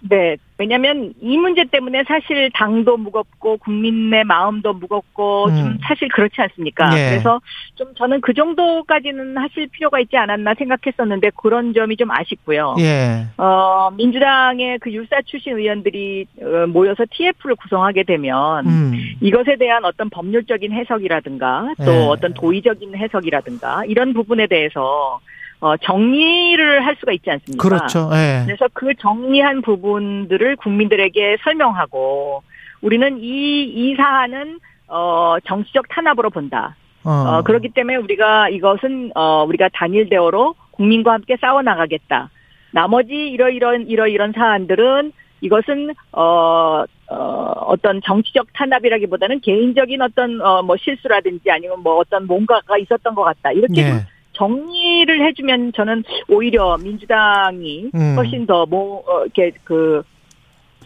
네. 0.00 0.36
왜냐하면 0.56 1.12
이 1.20 1.36
문제 1.36 1.64
때문에 1.64 2.04
사실 2.06 2.48
당도 2.54 2.96
무겁고 2.96 3.56
국민의 3.56 4.24
마음도 4.24 4.72
무겁고 4.72 5.48
좀 5.48 5.56
음. 5.56 5.78
사실 5.82 6.08
그렇지 6.08 6.40
않습니까? 6.40 6.96
예. 6.96 7.10
그래서 7.10 7.40
좀 7.74 7.92
저는 7.96 8.20
그 8.20 8.32
정도까지는 8.32 9.36
하실 9.36 9.66
필요가 9.66 9.98
있지 9.98 10.16
않았나 10.16 10.54
생각했었는데 10.54 11.30
그런 11.36 11.74
점이 11.74 11.96
좀 11.96 12.10
아쉽고요. 12.12 12.76
예. 12.78 13.26
어, 13.36 13.90
민주당의 13.96 14.78
그 14.78 14.92
율사 14.92 15.22
출신 15.26 15.58
의원들이 15.58 16.26
어, 16.40 16.66
모여서 16.68 17.04
TF를 17.10 17.56
구성하게 17.56 18.04
되면 18.04 18.66
음. 18.66 18.92
이것에 19.20 19.56
대한 19.56 19.84
어떤 19.84 20.08
법률적인 20.08 20.72
해석이라든가 20.72 21.74
또 21.84 21.90
예. 21.90 22.06
어떤 22.06 22.32
도의적인 22.32 22.94
해석이라든가 22.94 23.86
이런 23.86 24.12
부분에 24.12 24.46
대해서 24.46 25.20
어, 25.64 25.78
정리를 25.78 26.84
할 26.84 26.94
수가 27.00 27.12
있지 27.12 27.30
않습니까? 27.30 27.62
그렇죠. 27.62 28.10
예. 28.12 28.42
그래서 28.44 28.68
그 28.74 28.92
정리한 28.96 29.62
부분들을 29.62 30.56
국민들에게 30.56 31.38
설명하고 31.42 32.42
우리는 32.82 33.18
이, 33.18 33.62
이 33.62 33.94
사안은 33.96 34.58
어, 34.88 35.36
정치적 35.46 35.88
탄압으로 35.88 36.28
본다. 36.28 36.76
어. 37.02 37.10
어, 37.10 37.42
그렇기 37.42 37.70
때문에 37.70 37.96
우리가 37.96 38.50
이것은 38.50 39.12
어, 39.14 39.46
우리가 39.48 39.70
단일 39.72 40.10
대오로 40.10 40.54
국민과 40.72 41.14
함께 41.14 41.38
싸워 41.40 41.62
나가겠다. 41.62 42.28
나머지 42.70 43.14
이러이런 43.14 43.88
이러이런 43.88 44.32
사안들은 44.32 45.12
이것은 45.40 45.94
어, 46.12 46.84
어 47.06 47.52
어떤 47.68 48.02
정치적 48.02 48.48
탄압이라기보다는 48.52 49.40
개인적인 49.40 50.02
어떤 50.02 50.42
어 50.42 50.62
뭐 50.62 50.76
실수라든지 50.76 51.50
아니면 51.50 51.80
뭐 51.80 51.96
어떤 51.96 52.26
뭔가가 52.26 52.76
있었던 52.76 53.14
것 53.14 53.22
같다 53.22 53.52
이렇게 53.52 53.80
예. 53.80 54.13
좀 54.34 54.60
정리를 54.66 55.26
해주면 55.26 55.72
저는 55.74 56.04
오히려 56.28 56.76
민주당이 56.78 57.90
음. 57.94 58.14
훨씬 58.16 58.46
더 58.46 58.66
뭐 58.68 58.98
어, 59.06 59.22
이렇게 59.24 59.52
그 59.64 60.02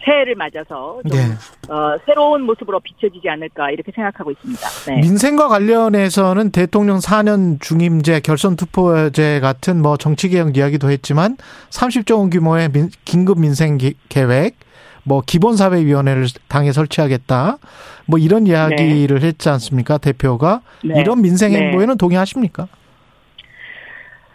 새해를 0.03 0.35
맞아서 0.35 1.01
좀 1.09 1.17
예. 1.17 1.71
어, 1.73 1.97
새로운 2.05 2.43
모습으로 2.43 2.79
비춰지지 2.79 3.27
않을까 3.29 3.69
이렇게 3.71 3.91
생각하고 3.93 4.31
있습니다. 4.31 4.67
네. 4.87 5.01
민생과 5.01 5.47
관련해서는 5.49 6.51
대통령 6.51 6.99
4년 6.99 7.59
중임제, 7.61 8.21
결선 8.21 8.55
투표제 8.55 9.39
같은 9.41 9.81
뭐 9.81 9.97
정치 9.97 10.29
개혁 10.29 10.55
이야기도 10.55 10.89
했지만 10.89 11.35
30조 11.71 12.17
원 12.19 12.29
규모의 12.29 12.69
민- 12.71 12.89
긴급 13.03 13.39
민생 13.41 13.77
기- 13.77 13.95
계획, 14.07 14.55
뭐 15.03 15.21
기본사회위원회를 15.25 16.27
당에 16.47 16.71
설치하겠다, 16.71 17.57
뭐 18.05 18.19
이런 18.19 18.47
이야기를 18.47 19.21
했지 19.21 19.49
않습니까 19.49 19.97
대표가 19.97 20.61
네. 20.83 21.01
이런 21.01 21.21
민생 21.21 21.51
네. 21.51 21.59
행보에는 21.59 21.97
동의하십니까? 21.97 22.67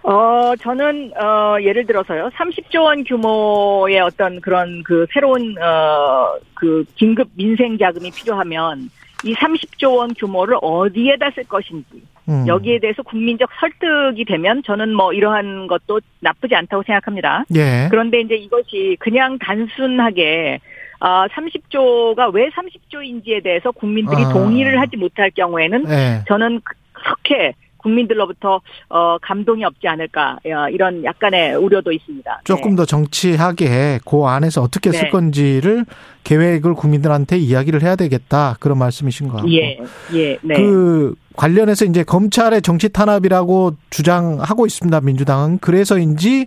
어, 0.05 0.55
저는, 0.61 1.13
어, 1.17 1.57
예를 1.63 1.87
들어서요, 1.87 2.29
30조 2.35 2.83
원 2.83 3.05
규모의 3.05 4.01
어떤 4.01 4.39
그런 4.43 4.83
그 4.83 5.07
새로운, 5.15 5.57
어, 5.59 6.35
그 6.53 6.85
긴급 6.95 7.31
민생 7.35 7.79
자금이 7.79 8.11
필요하면 8.11 8.91
이 9.25 9.35
30조 9.35 9.97
원 9.97 10.13
규모를 10.13 10.59
어디에다 10.61 11.31
쓸 11.31 11.45
것인지, 11.45 12.03
음. 12.29 12.47
여기에 12.47 12.81
대해서 12.81 13.03
국민적 13.03 13.49
설득이 13.59 14.27
되면 14.27 14.63
저는 14.63 14.95
뭐 14.95 15.15
이러한 15.15 15.69
것도 15.69 16.01
나쁘지 16.21 16.55
않다고 16.55 16.83
생각합니다. 16.83 17.45
예. 17.55 17.89
그런데 17.91 18.21
이제 18.21 18.35
이것이 18.35 18.99
그냥 19.01 19.39
단순하게 19.39 20.61
아, 21.01 21.27
30조가 21.29 22.35
왜 22.35 22.51
30조인지에 22.51 23.43
대해서 23.43 23.71
국민들이 23.71 24.23
아. 24.23 24.33
동의를 24.35 24.79
하지 24.81 24.99
못할 24.99 25.31
경우에는 25.31 25.85
예. 25.89 26.25
저는 26.29 26.61
그렇게 26.93 27.55
국민들로부터 27.85 28.61
어, 28.89 29.19
감동이 29.21 29.65
없지 29.65 29.87
않을까 29.87 30.39
어, 30.45 30.69
이런 30.71 31.05
약간의 31.05 31.55
우려도 31.57 31.93
있습니다. 31.93 32.41
조금 32.45 32.71
네. 32.71 32.77
더 32.77 32.85
정치하게 32.85 34.01
그 34.05 34.25
안에서 34.25 34.63
어떻게 34.63 34.91
쓸 34.91 35.05
네. 35.05 35.11
건지를 35.11 35.85
계획을 36.25 36.75
국민들한테 36.75 37.37
이야기를 37.37 37.83
해야 37.83 37.95
되겠다 37.95 38.57
그런 38.59 38.79
말씀이신 38.79 39.29
것 39.29 39.35
같고. 39.35 39.53
예, 39.53 39.79
예, 40.15 40.39
네. 40.43 40.57
그 40.57 41.15
관련해서 41.37 41.85
이제 41.85 42.03
검찰의 42.03 42.63
정치 42.63 42.89
탄압이라고 42.89 43.77
주장하고 43.91 44.67
있습니다. 44.67 45.01
민주당은 45.03 45.59
그래서인지 45.59 46.47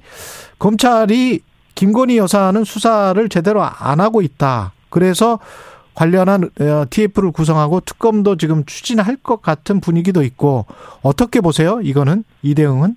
검찰이 0.58 1.42
김건희 1.76 2.18
여사는 2.18 2.64
수사를 2.64 3.30
제대로 3.30 3.62
안 3.62 4.00
하고 4.00 4.24
있다. 4.24 4.74
그래서 4.90 5.40
관련한 5.98 6.52
TF를 6.91 7.32
구성하고 7.32 7.80
특검도 7.80 8.38
지금 8.38 8.64
추진할 8.66 9.18
것 9.18 9.41
같은 9.41 9.82
분위기도 9.82 10.22
있고 10.22 10.66
어떻게 11.02 11.41
보세요? 11.41 11.80
이거는 11.82 12.24
이 12.43 12.54
대응은? 12.54 12.95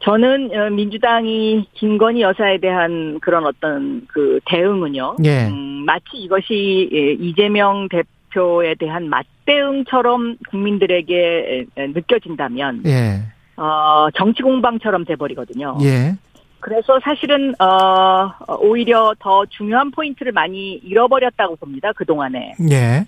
저는 0.00 0.50
어, 0.52 0.70
민주당이 0.70 1.68
김건희 1.74 2.22
여사에 2.22 2.58
대한 2.58 3.20
그런 3.20 3.46
어떤 3.46 4.04
그 4.08 4.40
대응은요. 4.46 5.18
예. 5.24 5.46
음, 5.46 5.84
마치 5.86 6.16
이것이 6.16 6.90
예, 6.92 7.12
이재명 7.12 7.88
대표에 7.88 8.74
대한 8.74 9.08
맞대응처럼 9.08 10.38
국민들에게 10.50 11.66
느껴진다면 11.76 12.82
예. 12.86 13.20
어, 13.56 14.08
정치 14.16 14.42
공방처럼 14.42 15.04
돼버리거든요. 15.04 15.78
예. 15.82 16.16
그래서 16.62 16.98
사실은 17.02 17.54
어, 17.60 18.30
오히려 18.60 19.14
더 19.18 19.44
중요한 19.46 19.90
포인트를 19.90 20.30
많이 20.30 20.74
잃어버렸다고 20.74 21.56
봅니다. 21.56 21.92
그 21.92 22.06
동안에. 22.06 22.54
예. 22.70 23.04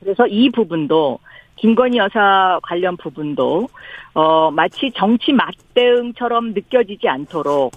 그래서 0.00 0.26
이 0.26 0.50
부분도 0.50 1.20
김건희 1.56 1.98
여사 1.98 2.58
관련 2.62 2.96
부분도 2.96 3.68
어 4.14 4.50
마치 4.50 4.90
정치 4.96 5.32
맞대응처럼 5.32 6.52
느껴지지 6.54 7.08
않도록 7.08 7.72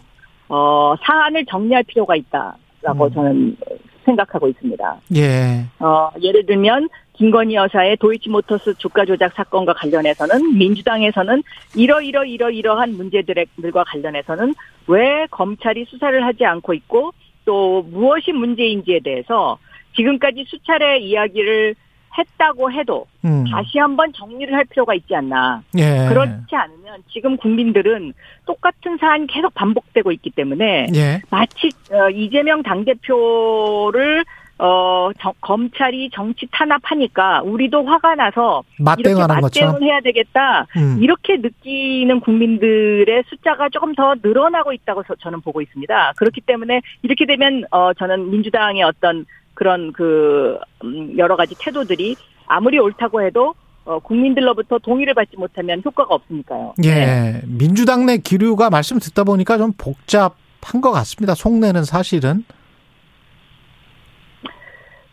어 0.49 0.95
사안을 1.03 1.45
정리할 1.45 1.83
필요가 1.83 2.15
있다라고 2.15 3.05
음. 3.05 3.13
저는 3.13 3.57
생각하고 4.05 4.47
있습니다. 4.47 4.97
예. 5.15 5.65
어 5.79 6.09
예를 6.19 6.45
들면 6.47 6.89
김건희 7.13 7.55
여사의 7.55 7.97
도이치모터스 7.97 8.75
주가 8.75 9.05
조작 9.05 9.33
사건과 9.33 9.73
관련해서는 9.73 10.57
민주당에서는 10.57 11.43
이러이러 11.75 12.23
이러이러한 12.25 12.93
문제들과 12.93 13.83
관련해서는 13.85 14.53
왜 14.87 15.27
검찰이 15.29 15.85
수사를 15.85 16.23
하지 16.25 16.45
않고 16.45 16.73
있고 16.73 17.11
또 17.45 17.83
무엇이 17.83 18.31
문제인지에 18.31 18.99
대해서 19.03 19.57
지금까지 19.95 20.45
수차례 20.47 20.99
이야기를 20.99 21.75
했다고 22.17 22.71
해도 22.71 23.05
음. 23.23 23.45
다시 23.49 23.79
한번 23.79 24.11
정리를 24.13 24.53
할 24.53 24.65
필요가 24.65 24.93
있지 24.93 25.15
않나. 25.15 25.63
예. 25.77 26.07
그렇지 26.09 26.53
않으면 26.53 27.03
지금 27.09 27.37
국민들은 27.37 28.13
똑같은 28.45 28.97
사안이 28.97 29.27
계속 29.27 29.53
반복되고 29.53 30.11
있기 30.11 30.31
때문에 30.31 30.87
예. 30.93 31.21
마치 31.29 31.69
어, 31.91 32.09
이재명 32.09 32.63
당대표를 32.63 34.25
어, 34.63 35.09
정- 35.19 35.33
검찰이 35.41 36.11
정치 36.13 36.47
탄압하니까 36.51 37.41
우리도 37.41 37.83
화가 37.83 38.13
나서 38.13 38.61
이렇게 38.77 38.83
맞대응하는 38.83 39.41
것처럼. 39.41 39.71
맞대응을 39.73 39.81
해야 39.91 39.99
되겠다. 40.01 40.67
음. 40.77 40.99
이렇게 41.01 41.37
느끼는 41.37 42.19
국민들의 42.19 43.23
숫자가 43.27 43.69
조금 43.69 43.95
더 43.95 44.13
늘어나고 44.21 44.71
있다고 44.73 45.03
저- 45.07 45.15
저는 45.15 45.41
보고 45.41 45.61
있습니다. 45.61 46.13
그렇기 46.17 46.41
때문에 46.41 46.81
이렇게 47.01 47.25
되면 47.25 47.63
어 47.71 47.91
저는 47.95 48.29
민주당의 48.29 48.83
어떤 48.83 49.25
그런 49.55 49.91
그 49.93 50.57
음, 50.83 51.17
여러 51.17 51.35
가지 51.35 51.55
태도들이 51.57 52.15
아무리 52.45 52.77
옳다고 52.77 53.23
해도 53.23 53.55
어 53.85 53.97
국민들로부터 53.97 54.77
동의를 54.77 55.15
받지 55.15 55.37
못하면 55.37 55.81
효과가 55.83 56.13
없으니까요. 56.13 56.75
예. 56.83 56.89
네. 56.93 57.41
민주당 57.47 58.05
내 58.05 58.17
기류가 58.17 58.69
말씀 58.69 58.99
듣다 58.99 59.23
보니까 59.23 59.57
좀 59.57 59.71
복잡한 59.75 60.81
것 60.81 60.91
같습니다. 60.91 61.33
속내는 61.33 61.83
사실은. 61.83 62.43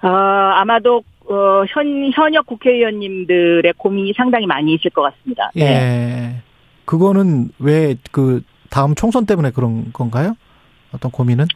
어, 0.03 0.09
아마도 0.09 1.03
어, 1.29 1.65
현 1.69 2.11
현역 2.15 2.47
국회의원님들의 2.47 3.73
고민이 3.77 4.15
상당히 4.17 4.47
많이 4.47 4.75
있을 4.75 4.91
것 4.91 5.03
같습니다. 5.03 5.51
네. 5.55 5.63
예. 5.65 6.43
그거는 6.85 7.51
왜 7.59 7.97
그 8.13 8.43
다음 8.71 8.95
총선 8.95 9.27
때문에 9.27 9.51
그런 9.51 9.93
건가요? 9.93 10.37
어떤 10.93 11.11
고민은? 11.11 11.47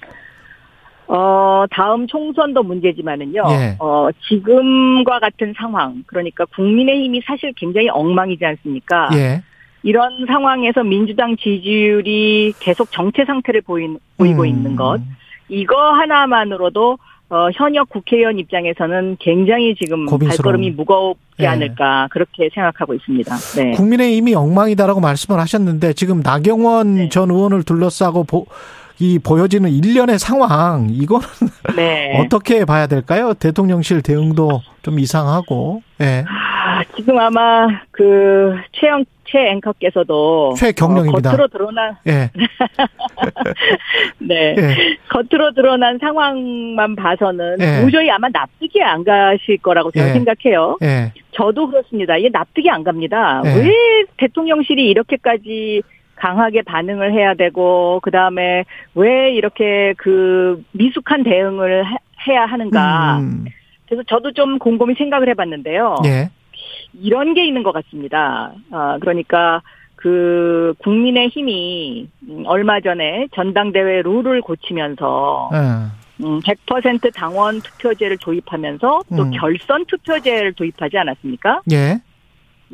어, 1.08 1.64
다음 1.70 2.06
총선도 2.06 2.62
문제지만은요. 2.62 3.42
예. 3.50 3.76
어, 3.78 4.08
지금과 4.28 5.18
같은 5.20 5.52
상황, 5.56 6.02
그러니까 6.06 6.44
국민의힘이 6.46 7.20
사실 7.26 7.52
굉장히 7.54 7.88
엉망이지 7.90 8.44
않습니까? 8.44 9.10
예. 9.14 9.42
이런 9.82 10.26
상황에서 10.26 10.84
민주당 10.84 11.36
지지율이 11.36 12.54
계속 12.60 12.90
정체 12.92 13.24
상태를 13.24 13.62
보인, 13.62 13.98
보이고 14.16 14.42
음. 14.42 14.46
있는 14.46 14.76
것, 14.76 15.00
이거 15.48 15.76
하나만으로도 15.92 16.98
어, 17.32 17.48
현역 17.54 17.88
국회의원 17.88 18.38
입장에서는 18.38 19.16
굉장히 19.18 19.74
지금 19.74 20.04
고민스러운. 20.04 20.36
발걸음이 20.36 20.70
무겁지 20.72 21.18
예. 21.40 21.46
않을까 21.46 22.08
그렇게 22.10 22.50
생각하고 22.52 22.92
있습니다. 22.92 23.34
네. 23.56 23.70
국민의힘이 23.70 24.34
엉망이다라고 24.34 25.00
말씀을 25.00 25.40
하셨는데 25.40 25.94
지금 25.94 26.20
나경원 26.20 26.94
네. 26.94 27.08
전 27.08 27.30
의원을 27.30 27.62
둘러싸고 27.62 28.24
보, 28.24 28.44
이 28.98 29.18
보여지는 29.18 29.70
일련의 29.70 30.18
상황 30.18 30.88
이거는 30.90 31.26
네. 31.74 32.20
어떻게 32.20 32.66
봐야 32.66 32.86
될까요? 32.86 33.32
대통령실 33.32 34.02
대응도 34.02 34.60
좀 34.82 34.98
이상하고 34.98 35.82
예. 36.02 36.26
아, 36.72 36.82
지금 36.96 37.18
아마 37.18 37.66
그 37.90 38.56
최영 38.72 39.04
최 39.24 39.48
앵커께서도 39.50 40.54
최경령입니다. 40.56 41.28
어, 41.28 41.32
겉으로 41.32 41.48
드러난 41.48 41.96
예. 42.06 42.30
네 44.18 44.54
예. 44.58 44.74
겉으로 45.08 45.52
드러난 45.54 45.98
상황만 45.98 46.96
봐서는 46.96 47.56
예. 47.60 47.82
도저히 47.82 48.10
아마 48.10 48.28
납득이 48.32 48.82
안 48.82 49.04
가실 49.04 49.58
거라고 49.58 49.90
저는 49.90 50.08
예. 50.08 50.12
생각해요. 50.14 50.78
예. 50.82 51.12
저도 51.32 51.68
그렇습니다. 51.68 52.16
이게 52.16 52.28
납득이 52.30 52.68
안 52.70 52.84
갑니다. 52.84 53.42
예. 53.44 53.54
왜 53.54 53.72
대통령실이 54.18 54.88
이렇게까지 54.88 55.82
강하게 56.16 56.62
반응을 56.62 57.12
해야 57.12 57.34
되고 57.34 58.00
그 58.02 58.10
다음에 58.10 58.64
왜 58.94 59.32
이렇게 59.32 59.94
그 59.98 60.62
미숙한 60.72 61.22
대응을 61.24 61.84
해- 61.86 61.96
해야 62.28 62.44
하는가. 62.44 63.18
음, 63.18 63.44
그래서 63.86 64.02
저도 64.06 64.32
좀 64.32 64.58
곰곰이 64.58 64.94
생각을 64.94 65.28
해봤는데요. 65.30 65.96
예. 66.94 67.00
이런 67.00 67.34
게 67.34 67.44
있는 67.44 67.62
것 67.62 67.72
같습니다. 67.72 68.52
아, 68.70 68.98
그러니까 69.00 69.62
그 69.96 70.74
국민의 70.78 71.28
힘이 71.28 72.08
음, 72.28 72.42
얼마 72.46 72.80
전에 72.80 73.28
전당대회 73.34 74.02
룰을 74.02 74.40
고치면서 74.40 75.50
예. 75.52 76.24
음, 76.24 76.40
100% 76.40 77.14
당원 77.14 77.60
투표제를 77.60 78.18
도입하면서 78.18 79.02
또 79.16 79.22
음. 79.22 79.30
결선 79.30 79.84
투표제를 79.86 80.52
도입하지 80.54 80.98
않았습니까? 80.98 81.62
예. 81.72 82.00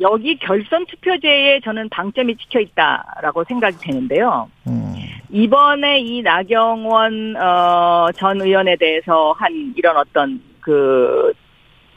여기 0.01 0.37
결선 0.37 0.85
투표제에 0.85 1.59
저는 1.61 1.89
방점이 1.89 2.35
찍혀 2.37 2.61
있다라고 2.61 3.43
생각이 3.43 3.77
되는데요. 3.79 4.49
음. 4.67 4.95
이번에 5.29 5.99
이 5.99 6.21
나경원 6.21 7.35
어, 7.35 8.07
전 8.15 8.41
의원에 8.41 8.75
대해서 8.77 9.33
한 9.37 9.73
이런 9.75 9.97
어떤 9.97 10.41
그 10.61 11.33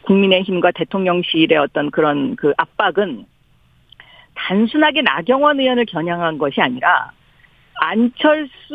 국민의힘과 0.03 0.71
대통령실의 0.73 1.59
어떤 1.59 1.91
그런 1.91 2.37
그 2.37 2.53
압박은 2.57 3.27
단순하게 4.35 5.03
나경원 5.03 5.61
의원을 5.61 5.87
겨냥한 5.87 6.39
것이 6.39 6.61
아니라 6.61 7.11
안철수 7.81 8.67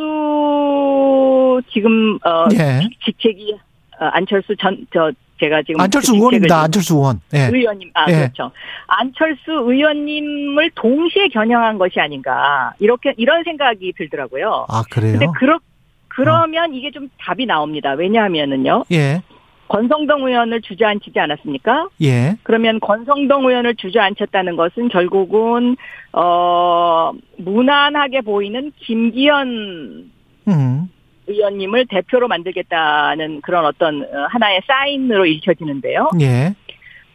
지금 1.71 2.17
어 2.25 2.45
예. 2.53 2.82
직책이 3.05 3.57
어, 3.99 4.05
안철수 4.05 4.55
전 4.57 4.86
저 4.93 5.11
제가 5.39 5.61
지금 5.63 5.80
안철수 5.82 6.11
그 6.13 6.17
의원입니다. 6.17 6.61
안철수 6.63 6.95
의원. 6.95 7.21
예. 7.34 7.49
의원님, 7.53 7.91
아, 7.93 8.05
예. 8.09 8.15
그렇죠. 8.15 8.51
안철수 8.88 9.51
의원님을 9.51 10.71
동시에 10.75 11.28
겨냥한 11.30 11.78
것이 11.78 11.99
아닌가. 11.99 12.73
이렇게, 12.80 13.13
이런 13.17 13.43
생각이 13.43 13.93
들더라고요. 13.97 14.65
아, 14.69 14.84
그래요? 14.89 15.11
근데 15.19 15.28
그러, 15.38 15.59
그러면 16.07 16.73
이게 16.73 16.91
좀 16.91 17.09
답이 17.19 17.45
나옵니다. 17.45 17.91
왜냐하면은요. 17.91 18.86
예. 18.91 19.21
권성동 19.68 20.28
의원을 20.28 20.61
주저앉히지 20.61 21.20
않았습니까? 21.20 21.89
예. 22.01 22.38
그러면 22.43 22.80
권성동 22.80 23.45
의원을 23.45 23.76
주저앉혔다는 23.76 24.55
것은 24.55 24.89
결국은, 24.89 25.76
어, 26.13 27.11
무난하게 27.38 28.22
보이는 28.22 28.72
김기현 28.78 30.09
음. 30.47 30.89
의원님을 31.28 31.88
대표로 31.88 32.28
만들겠다는 32.28 33.41
그런 33.41 33.65
어떤 33.65 34.03
어, 34.03 34.28
하나의 34.30 34.61
사인으로 34.65 35.26
읽혀지는데요. 35.26 36.09
예. 36.22 36.55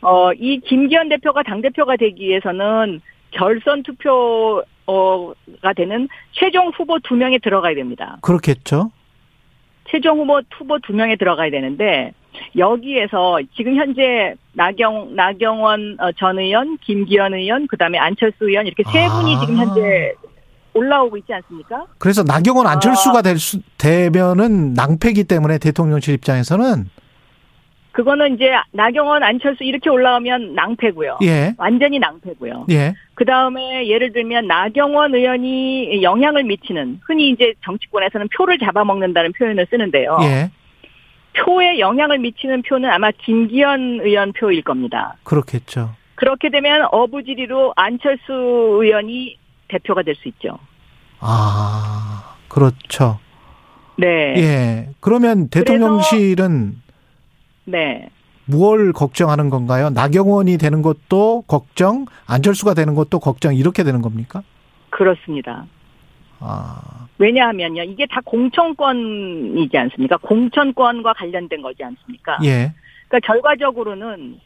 어, 0.03 0.33
이 0.33 0.61
김기현 0.61 1.09
대표가 1.09 1.43
당대표가 1.43 1.97
되기 1.97 2.29
위해서는 2.29 3.01
결선 3.31 3.83
투표 3.83 4.63
가 5.63 5.73
되는 5.73 6.09
최종 6.33 6.69
후보 6.69 6.99
두 6.99 7.15
명에 7.15 7.39
들어가야 7.39 7.75
됩니다. 7.75 8.19
그렇겠죠. 8.21 8.91
최종 9.89 10.19
후보 10.19 10.43
후보 10.53 10.79
두 10.81 10.93
명에 10.93 11.17
들어가야 11.17 11.51
되는데 11.51 12.13
여기에서 12.57 13.41
지금 13.57 13.77
현재 13.77 14.35
나경 14.53 15.15
나경원 15.15 15.97
어, 16.01 16.13
전 16.13 16.39
의원, 16.39 16.79
김기현 16.79 17.35
의원, 17.35 17.67
그다음에 17.67 17.99
안철수 17.99 18.49
의원 18.49 18.67
이렇게 18.67 18.83
세 18.91 19.05
아. 19.05 19.09
분이 19.09 19.41
지금 19.41 19.57
현재 19.57 20.15
올라오고 20.75 21.17
있지 21.19 21.33
않습니까? 21.35 21.87
그래서 21.99 22.23
나경원 22.23 22.67
아. 22.67 22.73
안철수가 22.73 23.23
될 23.23 23.39
수, 23.39 23.61
되면은 23.79 24.75
낭패기 24.75 25.25
때문에 25.25 25.59
대통령실 25.59 26.15
입장에서는 26.15 26.89
그거는 27.93 28.35
이제 28.35 28.51
나경원, 28.73 29.23
안철수 29.23 29.65
이렇게 29.65 29.91
올라오면 29.91 30.55
낭패고요. 30.55 31.19
예. 31.25 31.55
완전히 31.59 31.99
낭패고요. 31.99 32.67
예. 32.71 32.95
그 33.15 33.27
다음에 33.27 33.87
예를 33.87 34.13
들면 34.13 34.47
나경원 34.47 35.15
의원이 35.15 36.03
영향을 36.03 36.45
미치는 36.45 37.01
흔히 37.07 37.29
이제 37.31 37.53
정치권에서는 37.65 38.29
표를 38.35 38.59
잡아먹는다는 38.59 39.33
표현을 39.33 39.67
쓰는데요. 39.69 40.19
예. 40.23 40.51
표에 41.35 41.79
영향을 41.79 42.19
미치는 42.19 42.63
표는 42.63 42.91
아마 42.91 43.11
김기현 43.11 44.01
의원 44.03 44.33
표일 44.33 44.63
겁니다. 44.63 45.17
그렇겠죠. 45.25 45.95
그렇게 46.15 46.51
되면 46.51 46.87
어부지리로 46.93 47.73
안철수 47.77 48.33
의원이 48.33 49.39
대표가 49.69 50.03
될 50.03 50.15
수 50.17 50.29
있죠. 50.29 50.59
아, 51.21 52.37
그렇죠. 52.49 53.19
네. 53.97 54.35
예. 54.37 54.89
그러면 55.01 55.49
대통령실은 55.49 56.77
네. 57.65 58.09
무엇을 58.47 58.93
걱정하는 58.93 59.51
건가요? 59.51 59.91
나경원이 59.91 60.59
되는 60.59 60.83
것도 60.83 61.45
걱정, 61.47 62.07
안철수가 62.27 62.75
되는 62.75 62.95
것도 62.95 63.21
걱정 63.21 63.55
이렇게 63.55 63.85
되는 63.85 64.03
겁니까? 64.03 64.43
그렇습니다. 64.91 65.65
아, 66.43 67.07
왜냐하면요. 67.19 67.85
이게 67.85 68.07
다 68.07 68.21
공천권이지 68.25 69.77
않습니까? 69.77 70.17
공천권과 70.19 71.13
관련된 71.15 71.63
거지 71.63 71.85
않습니까? 71.85 72.39
예. 72.45 72.73
그러니까 73.09 73.33
결과적으로는 73.33 74.41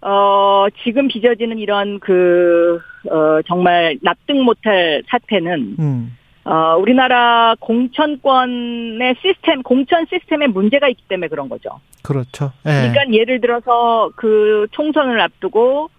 어 0.00 0.66
지금 0.82 1.08
빚어지는 1.08 1.58
이런 1.58 2.00
그 2.00 2.80
어, 3.10 3.40
정말 3.46 3.98
납득 4.02 4.36
못할 4.42 5.02
사태는 5.08 5.76
음. 5.78 6.16
어 6.44 6.76
우리나라 6.76 7.54
공천권의 7.60 9.16
시스템 9.20 9.62
공천 9.62 10.06
시스템에 10.06 10.48
문제가 10.48 10.88
있기 10.88 11.04
때문에 11.08 11.28
그런 11.28 11.48
거죠. 11.48 11.80
그렇죠. 12.02 12.52
예. 12.66 12.70
그러니까 12.90 13.12
예를 13.12 13.40
들어서 13.40 14.10
그 14.16 14.66
총선을 14.72 15.20
앞두고 15.20 15.90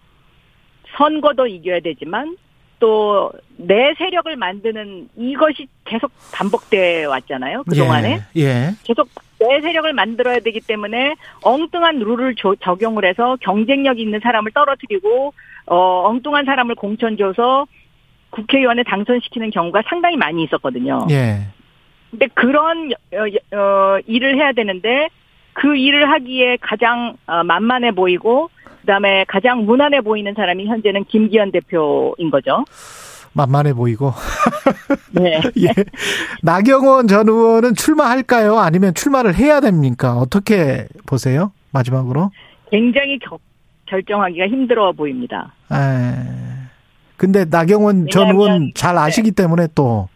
선거도 0.97 1.47
이겨야 1.47 1.79
되지만 1.79 2.35
또 2.79 3.31
내 3.55 3.93
세력을 3.97 4.35
만드는 4.35 5.09
이것이 5.15 5.67
계속 5.85 6.11
반복돼 6.33 7.05
왔잖아요. 7.05 7.63
그 7.69 7.75
동안에 7.75 8.19
예. 8.35 8.41
예. 8.41 8.69
계속 8.83 9.07
내 9.39 9.61
세력을 9.61 9.93
만들어야 9.93 10.39
되기 10.39 10.59
때문에 10.59 11.15
엉뚱한 11.43 11.99
룰을 11.99 12.33
조- 12.35 12.55
적용을 12.55 13.05
해서 13.05 13.37
경쟁력 13.41 13.99
있는 13.99 14.19
사람을 14.21 14.51
떨어뜨리고 14.53 15.33
어 15.67 16.03
엉뚱한 16.09 16.45
사람을 16.45 16.75
공천 16.75 17.15
줘서 17.15 17.67
국회의원에 18.31 18.83
당선시키는 18.83 19.51
경우가 19.51 19.83
상당히 19.87 20.17
많이 20.17 20.43
있었거든요. 20.43 21.05
예. 21.11 21.41
근데 22.09 22.27
그런 22.33 22.91
어, 23.13 23.57
어, 23.57 23.99
일을 24.07 24.35
해야 24.37 24.51
되는데 24.51 25.09
그 25.53 25.75
일을 25.75 26.09
하기에 26.09 26.57
가장 26.59 27.15
어, 27.27 27.43
만만해 27.43 27.91
보이고 27.91 28.49
그다음에 28.87 29.23
가장 29.29 29.65
무난해 29.65 30.01
보이는 30.01 30.33
사람이 30.35 30.67
현재는 30.67 31.05
김기현 31.05 31.51
대표인 31.51 32.29
거죠. 32.29 32.65
만만해 33.31 33.73
보이고. 33.73 34.13
네. 35.11 35.39
예. 35.57 35.69
나경원 36.41 37.07
전 37.07 37.27
의원은 37.29 37.75
출마할까요? 37.75 38.57
아니면 38.59 38.93
출마를 38.93 39.35
해야 39.35 39.61
됩니까? 39.61 40.17
어떻게 40.17 40.87
보세요? 41.05 41.51
마지막으로. 41.71 42.29
굉장히 42.69 43.17
겨- 43.19 43.39
결정하기가 43.85 44.47
힘들어 44.47 44.91
보입니다. 44.91 45.53
에. 45.71 45.75
근데 47.15 47.45
나경원 47.45 48.07
전 48.11 48.31
의원 48.31 48.71
잘 48.75 48.97
아시기 48.97 49.31
때문에 49.31 49.67
또 49.75 50.09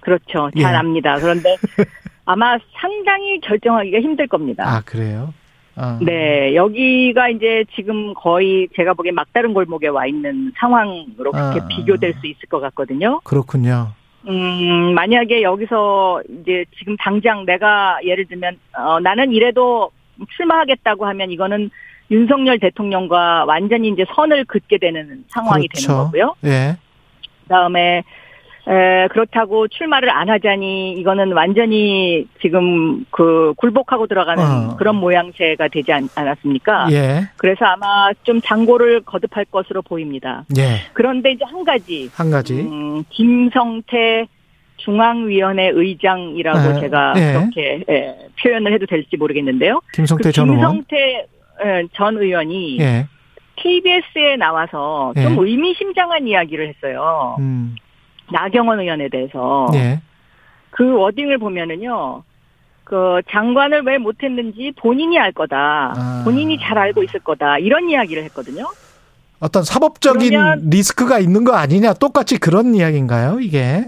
그렇죠. 0.00 0.50
잘 0.58 0.72
예. 0.72 0.76
압니다. 0.76 1.16
그런데 1.20 1.54
아마 2.24 2.56
상당히 2.80 3.38
결정하기가 3.40 4.00
힘들 4.00 4.26
겁니다. 4.26 4.64
아, 4.66 4.80
그래요? 4.84 5.34
아. 5.76 5.98
네, 6.00 6.54
여기가 6.54 7.30
이제 7.30 7.64
지금 7.74 8.14
거의 8.14 8.68
제가 8.76 8.94
보기엔 8.94 9.14
막다른 9.14 9.52
골목에 9.54 9.88
와 9.88 10.06
있는 10.06 10.52
상황으로 10.56 11.32
그렇게 11.32 11.60
아. 11.60 11.66
비교될 11.68 12.14
수 12.20 12.26
있을 12.26 12.48
것 12.48 12.60
같거든요. 12.60 13.20
그렇군요. 13.24 13.88
음, 14.26 14.94
만약에 14.94 15.42
여기서 15.42 16.22
이제 16.40 16.64
지금 16.78 16.96
당장 16.96 17.44
내가 17.44 17.98
예를 18.04 18.24
들면, 18.26 18.58
어, 18.78 19.00
나는 19.00 19.32
이래도 19.32 19.90
출마하겠다고 20.36 21.04
하면 21.06 21.30
이거는 21.30 21.70
윤석열 22.10 22.58
대통령과 22.58 23.44
완전히 23.46 23.88
이제 23.88 24.04
선을 24.14 24.44
긋게 24.44 24.78
되는 24.78 25.24
상황이 25.28 25.68
그렇죠. 25.68 25.86
되는 25.86 26.04
거고요. 26.04 26.34
예. 26.44 26.76
그 27.42 27.48
다음에, 27.48 28.02
에, 28.66 29.08
그렇다고 29.08 29.68
출마를 29.68 30.08
안 30.08 30.30
하자니 30.30 30.92
이거는 30.92 31.32
완전히 31.32 32.26
지금 32.40 33.04
그 33.10 33.52
굴복하고 33.58 34.06
들어가는 34.06 34.42
어. 34.70 34.76
그런 34.76 34.96
모양새가 34.96 35.68
되지 35.68 35.92
않, 35.92 36.08
않았습니까? 36.14 36.88
예. 36.92 37.28
그래서 37.36 37.66
아마 37.66 38.10
좀 38.22 38.40
장고를 38.40 39.02
거듭할 39.02 39.44
것으로 39.46 39.82
보입니다. 39.82 40.44
예. 40.56 40.80
그런데 40.94 41.32
이제 41.32 41.44
한 41.44 41.64
가지, 41.64 42.10
한 42.14 42.30
가지. 42.30 42.54
음, 42.54 43.04
김성태 43.10 44.26
중앙위원회 44.78 45.70
의장이라고 45.74 46.58
아, 46.58 46.80
제가 46.80 47.14
예. 47.16 47.32
그렇게 47.32 47.84
예, 47.88 48.16
표현을 48.42 48.72
해도 48.72 48.86
될지 48.86 49.16
모르겠는데요. 49.16 49.80
김성태 49.92 50.30
그전 50.30 50.48
의원. 50.48 50.58
김성태 50.60 51.26
예, 51.64 51.82
전 51.92 52.16
의원이 52.16 52.80
예. 52.80 53.06
KBS에 53.56 54.36
나와서 54.38 55.12
예. 55.16 55.22
좀 55.22 55.38
의미심장한 55.38 56.26
이야기를 56.26 56.68
했어요. 56.68 57.36
음. 57.38 57.76
나경원 58.32 58.80
의원에 58.80 59.08
대해서 59.08 59.68
예. 59.74 60.00
그 60.70 60.96
워딩을 60.96 61.38
보면은요. 61.38 62.22
그 62.84 63.22
장관을 63.30 63.82
왜 63.82 63.98
못했는지 63.98 64.72
본인이 64.76 65.18
알 65.18 65.32
거다. 65.32 65.94
아. 65.96 66.22
본인이 66.24 66.58
잘 66.58 66.76
알고 66.78 67.02
있을 67.04 67.20
거다. 67.20 67.58
이런 67.58 67.88
이야기를 67.88 68.22
했거든요. 68.24 68.66
어떤 69.40 69.62
사법적인 69.62 70.70
리스크가 70.70 71.18
있는 71.18 71.44
거 71.44 71.54
아니냐? 71.54 71.94
똑같이 71.94 72.38
그런 72.38 72.74
이야기인가요? 72.74 73.40
이게? 73.40 73.84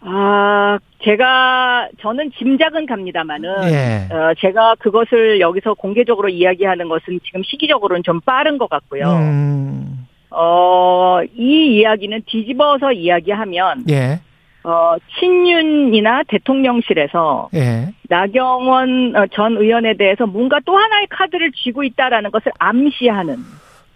아, 0.00 0.78
제가, 1.04 1.88
저는 2.00 2.32
짐작은 2.36 2.86
갑니다만은, 2.86 3.72
예. 3.72 4.08
어, 4.10 4.32
제가 4.38 4.76
그것을 4.80 5.40
여기서 5.40 5.74
공개적으로 5.74 6.28
이야기하는 6.28 6.88
것은 6.88 7.20
지금 7.24 7.42
시기적으로는 7.44 8.02
좀 8.02 8.20
빠른 8.20 8.58
것 8.58 8.68
같고요. 8.68 9.04
음. 9.10 10.01
어, 10.34 11.20
이 11.36 11.78
이야기는 11.78 12.22
뒤집어서 12.26 12.92
이야기하면, 12.92 13.84
예. 13.90 14.20
어, 14.64 14.94
친윤이나 15.18 16.22
대통령실에서 16.28 17.50
예. 17.54 17.92
나경원 18.08 19.14
어, 19.16 19.26
전 19.32 19.56
의원에 19.56 19.94
대해서 19.96 20.26
뭔가 20.26 20.58
또 20.64 20.76
하나의 20.76 21.06
카드를 21.10 21.50
쥐고 21.52 21.84
있다라는 21.84 22.30
것을 22.30 22.52
암시하는, 22.58 23.36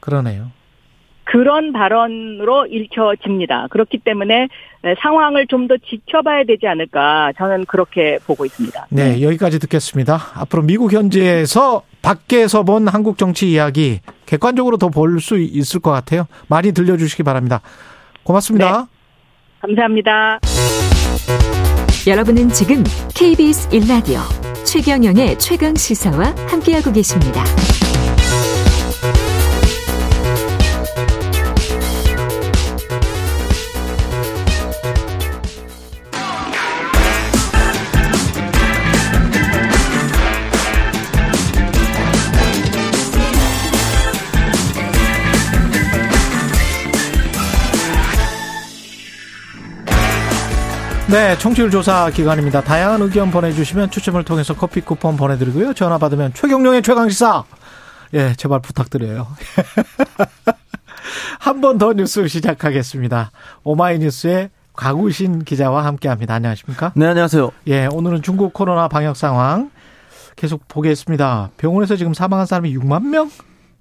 그러네요. 0.00 0.50
그런 1.24 1.72
발언으로 1.72 2.66
읽혀집니다. 2.66 3.66
그렇기 3.70 3.98
때문에 3.98 4.46
상황을 5.02 5.48
좀 5.48 5.66
더 5.66 5.76
지켜봐야 5.78 6.44
되지 6.44 6.68
않을까 6.68 7.32
저는 7.36 7.64
그렇게 7.64 8.20
보고 8.24 8.44
있습니다. 8.44 8.86
네, 8.90 9.20
여기까지 9.20 9.58
듣겠습니다. 9.58 10.16
앞으로 10.34 10.62
미국 10.62 10.92
현지에서 10.92 11.82
밖에서 12.06 12.62
본 12.62 12.86
한국 12.86 13.18
정치 13.18 13.50
이야기 13.50 14.00
객관적으로 14.26 14.76
더 14.76 14.88
볼 14.90 15.20
수 15.20 15.38
있을 15.38 15.80
것 15.80 15.90
같아요. 15.90 16.26
많이 16.46 16.70
들려주시기 16.72 17.24
바랍니다. 17.24 17.60
고맙습니다. 18.22 18.82
네, 18.82 18.86
감사합니다. 19.60 20.38
여러분은 22.06 22.50
지금 22.50 22.84
KBS 23.14 23.70
1라디오 23.70 24.20
최경영의 24.64 25.38
최강 25.40 25.74
시사와 25.74 26.32
함께하고 26.48 26.92
계십니다. 26.92 27.42
네, 51.08 51.38
청취율 51.38 51.70
조사 51.70 52.10
기간입니다. 52.10 52.62
다양한 52.62 53.00
의견 53.02 53.30
보내주시면 53.30 53.90
추첨을 53.90 54.24
통해서 54.24 54.54
커피 54.54 54.80
쿠폰 54.80 55.16
보내드리고요. 55.16 55.72
전화 55.74 55.98
받으면 55.98 56.32
최경룡의 56.34 56.82
최강시사. 56.82 57.44
예, 58.14 58.34
제발 58.36 58.60
부탁드려요. 58.60 59.28
한 61.38 61.60
번 61.60 61.78
더 61.78 61.92
뉴스 61.92 62.26
시작하겠습니다. 62.26 63.30
오마이뉴스의 63.62 64.50
가구신 64.74 65.44
기자와 65.44 65.84
함께 65.84 66.08
합니다. 66.08 66.34
안녕하십니까? 66.34 66.92
네, 66.96 67.06
안녕하세요. 67.06 67.50
예, 67.68 67.86
오늘은 67.86 68.22
중국 68.22 68.52
코로나 68.52 68.88
방역 68.88 69.16
상황 69.16 69.70
계속 70.34 70.66
보겠습니다. 70.66 71.50
병원에서 71.56 71.94
지금 71.96 72.14
사망한 72.14 72.46
사람이 72.46 72.76
6만 72.76 73.04
명? 73.06 73.30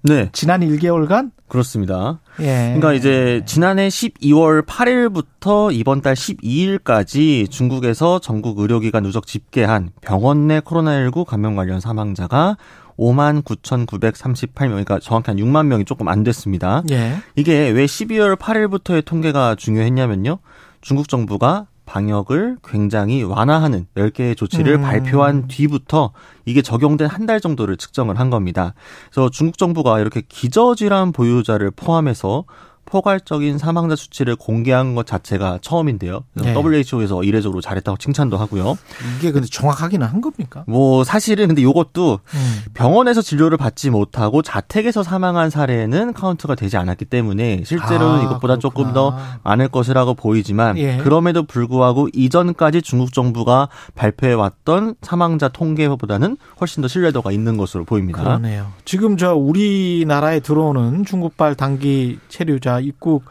네. 0.02 0.30
지난 0.32 0.60
1개월간? 0.60 1.32
그렇습니다. 1.48 2.20
예. 2.40 2.74
그러니까 2.76 2.92
이제 2.92 3.42
지난해 3.46 3.88
12월 3.88 4.66
8일부터 4.66 5.72
이번 5.72 6.02
달 6.02 6.14
12일까지 6.14 7.50
중국에서 7.50 8.18
전국 8.18 8.58
의료기관 8.58 9.02
누적 9.02 9.26
집계한 9.26 9.90
병원 10.00 10.48
내 10.48 10.60
코로나19 10.60 11.24
감염 11.24 11.54
관련 11.54 11.80
사망자가 11.80 12.56
5만 12.98 13.44
9,938명, 13.44 14.68
그러니까 14.68 14.98
정확히 14.98 15.30
한 15.30 15.36
6만 15.36 15.66
명이 15.66 15.84
조금 15.84 16.08
안 16.08 16.24
됐습니다. 16.24 16.82
예. 16.90 17.16
이게 17.34 17.68
왜 17.70 17.84
12월 17.84 18.36
8일부터의 18.36 19.04
통계가 19.04 19.54
중요했냐면요. 19.54 20.38
중국 20.80 21.08
정부가 21.08 21.66
방역을 21.86 22.58
굉장히 22.62 23.22
완화하는 23.22 23.86
10개의 23.96 24.36
조치를 24.36 24.74
음. 24.74 24.82
발표한 24.82 25.46
뒤부터 25.48 26.12
이게 26.44 26.60
적용된 26.60 27.08
한 27.08 27.26
달 27.26 27.40
정도를 27.40 27.76
측정을 27.76 28.18
한 28.20 28.30
겁니다. 28.30 28.74
그래서 29.10 29.30
중국 29.30 29.58
정부가 29.58 29.98
이렇게 30.00 30.22
기저질환 30.28 31.12
보유자를 31.12 31.70
포함해서 31.72 32.44
포괄적인 32.86 33.58
사망자 33.58 33.96
수치를 33.96 34.36
공개한 34.36 34.94
것 34.94 35.06
자체가 35.06 35.58
처음인데요. 35.60 36.24
네. 36.34 36.54
WHO에서 36.54 37.22
이례적으로 37.24 37.60
잘했다고 37.60 37.98
칭찬도 37.98 38.36
하고요. 38.38 38.78
이게 39.18 39.32
근데 39.32 39.46
정확하기는 39.50 40.06
한 40.06 40.20
겁니까? 40.20 40.64
뭐 40.66 41.04
사실은 41.04 41.48
근데 41.48 41.62
이것도 41.62 42.20
음. 42.24 42.62
병원에서 42.74 43.20
진료를 43.20 43.58
받지 43.58 43.90
못하고 43.90 44.42
자택에서 44.42 45.02
사망한 45.02 45.50
사례는 45.50 46.12
카운트가 46.12 46.54
되지 46.54 46.76
않았기 46.76 47.04
때문에 47.06 47.62
실제로는 47.64 48.20
아, 48.20 48.22
이것보다 48.22 48.56
그렇구나. 48.56 48.58
조금 48.58 48.92
더 48.92 49.18
많을 49.42 49.68
것이라고 49.68 50.14
보이지만 50.14 50.78
예. 50.78 50.96
그럼에도 50.98 51.42
불구하고 51.42 52.08
이전까지 52.14 52.82
중국 52.82 53.12
정부가 53.12 53.68
발표해 53.94 54.32
왔던 54.32 54.94
사망자 55.02 55.48
통계보다는 55.48 56.36
훨씬 56.60 56.80
더 56.82 56.88
신뢰도가 56.88 57.32
있는 57.32 57.56
것으로 57.56 57.84
보입니다. 57.84 58.22
그러네요. 58.22 58.72
지금 58.84 59.16
저 59.16 59.34
우리나라에 59.34 60.40
들어오는 60.40 61.04
중국발 61.04 61.56
단기 61.56 62.18
체류자 62.28 62.75
입국 62.80 63.24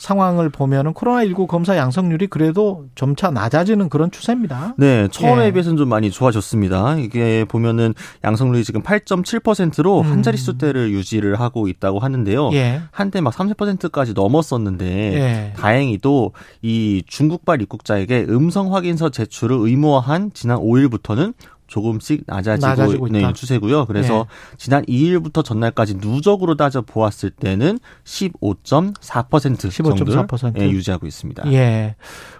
상황을 0.00 0.48
보면은 0.48 0.94
코로나19 0.94 1.46
검사 1.46 1.76
양성률이 1.76 2.26
그래도 2.28 2.86
점차 2.94 3.30
낮아지는 3.30 3.88
그런 3.88 4.10
추세입니다. 4.10 4.74
네, 4.78 5.08
처음에 5.08 5.46
예. 5.46 5.52
비해서는 5.52 5.76
좀 5.76 5.88
많이 5.88 6.10
좋아졌습니다. 6.10 6.96
이게 6.96 7.44
보면은 7.44 7.94
양성률이 8.24 8.64
지금 8.64 8.82
8.7%로 8.82 10.00
음. 10.00 10.10
한 10.10 10.22
자릿수대를 10.22 10.90
유지를 10.92 11.38
하고 11.38 11.68
있다고 11.68 11.98
하는데요. 11.98 12.50
예. 12.54 12.80
한때 12.90 13.20
막 13.20 13.34
30%까지 13.34 14.14
넘었었는데 14.14 14.86
예. 14.86 15.52
다행히도 15.56 16.32
이 16.62 17.02
중국발 17.06 17.60
입국자에게 17.62 18.26
음성 18.30 18.74
확인서 18.74 19.10
제출을 19.10 19.58
의무화한 19.60 20.30
지난 20.32 20.58
5일부터는 20.58 21.34
조금씩 21.70 22.24
낮아지고, 22.26 22.66
낮아지고 22.66 23.06
있는 23.06 23.32
추세고요. 23.32 23.86
그래서 23.86 24.26
예. 24.28 24.56
지난 24.56 24.84
2일부터 24.86 25.44
전날까지 25.44 25.98
누적으로 25.98 26.56
따져 26.56 26.82
보았을 26.82 27.30
때는 27.30 27.78
15.4% 28.04 28.94
15.4% 28.94 30.38
정도 30.38 30.60
유지하고 30.60 31.06
있습니다. 31.06 31.50
예. 31.52 31.94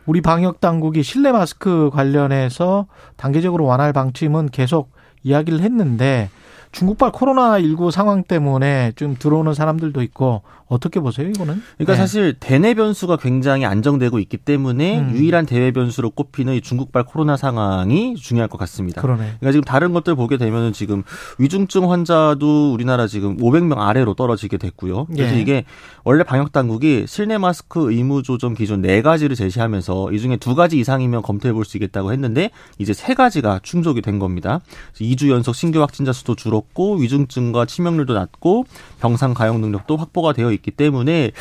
우리 0.05 0.21
방역 0.21 0.61
당국이 0.61 1.05
실내 1.05 1.31
마스크 1.31 1.91
관련해서 1.93 2.87
단계적으로 3.17 3.65
완화할 3.67 3.93
방침은 3.93 4.51
계속 4.51 4.91
이야기를 5.23 5.61
했는데 5.61 6.29
중국발 6.73 7.11
코로나19 7.13 7.91
상황 7.91 8.23
때문에 8.23 8.93
좀 8.97 9.17
들어오는 9.19 9.53
사람들도 9.55 10.03
있고 10.03 10.43
어떻게 10.69 11.01
보세요, 11.01 11.29
이거는? 11.29 11.61
그러니까 11.79 11.95
네. 11.95 11.97
사실 11.97 12.37
대내 12.39 12.75
변수가 12.75 13.17
굉장히 13.17 13.65
안정되고 13.65 14.21
있기 14.21 14.37
때문에 14.37 15.01
음. 15.01 15.11
유일한 15.13 15.45
대외 15.45 15.73
변수로 15.73 16.11
꼽히는 16.11 16.55
이 16.55 16.61
중국발 16.61 17.03
코로나 17.05 17.37
상황이 17.37 18.15
중요할 18.15 18.49
것 18.49 18.57
같습니다. 18.59 19.03
그러네. 19.03 19.25
그러니까 19.41 19.51
지금 19.51 19.65
다른 19.65 19.93
것들 19.93 20.15
보게 20.15 20.37
되면은 20.37 20.73
지금 20.73 21.03
위중증 21.39 21.91
환자도 21.91 22.73
우리나라 22.73 23.09
지금 23.09 23.37
500명 23.39 23.79
아래로 23.79 24.15
떨어지게 24.15 24.59
됐고요. 24.59 25.07
그래서 25.07 25.35
예. 25.35 25.41
이게 25.41 25.65
원래 26.05 26.23
방역 26.23 26.53
당국이 26.53 27.05
실내 27.09 27.37
마스크 27.37 27.91
의무 27.93 28.23
조정 28.23 28.55
기준 28.55 28.81
네 28.81 29.03
가지를 29.03 29.35
제시하면서 29.35 30.13
이 30.13 30.21
중에 30.21 30.37
두 30.37 30.55
가지 30.55 30.79
이상이면 30.79 31.23
검토해 31.23 31.53
볼 31.53 31.65
수 31.65 31.77
있겠다고 31.77 32.13
했는데 32.13 32.51
이제 32.79 32.93
세 32.93 33.15
가지가 33.15 33.61
충족이 33.63 34.03
된 34.03 34.19
겁니다. 34.19 34.61
2주 34.95 35.31
연속 35.31 35.55
신규 35.55 35.81
확진자 35.81 36.13
수도 36.13 36.35
줄 36.35 36.55
었고 36.61 36.97
위중증과 36.97 37.67
치명률도 37.67 38.15
낮고 38.15 38.65
병상 39.01 39.35
가용 39.35 39.61
능력도 39.61 39.97
확보가 39.97 40.33
되어 40.33 40.53
있기 40.53 40.71
때문에 40.71 41.33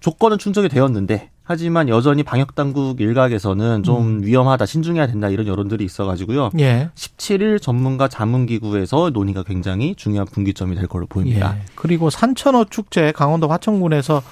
조건은 0.00 0.38
충족이 0.38 0.68
되었는데 0.68 1.30
하지만 1.46 1.90
여전히 1.90 2.22
방역 2.22 2.54
당국 2.54 3.02
일각에서는 3.02 3.82
좀 3.82 4.02
음. 4.02 4.24
위험하다, 4.24 4.64
신중해야 4.64 5.06
된다 5.06 5.28
이런 5.28 5.46
여론들이 5.46 5.84
있어가지고요. 5.84 6.50
예. 6.58 6.88
17일 6.94 7.60
전문가 7.60 8.08
자문기구에서 8.08 9.10
논의가 9.10 9.42
굉장히 9.42 9.94
중요한 9.94 10.26
분기점이 10.26 10.74
될 10.74 10.86
걸로 10.86 11.06
보입니다. 11.06 11.56
예. 11.58 11.62
그리고 11.74 12.08
산천어 12.08 12.64
축제 12.70 13.12
강원도 13.12 13.48
화천군에서 13.48 14.22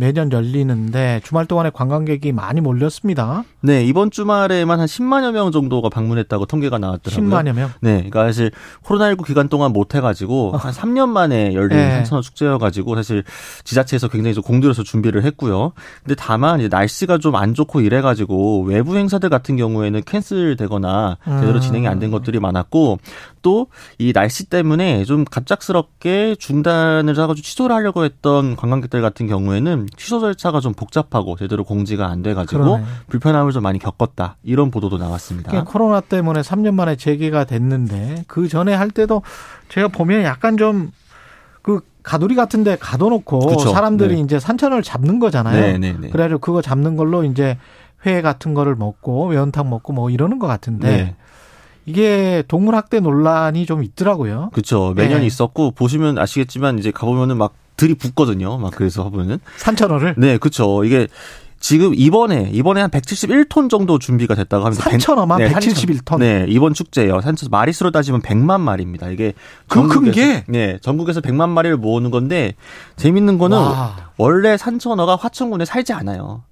매년 0.00 0.32
열리는데 0.32 1.20
주말 1.24 1.44
동안에 1.44 1.68
관광객이 1.68 2.32
많이 2.32 2.62
몰렸습니다. 2.62 3.44
네, 3.60 3.84
이번 3.84 4.10
주말에만 4.10 4.80
한 4.80 4.86
10만여 4.86 5.32
명 5.32 5.52
정도가 5.52 5.90
방문했다고 5.90 6.46
통계가 6.46 6.78
나왔더라고요. 6.78 7.28
10만여 7.30 7.52
명? 7.52 7.70
네, 7.82 7.96
그러니까 7.96 8.24
사실 8.24 8.50
코로나19 8.84 9.26
기간 9.26 9.48
동안 9.50 9.74
못 9.74 9.94
해가지고 9.94 10.54
어. 10.54 10.56
한 10.56 10.72
3년 10.72 11.10
만에 11.10 11.52
열린 11.52 11.76
네. 11.76 11.90
산천어 11.96 12.22
축제여가지고 12.22 12.96
사실 12.96 13.24
지자체에서 13.64 14.08
굉장히 14.08 14.32
좀 14.34 14.42
공들여서 14.42 14.82
준비를 14.84 15.22
했고요. 15.24 15.72
근데 16.02 16.14
다만 16.16 16.60
이제 16.60 16.68
날씨가 16.68 17.18
좀 17.18 17.30
안 17.40 17.54
좋고 17.54 17.80
이래가지고 17.80 18.62
외부 18.64 18.96
행사들 18.96 19.28
같은 19.30 19.56
경우에는 19.56 20.02
캔슬되거나 20.04 21.16
제대로 21.24 21.54
음. 21.58 21.60
진행이 21.60 21.86
안 21.86 22.00
된 22.00 22.10
것들이 22.10 22.40
많았고 22.40 22.98
또 23.42 23.66
이 23.98 24.12
날씨 24.12 24.46
때문에 24.46 25.04
좀 25.04 25.24
갑작스럽게 25.24 26.36
중단을 26.38 27.12
해가지고 27.14 27.34
취소를 27.34 27.76
하려고 27.76 28.04
했던 28.04 28.56
관광객들 28.56 29.00
같은 29.02 29.26
경우에는 29.26 29.86
취소 29.96 30.20
절차가 30.20 30.60
좀 30.60 30.72
복잡하고 30.74 31.36
제대로 31.36 31.64
공지가 31.64 32.08
안 32.08 32.22
돼가지고 32.22 32.62
그러네. 32.62 32.84
불편함을 33.08 33.52
좀 33.52 33.62
많이 33.62 33.78
겪었다 33.78 34.36
이런 34.42 34.70
보도도 34.70 34.98
나왔습니다. 34.98 35.50
그러니까 35.50 35.70
코로나 35.70 36.00
때문에 36.00 36.40
3년 36.40 36.74
만에 36.74 36.96
재개가 36.96 37.44
됐는데 37.44 38.24
그 38.26 38.48
전에 38.48 38.74
할 38.74 38.90
때도 38.90 39.22
제가 39.68 39.88
보면 39.88 40.22
약간 40.22 40.56
좀 40.56 40.92
그 41.62 41.80
가두리 42.02 42.34
같은데 42.34 42.76
가둬놓고 42.76 43.40
그쵸. 43.40 43.70
사람들이 43.70 44.16
네. 44.16 44.20
이제 44.20 44.40
산천을 44.40 44.82
잡는 44.82 45.18
거잖아요. 45.18 45.60
네, 45.60 45.78
네, 45.78 45.94
네. 45.98 46.08
그래가지고 46.08 46.40
그거 46.40 46.62
잡는 46.62 46.96
걸로 46.96 47.24
이제 47.24 47.58
회 48.06 48.22
같은 48.22 48.54
거를 48.54 48.76
먹고 48.76 49.28
매운탕 49.28 49.68
먹고 49.68 49.92
뭐 49.92 50.08
이러는 50.08 50.38
것 50.38 50.46
같은데 50.46 50.88
네. 50.88 51.16
이게 51.84 52.42
동물 52.48 52.74
학대 52.74 53.00
논란이 53.00 53.66
좀 53.66 53.84
있더라고요. 53.84 54.50
그렇죠. 54.52 54.94
매년 54.96 55.20
네. 55.20 55.26
있었고 55.26 55.72
보시면 55.72 56.18
아시겠지만 56.18 56.78
이제 56.78 56.90
가보면은 56.90 57.36
막 57.36 57.52
들이 57.80 57.94
붙거든요. 57.94 58.58
막 58.58 58.72
그래서 58.76 59.08
보면은 59.08 59.38
산천어를 59.56 60.16
네, 60.18 60.36
그렇죠. 60.36 60.84
이게 60.84 61.08
지금 61.60 61.94
이번에 61.94 62.50
이번에 62.52 62.82
한 62.82 62.90
171톤 62.90 63.70
정도 63.70 63.98
준비가 63.98 64.34
됐다고 64.34 64.66
합니다. 64.66 64.90
산천어만 64.90 65.38
네, 65.38 65.50
171톤. 65.50 66.18
네, 66.18 66.44
이번 66.48 66.74
축제요. 66.74 67.22
산천 67.22 67.48
마리수로 67.50 67.90
따지면 67.90 68.20
100만 68.20 68.60
마리입니다. 68.60 69.08
이게 69.08 69.32
그큰 69.68 70.12
게? 70.12 70.44
네, 70.46 70.78
전국에서 70.82 71.22
100만 71.22 71.48
마리를 71.48 71.78
모으는 71.78 72.10
건데 72.10 72.52
재밌는 72.96 73.38
거는 73.38 73.56
와. 73.56 74.10
원래 74.18 74.58
산천어가 74.58 75.16
화천군에 75.16 75.64
살지 75.64 75.94
않아요. 75.94 76.42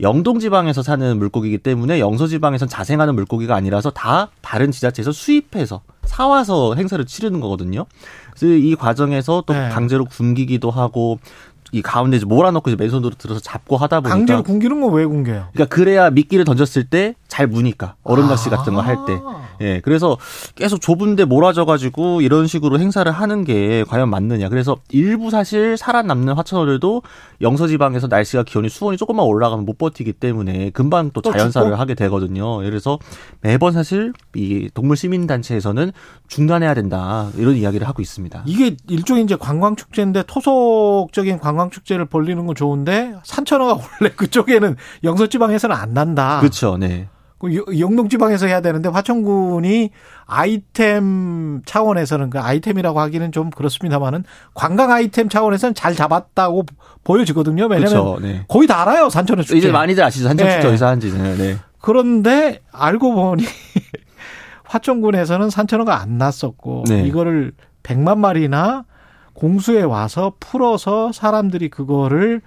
영동 0.00 0.38
지방에서 0.38 0.82
사는 0.82 1.18
물고기이기 1.18 1.58
때문에 1.58 1.98
영서 1.98 2.26
지방에선 2.26 2.68
자생하는 2.68 3.14
물고기가 3.14 3.54
아니라서 3.56 3.90
다 3.90 4.30
다른 4.42 4.70
지자체에서 4.70 5.12
수입해서 5.12 5.82
사와서 6.04 6.74
행사를 6.74 7.04
치르는 7.04 7.40
거거든요. 7.40 7.86
그래서 8.30 8.54
이 8.54 8.74
과정에서 8.76 9.42
또 9.46 9.52
네. 9.52 9.68
강제로 9.68 10.04
굶기기도 10.04 10.70
하고 10.70 11.18
이 11.72 11.82
가운데 11.82 12.16
이제 12.16 12.26
몰아넣고 12.26 12.70
이제 12.70 12.76
맨손으로 12.76 13.14
들어서 13.16 13.40
잡고 13.40 13.76
하다 13.76 14.00
보니까 14.00 14.16
강제로 14.16 14.42
굶기는 14.42 14.80
건 14.80 14.88
왜 14.92 15.04
굶겨요? 15.04 15.48
그러니까 15.52 15.66
그래야 15.74 16.10
미끼를 16.10 16.44
던졌을 16.44 16.84
때 16.84 17.14
잘 17.28 17.46
무니까 17.46 17.94
얼음낚시 18.04 18.48
아. 18.48 18.56
같은 18.56 18.72
거 18.74 18.80
할 18.80 18.96
때. 19.06 19.20
예. 19.60 19.80
그래서 19.80 20.16
계속 20.54 20.80
좁은데 20.80 21.24
몰아져 21.26 21.66
가지고 21.66 22.22
이런 22.22 22.46
식으로 22.46 22.78
행사를 22.78 23.10
하는 23.12 23.44
게 23.44 23.84
과연 23.84 24.08
맞느냐. 24.08 24.48
그래서 24.48 24.78
일부 24.90 25.30
사실 25.30 25.76
살아남는 25.76 26.34
화천어들도 26.34 27.02
영서 27.42 27.66
지방에서 27.66 28.06
날씨가 28.06 28.44
기온이 28.44 28.68
수온이 28.70 28.96
조금만 28.96 29.26
올라가면 29.26 29.66
못 29.66 29.76
버티기 29.76 30.14
때문에 30.14 30.70
금방 30.70 31.10
또, 31.12 31.20
또 31.20 31.32
자연사를 31.32 31.66
죽고? 31.68 31.80
하게 31.80 31.94
되거든요. 31.94 32.58
그래서 32.58 32.98
매번 33.42 33.72
사실 33.74 34.12
이 34.34 34.70
동물 34.72 34.96
시민 34.96 35.26
단체에서는 35.26 35.92
중단해야 36.28 36.72
된다. 36.74 37.28
이런 37.36 37.56
이야기를 37.56 37.86
하고 37.86 38.00
있습니다. 38.00 38.44
이게 38.46 38.74
일종의 38.88 39.24
이제 39.24 39.36
관광 39.36 39.76
축제인데 39.76 40.22
토속적인 40.26 41.40
관광 41.40 41.57
관광 41.58 41.70
축제를 41.70 42.04
벌리는 42.04 42.46
건 42.46 42.54
좋은데 42.54 43.14
산천어가 43.24 43.72
원래 44.00 44.14
그쪽에는 44.14 44.76
영서 45.02 45.26
지방에서는 45.26 45.74
안 45.74 45.92
난다. 45.92 46.38
그렇죠. 46.38 46.76
네. 46.78 47.08
그 47.40 47.78
영동 47.78 48.08
지방에서 48.08 48.46
해야 48.46 48.60
되는데 48.60 48.88
화천군이 48.88 49.90
아이템 50.26 51.62
차원에서는 51.64 52.30
그 52.30 52.40
아이템이라고 52.40 52.98
하기는 53.00 53.30
좀 53.30 53.50
그렇습니다만은 53.50 54.24
관광 54.54 54.90
아이템 54.90 55.28
차원에서는 55.28 55.74
잘 55.74 55.94
잡았다고 55.94 56.64
보여지거든요. 57.04 57.66
왜냐면 57.66 57.88
그렇죠. 57.90 58.18
네. 58.20 58.44
거의 58.48 58.66
다 58.66 58.82
알아요 58.82 59.08
산천어 59.08 59.42
축제. 59.42 59.56
이제 59.56 59.70
많이들 59.70 60.02
아시죠 60.02 60.26
산천 60.28 60.48
축제 60.48 60.62
네. 60.62 60.68
어디서 60.68 60.86
하는지는. 60.86 61.38
네. 61.38 61.56
그런데 61.80 62.60
알고 62.72 63.14
보니 63.14 63.44
화천군에서는 64.64 65.50
산천어가 65.50 66.00
안 66.00 66.18
났었고 66.18 66.84
네. 66.88 67.04
이거를 67.04 67.52
100만 67.84 68.18
마리나 68.18 68.84
공수에 69.38 69.82
와서 69.82 70.32
풀어서 70.40 71.12
사람들이 71.12 71.68
그거를 71.70 72.42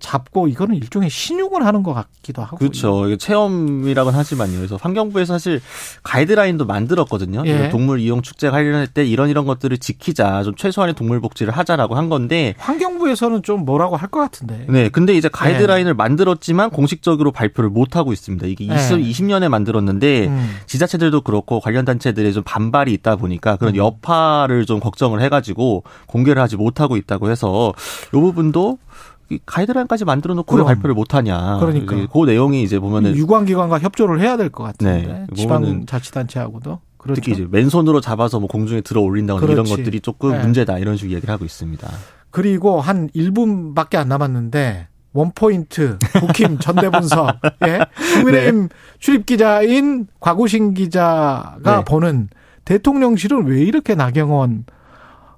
잡고 0.00 0.48
이거는 0.48 0.74
일종의 0.76 1.10
신용을 1.10 1.64
하는 1.66 1.82
것 1.82 1.94
같기도 1.94 2.42
하고. 2.42 2.56
그렇죠. 2.56 3.06
이게 3.06 3.16
체험이라고는 3.16 4.18
하지만요. 4.18 4.56
그래서 4.56 4.76
환경부에서 4.80 5.34
사실 5.34 5.60
가이드라인도 6.02 6.64
만들었거든요. 6.64 7.42
예. 7.46 7.68
동물 7.68 8.00
이용 8.00 8.22
축제 8.22 8.50
관련할 8.50 8.86
때 8.86 9.04
이런 9.04 9.28
이런 9.28 9.44
것들을 9.46 9.76
지키자, 9.78 10.42
좀 10.42 10.54
최소한의 10.54 10.94
동물 10.94 11.20
복지를 11.20 11.52
하자라고 11.56 11.96
한 11.96 12.08
건데 12.08 12.54
환경부에서는 12.58 13.42
좀 13.42 13.64
뭐라고 13.64 13.96
할 13.96 14.06
것 14.06 14.20
같은데. 14.20 14.66
네. 14.68 14.88
근데 14.88 15.14
이제 15.14 15.28
가이드라인을 15.28 15.90
예. 15.90 15.92
만들었지만 15.94 16.70
공식적으로 16.70 17.32
발표를 17.32 17.70
못 17.70 17.96
하고 17.96 18.12
있습니다. 18.12 18.46
이게 18.46 18.64
20, 18.64 18.72
예. 18.72 19.10
20년에 19.10 19.48
만들었는데 19.48 20.28
음. 20.28 20.56
지자체들도 20.66 21.22
그렇고 21.22 21.58
관련 21.60 21.84
단체들의 21.84 22.32
좀 22.32 22.42
반발이 22.44 22.92
있다 22.92 23.16
보니까 23.16 23.56
그런 23.56 23.74
음. 23.74 23.78
여파를 23.78 24.64
좀 24.64 24.78
걱정을 24.78 25.20
해가지고 25.22 25.82
공개를 26.06 26.40
하지 26.40 26.56
못하고 26.56 26.96
있다고 26.96 27.30
해서 27.30 27.72
이 28.08 28.16
부분도 28.16 28.78
가이드라인까지 29.44 30.04
만들어 30.04 30.34
놓고 30.34 30.56
왜 30.56 30.64
발표를 30.64 30.94
못 30.94 31.14
하냐. 31.14 31.58
그러니까 31.60 32.06
그 32.12 32.18
내용이 32.24 32.62
이제 32.62 32.78
보면은 32.78 33.14
유관기관과 33.16 33.78
협조를 33.80 34.20
해야 34.20 34.36
될 34.36 34.50
것 34.50 34.62
같은데 34.62 35.06
네. 35.06 35.26
지방 35.34 35.84
자치단체하고도 35.86 36.78
그렇죠. 36.96 37.20
특히 37.20 37.32
이제 37.32 37.46
맨손으로 37.50 38.00
잡아서 38.00 38.38
뭐 38.40 38.48
공중에 38.48 38.80
들어 38.80 39.00
올린다거나 39.00 39.52
이런 39.52 39.64
것들이 39.66 40.00
조금 40.00 40.32
네. 40.32 40.38
문제다 40.40 40.78
이런 40.78 40.96
식으로 40.96 41.14
얘기를 41.16 41.32
하고 41.32 41.44
있습니다. 41.44 41.88
그리고 42.30 42.80
한 42.80 43.08
1분밖에 43.10 43.96
안 43.96 44.08
남았는데 44.08 44.88
원포인트 45.12 45.98
국힘 46.20 46.58
전대분석 46.60 47.36
예 47.66 47.80
국민의힘 48.14 48.62
네. 48.62 48.68
출입 48.98 49.26
기자인 49.26 50.06
곽우신 50.20 50.74
기자가 50.74 51.60
네. 51.78 51.84
보는 51.84 52.28
대통령실은 52.64 53.46
왜 53.46 53.62
이렇게 53.62 53.94
나경원 53.94 54.64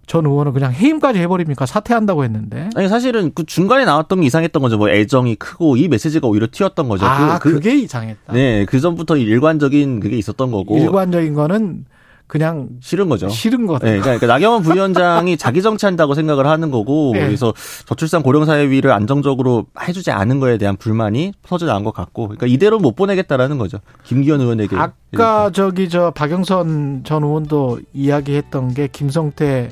전 0.09 0.25
의원은 0.25 0.55
그냥 0.55 0.73
해임까지 0.73 1.21
해버립니까? 1.21 1.67
사퇴한다고 1.67 2.25
했는데. 2.25 2.71
아니 2.75 2.89
사실은 2.89 3.31
그 3.35 3.45
중간에 3.45 3.85
나왔던 3.85 4.23
게 4.23 4.27
이상했던 4.27 4.63
거죠. 4.63 4.79
뭐 4.79 4.89
애정이 4.89 5.37
크고 5.37 5.77
이 5.77 5.87
메시지가 5.87 6.27
오히려 6.27 6.49
튀었던 6.51 6.89
거죠. 6.89 7.05
아 7.05 7.39
그, 7.39 7.61
게 7.61 7.77
이상했다. 7.77 8.33
네, 8.33 8.65
그 8.65 8.81
전부터 8.81 9.19
일관적인 9.19 10.01
그게 10.01 10.17
있었던 10.17 10.51
거고. 10.51 10.79
일관적인 10.79 11.35
거는 11.35 11.85
그냥 12.27 12.69
싫은 12.81 13.11
거죠. 13.11 13.29
싫은 13.29 13.67
거. 13.67 13.79
네, 13.79 14.01
그러니까 14.01 14.27
나경원 14.27 14.63
부위원장이 14.63 15.37
자기 15.39 15.61
정치한다고 15.61 16.15
생각을 16.15 16.47
하는 16.47 16.71
거고 16.71 17.13
네. 17.13 17.27
그래서 17.27 17.53
저출산 17.85 18.23
고령사회위를 18.23 18.91
안정적으로 18.91 19.67
해주지 19.79 20.11
않은 20.11 20.41
거에 20.41 20.57
대한 20.57 20.77
불만이 20.77 21.35
터져 21.43 21.67
나온 21.67 21.85
것 21.85 21.93
같고, 21.93 22.29
그러니까 22.29 22.47
이대로 22.47 22.79
못 22.79 22.97
보내겠다라는 22.97 23.59
거죠. 23.59 23.79
김기현 24.05 24.41
의원에게. 24.41 24.75
아까 24.77 24.95
이렇게. 25.13 25.53
저기 25.53 25.89
저 25.91 26.11
박영선 26.13 27.03
전 27.05 27.25
의원도 27.25 27.81
이야기했던 27.93 28.73
게 28.73 28.89
김성태 28.91 29.69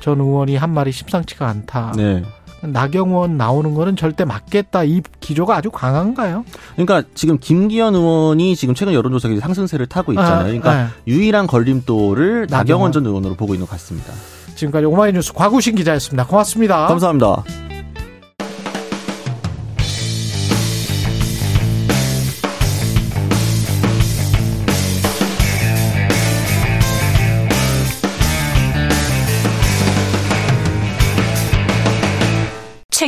전 0.00 0.20
의원이 0.20 0.56
한 0.56 0.70
말이 0.70 0.92
심상치가 0.92 1.48
않다. 1.48 1.92
네. 1.96 2.22
나경원 2.62 3.36
나오는 3.36 3.74
거는 3.74 3.96
절대 3.96 4.24
맞겠다. 4.24 4.84
이 4.84 5.02
기조가 5.20 5.56
아주 5.56 5.70
강한가요? 5.70 6.44
그러니까 6.74 7.02
지금 7.14 7.38
김기현 7.38 7.94
의원이 7.94 8.56
지금 8.56 8.74
최근 8.74 8.92
여론조사 8.94 9.28
에 9.28 9.38
상승세를 9.38 9.86
타고 9.86 10.12
있잖아요. 10.12 10.44
그러니까 10.44 10.70
아, 10.70 10.82
네. 10.84 10.88
유일한 11.06 11.46
걸림돌을 11.46 12.46
나경원. 12.48 12.50
나경원 12.50 12.92
전 12.92 13.06
의원으로 13.06 13.34
보고 13.34 13.54
있는 13.54 13.66
것 13.66 13.72
같습니다. 13.72 14.12
지금까지 14.54 14.86
오마이뉴스 14.86 15.34
과구신 15.34 15.74
기자였습니다. 15.74 16.26
고맙습니다. 16.26 16.86
감사합니다. 16.86 17.44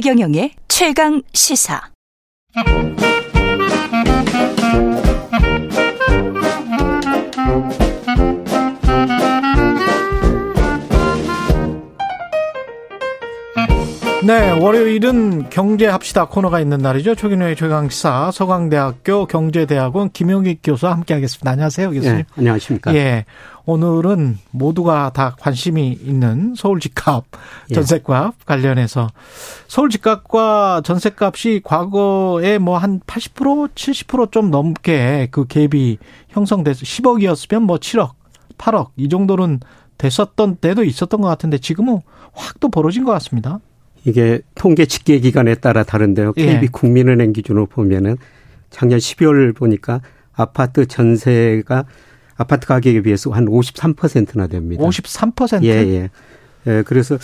최경영의 0.00 0.52
최강 0.68 1.22
시사. 1.32 1.80
네, 14.24 14.50
월요일은 14.50 15.50
경제합시다 15.50 16.26
코너가 16.26 16.60
있는 16.60 16.78
날이죠. 16.78 17.16
최경영의 17.16 17.56
최강시사 17.56 18.30
서강대학교 18.30 19.26
경제대학원 19.26 20.10
김용익 20.10 20.60
교수와 20.62 20.92
함께하겠습니다. 20.92 21.50
안녕하세요, 21.50 21.90
교수님. 21.90 22.16
네, 22.18 22.24
안녕하십니까. 22.36 22.94
예, 22.94 23.24
오늘은 23.68 24.38
모두가 24.50 25.10
다 25.12 25.36
관심이 25.38 25.92
있는 25.92 26.54
서울 26.56 26.80
집값, 26.80 27.24
예. 27.68 27.74
전세값 27.74 28.46
관련해서 28.46 29.08
서울 29.66 29.90
집값과 29.90 30.80
전세값이 30.82 31.60
과거에 31.64 32.56
뭐 32.56 32.78
한 32.78 33.00
80% 33.00 33.74
70%좀 33.74 34.50
넘게 34.50 35.28
그 35.30 35.44
갭이 35.44 35.98
형성돼서 36.28 36.80
10억이었으면 36.80 37.60
뭐 37.64 37.76
7억, 37.76 38.12
8억 38.56 38.88
이 38.96 39.10
정도는 39.10 39.60
됐었던 39.98 40.56
때도 40.56 40.82
있었던 40.84 41.20
것 41.20 41.28
같은데 41.28 41.58
지금은 41.58 42.00
확 42.32 42.60
또 42.60 42.70
벌어진 42.70 43.04
것 43.04 43.12
같습니다. 43.12 43.60
이게 44.06 44.40
통계 44.54 44.86
집계 44.86 45.18
기간에 45.20 45.56
따라 45.56 45.82
다른데요. 45.84 46.32
KB 46.32 46.48
예. 46.48 46.68
국민은행 46.72 47.34
기준으로 47.34 47.66
보면은 47.66 48.16
작년 48.70 48.98
12월 48.98 49.54
보니까 49.54 50.00
아파트 50.32 50.86
전세가 50.86 51.84
아파트 52.38 52.66
가격에 52.66 53.02
비해서 53.02 53.30
한 53.30 53.46
53%나 53.46 54.46
됩니다. 54.46 54.82
53%? 54.82 55.62
예, 55.64 55.68
예. 55.68 56.08
예, 56.66 56.82
그래서 56.84 57.16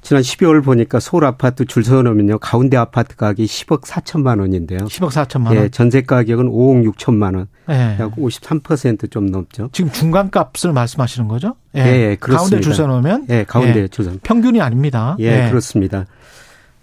지난 0.00 0.22
12월 0.22 0.64
보니까 0.64 1.00
서울 1.00 1.24
아파트 1.24 1.64
줄 1.64 1.84
서놓으면요. 1.84 2.38
가운데 2.38 2.76
아파트 2.76 3.16
가격이 3.16 3.44
10억 3.46 3.82
4천만 3.82 4.40
원인데요. 4.40 4.80
10억 4.80 5.08
4천만 5.08 5.46
원. 5.48 5.56
예, 5.56 5.68
전세 5.68 6.02
가격은 6.02 6.46
5억 6.46 6.94
6천만 6.94 7.36
원. 7.36 7.46
예. 7.68 7.96
약 8.00 8.14
53%좀 8.16 9.26
넘죠. 9.26 9.68
지금 9.72 9.90
중간 9.92 10.30
값을 10.30 10.72
말씀하시는 10.72 11.28
거죠? 11.28 11.56
예, 11.76 11.80
예, 11.80 12.10
예 12.10 12.16
그렇습니다. 12.16 12.36
가운데 12.36 12.60
줄 12.60 12.74
서놓으면 12.74 13.26
예, 13.30 13.44
가운데 13.44 13.82
예. 13.82 13.88
줄 13.88 14.04
서. 14.04 14.12
평균이 14.22 14.60
아닙니다. 14.60 15.16
예, 15.20 15.44
예. 15.44 15.48
그렇습니다. 15.50 16.06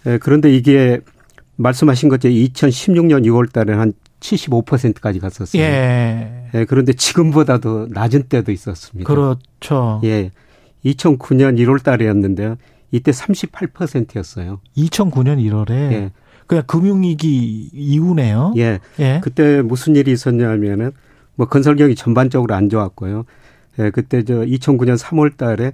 예, 0.05 0.17
그런데 0.17 0.53
이게 0.53 0.99
말씀하신 1.55 2.09
것처럼 2.09 2.36
2016년 2.36 3.25
6월 3.25 3.51
달에 3.51 3.73
한 3.73 3.93
75%까지 4.19 5.19
갔었어요. 5.19 5.61
예. 5.61 6.42
예. 6.53 6.65
그런데 6.65 6.93
지금보다도 6.93 7.87
낮은 7.89 8.23
때도 8.23 8.51
있었습니다. 8.51 9.07
그렇죠. 9.07 10.01
예. 10.03 10.31
2009년 10.85 11.57
1월 11.59 11.81
달이었는데요. 11.83 12.57
이때 12.91 13.11
38%였어요. 13.11 14.59
2009년 14.77 15.39
1월에. 15.39 15.71
예. 15.71 16.11
그냥 16.45 16.63
금융위기 16.67 17.69
이후네요. 17.73 18.53
예. 18.57 18.79
예. 18.99 19.21
그때 19.23 19.61
무슨 19.61 19.95
일이 19.95 20.11
있었냐면은 20.11 20.91
뭐 21.35 21.47
건설경이 21.47 21.95
전반적으로 21.95 22.53
안 22.53 22.69
좋았고요. 22.69 23.25
예, 23.79 23.89
그때 23.89 24.23
저 24.23 24.35
2009년 24.35 24.97
3월 24.97 25.35
달에 25.35 25.71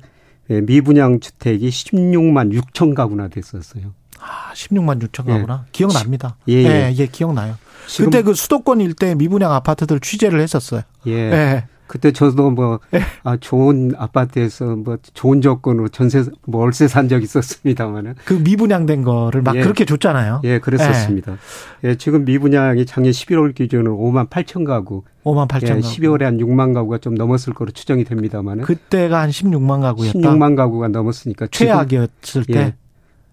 예, 0.49 0.61
미분양 0.61 1.19
주택이 1.19 1.69
16만 1.69 2.53
6천 2.53 2.95
가구나 2.95 3.27
됐었어요. 3.27 3.93
아, 4.19 4.53
16만 4.53 5.01
6천 5.01 5.25
가구나. 5.25 5.63
예. 5.65 5.69
기억납니다. 5.71 6.38
예, 6.47 6.53
예, 6.53 6.63
예, 6.63 6.95
예 6.97 7.07
기억나요. 7.07 7.55
그때 7.98 8.22
그 8.22 8.34
수도권 8.34 8.82
일대 8.82 9.16
미분양 9.16 9.52
아파트들 9.54 10.00
취재를 10.00 10.42
했었어요. 10.42 10.82
예. 11.08 11.12
예. 11.12 11.66
그때 11.90 12.12
저도 12.12 12.52
뭐, 12.52 12.80
예. 12.94 13.02
아, 13.24 13.36
좋은 13.38 13.94
아파트에서 13.98 14.76
뭐, 14.76 14.98
좋은 15.16 15.42
조건으로 15.42 15.88
전세, 15.88 16.24
뭐, 16.46 16.62
월세 16.62 16.88
산 16.88 17.10
적이 17.10 17.24
있었습니다만은. 17.24 18.14
그 18.26 18.34
미분양된 18.36 19.04
거를 19.04 19.42
막 19.42 19.56
예. 19.56 19.62
그렇게 19.62 19.86
줬잖아요. 19.86 20.42
예, 20.44 20.60
그랬었습니다. 20.60 21.38
예. 21.84 21.90
예. 21.90 21.96
지금 21.96 22.26
미분양이 22.26 22.86
작년 22.86 23.12
11월 23.12 23.56
기준으로 23.56 23.98
5만 23.98 24.30
8천 24.30 24.66
가구. 24.66 25.02
5만 25.24 25.48
8천 25.48 25.64
예, 25.64 25.68
가구. 25.70 25.82
12월에 25.82 26.22
한 26.22 26.38
6만 26.38 26.76
가구가 26.76 27.00
좀 27.00 27.16
넘었을 27.16 27.54
거로 27.54 27.72
추정이 27.72 28.04
됩니다만은. 28.04 28.66
그때가 28.66 29.22
한 29.22 29.32
16만 29.32 29.82
가구였다. 29.82 30.20
16만 30.20 30.56
가구가 30.56 30.90
넘었으니까. 30.90 31.48
최악이었을 31.50 32.46
때. 32.46 32.60
예. 32.60 32.74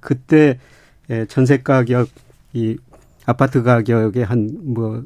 그때, 0.01 0.59
예, 1.11 1.27
전세 1.29 1.59
가격, 1.59 2.09
이, 2.55 2.79
아파트 3.27 3.62
가격의 3.62 4.24
한뭐 4.24 5.05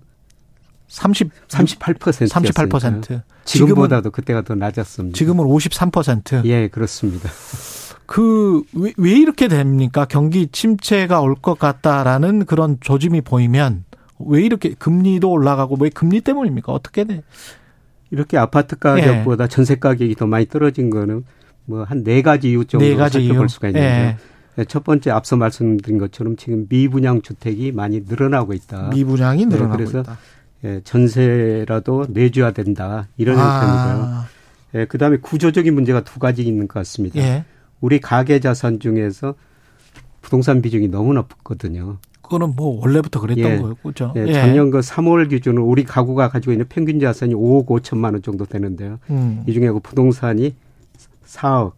30 0.89 1.31
38% 1.49 2.29
38%. 2.29 3.23
지금보다도 3.45 4.11
그때가 4.11 4.43
더 4.43 4.55
낮았습니다. 4.55 5.17
지금은 5.17 5.45
53%. 5.47 6.45
예, 6.47 6.69
그렇습니다. 6.69 7.29
그, 8.07 8.63
왜, 8.75 8.93
왜 8.97 9.13
이렇게 9.13 9.47
됩니까? 9.49 10.05
경기 10.05 10.49
침체가 10.49 11.21
올 11.21 11.37
것 11.37 11.59
같다라는 11.59 12.45
그런 12.45 12.77
조짐이 12.81 13.21
보이면 13.21 13.85
왜 14.19 14.43
이렇게 14.43 14.75
금리도 14.75 15.31
올라가고 15.31 15.77
왜 15.81 15.89
금리 15.91 16.21
때문입니까? 16.21 16.73
어떻게 16.73 17.05
돼? 17.05 17.23
이렇게 18.11 18.37
아파트 18.37 18.77
가격보다 18.77 19.45
예. 19.45 19.49
전세 19.49 19.77
가격이 19.77 20.17
더 20.17 20.27
많이 20.27 20.47
떨어진 20.47 20.91
거는 20.91 21.25
뭐 21.67 21.85
한 21.85 22.03
네 22.03 22.21
가지 22.23 22.51
이유 22.51 22.65
정도 22.65 22.85
네 22.85 22.97
가지 22.97 23.19
살펴볼 23.21 23.45
이유. 23.45 23.49
수가 23.49 23.69
있는데요. 23.69 23.91
예. 24.09 24.17
첫 24.65 24.85
번째 24.85 25.11
앞서 25.11 25.37
말씀드린 25.37 25.99
것처럼 25.99 26.37
지금 26.37 26.67
미분양 26.69 27.23
주택이 27.23 27.73
많이 27.73 28.03
늘어나고 28.07 28.53
있다. 28.53 28.91
미분양이 28.91 29.47
네, 29.47 29.55
늘어나고 29.57 29.77
네, 29.77 29.85
그래서 29.85 30.01
있다. 30.01 30.19
예, 30.65 30.81
전세라도 30.85 32.07
내줘야 32.11 32.53
된다 32.53 33.09
이런 33.17 33.39
아. 33.39 33.43
형태이고요. 33.43 34.25
예, 34.75 34.85
그다음에 34.87 35.17
구조적인 35.19 35.75
문제가 35.75 36.03
두 36.03 36.19
가지 36.19 36.43
있는 36.43 36.69
것 36.69 36.75
같습니다. 36.75 37.19
예. 37.19 37.45
우리 37.81 38.01
가계 38.01 38.41
자산 38.41 38.79
중에서 38.79 39.35
부동산 40.21 40.61
비중이 40.63 40.89
너무 40.89 41.15
높거든요. 41.15 41.99
그거는 42.21 42.55
뭐 42.55 42.81
원래부터 42.81 43.21
그랬던 43.21 43.45
예. 43.45 43.59
거였죠. 43.59 44.13
예, 44.17 44.33
작년 44.33 44.71
그 44.71 44.81
3월 44.81 45.29
기준으로 45.29 45.65
우리 45.65 45.83
가구가 45.83 46.29
가지고 46.29 46.53
있는 46.53 46.67
평균 46.69 47.01
자산이 47.01 47.35
5억 47.35 47.67
5천만 47.67 48.13
원 48.13 48.23
정도 48.23 48.45
되는데요. 48.45 48.99
음. 49.11 49.43
이 49.47 49.53
중에 49.53 49.69
그 49.71 49.81
부동산이 49.81 50.55
4억, 51.27 51.73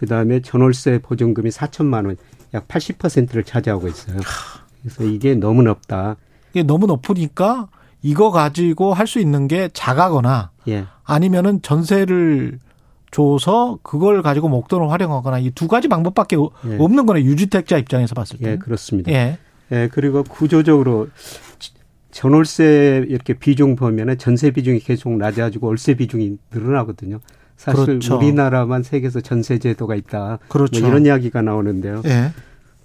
그 0.00 0.06
다음에 0.06 0.40
전월세 0.40 1.00
보증금이 1.02 1.50
4천만 1.50 2.06
원, 2.06 2.16
약 2.54 2.66
80%를 2.68 3.44
차지하고 3.44 3.86
있어요. 3.86 4.16
그래서 4.80 5.04
이게 5.04 5.34
너무 5.34 5.62
높다. 5.62 6.16
이게 6.54 6.62
너무 6.62 6.86
높으니까 6.86 7.68
이거 8.00 8.30
가지고 8.30 8.94
할 8.94 9.06
수 9.06 9.18
있는 9.20 9.46
게 9.46 9.68
작아거나 9.74 10.52
예. 10.68 10.86
아니면은 11.04 11.60
전세를 11.60 12.58
줘서 13.10 13.78
그걸 13.82 14.22
가지고 14.22 14.48
목돈을 14.48 14.90
활용하거나 14.90 15.38
이 15.40 15.50
두 15.50 15.68
가지 15.68 15.86
방법밖에 15.86 16.36
예. 16.36 16.76
없는 16.78 17.04
거네 17.04 17.22
유주택자 17.24 17.76
입장에서 17.76 18.14
봤을 18.14 18.38
때. 18.38 18.52
예, 18.52 18.56
그렇습니다. 18.56 19.12
예. 19.12 19.36
예, 19.70 19.90
그리고 19.92 20.22
구조적으로 20.24 21.08
전월세 22.10 23.04
이렇게 23.06 23.34
비중 23.34 23.76
보면은 23.76 24.16
전세 24.16 24.50
비중이 24.50 24.80
계속 24.80 25.14
낮아지고 25.18 25.66
월세 25.66 25.92
비중이 25.94 26.38
늘어나거든요. 26.52 27.20
사실 27.60 27.84
그렇죠. 27.84 28.16
우리나라만 28.16 28.82
세계에서 28.82 29.20
전세 29.20 29.58
제도가 29.58 29.94
있다. 29.94 30.18
뭐 30.18 30.38
그렇죠. 30.48 30.80
뭐 30.80 30.88
이런 30.88 31.04
이야기가 31.04 31.42
나오는데요. 31.42 32.00
예. 32.06 32.32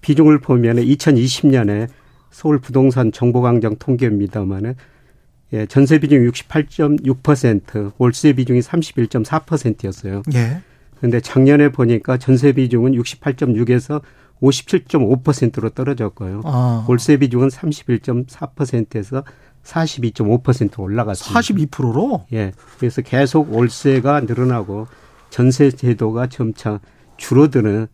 비중을 0.02 0.40
보면은 0.40 0.84
2020년에 0.84 1.88
서울 2.30 2.60
부동산 2.60 3.14
정보광장 3.14 3.78
통계입니다만은 3.80 4.76
예, 5.54 5.66
전세 5.68 5.98
비중이 6.00 6.30
68.6%, 6.30 7.94
월세 7.98 8.34
비중이 8.34 8.60
31.4%였어요. 8.60 10.24
예. 10.34 10.62
그런데 10.98 11.22
작년에 11.22 11.70
보니까 11.70 12.18
전세 12.18 12.52
비중은 12.52 12.92
68.6에서 12.92 14.02
57.5%로 14.42 15.70
떨어졌고요. 15.70 16.42
아. 16.44 16.86
월세 16.90 17.16
비중은 17.16 17.48
31.4%에서 17.48 19.24
42.5% 19.66 20.80
올라갔습니다. 20.80 21.40
42%로? 21.40 22.26
예. 22.34 22.52
그래서 22.78 23.02
계속 23.02 23.54
월세가 23.54 24.22
늘어나고 24.22 24.88
전세 25.30 25.72
제도가 25.72 26.28
점차 26.28 26.80
줄어드는 27.18 27.88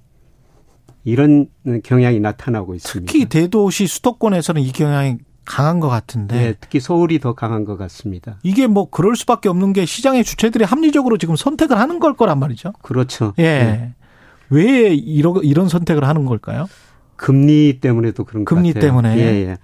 이런 1.03 1.47
경향이 1.83 2.19
나타나고 2.19 2.75
있습니다. 2.75 3.11
특히 3.11 3.25
대도시 3.25 3.87
수도권에서는 3.87 4.61
이 4.61 4.71
경향이 4.71 5.17
강한 5.45 5.79
것 5.79 5.87
같은데. 5.89 6.35
네, 6.35 6.53
특히 6.59 6.79
서울이 6.79 7.19
더 7.19 7.33
강한 7.33 7.65
것 7.65 7.75
같습니다. 7.77 8.37
이게 8.43 8.67
뭐 8.67 8.89
그럴 8.89 9.15
수밖에 9.15 9.49
없는 9.49 9.73
게 9.73 9.85
시장의 9.85 10.23
주체들이 10.23 10.63
합리적으로 10.63 11.17
지금 11.17 11.35
선택을 11.35 11.79
하는 11.79 11.99
걸 11.99 12.13
거란 12.13 12.37
말이죠. 12.39 12.73
그렇죠. 12.83 13.33
예. 13.39 13.43
네. 13.43 13.93
왜 14.49 14.93
이런 14.93 15.43
이런 15.43 15.67
선택을 15.69 16.03
하는 16.03 16.25
걸까요? 16.25 16.67
금리 17.15 17.79
때문에도 17.79 18.23
그런 18.23 18.45
금리 18.45 18.73
같아요. 18.73 18.89
때문에. 18.89 19.17
예, 19.17 19.21
예. 19.47 19.57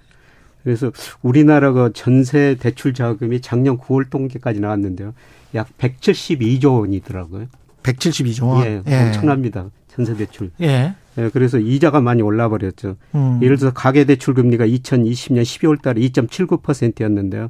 그래서 0.68 0.92
우리나라가 1.22 1.88
전세 1.94 2.54
대출 2.60 2.92
자금이 2.92 3.40
작년 3.40 3.78
9월 3.78 4.10
통계까지 4.10 4.60
나왔는데요. 4.60 5.14
약 5.54 5.66
172조 5.78 6.80
원이더라고요. 6.80 7.46
172조 7.82 8.48
원. 8.48 8.66
예, 8.66 8.82
예. 8.86 9.06
엄청납니다. 9.06 9.70
전세 9.88 10.14
대출. 10.14 10.50
예. 10.60 10.94
예, 11.16 11.30
그래서 11.32 11.58
이자가 11.58 12.02
많이 12.02 12.20
올라 12.20 12.50
버렸죠. 12.50 12.96
음. 13.14 13.40
예를 13.42 13.56
들어서 13.56 13.72
가계 13.72 14.04
대출 14.04 14.34
금리가 14.34 14.66
2020년 14.66 15.40
12월 15.40 15.80
달에 15.80 16.02
2.79%였는데요. 16.02 17.48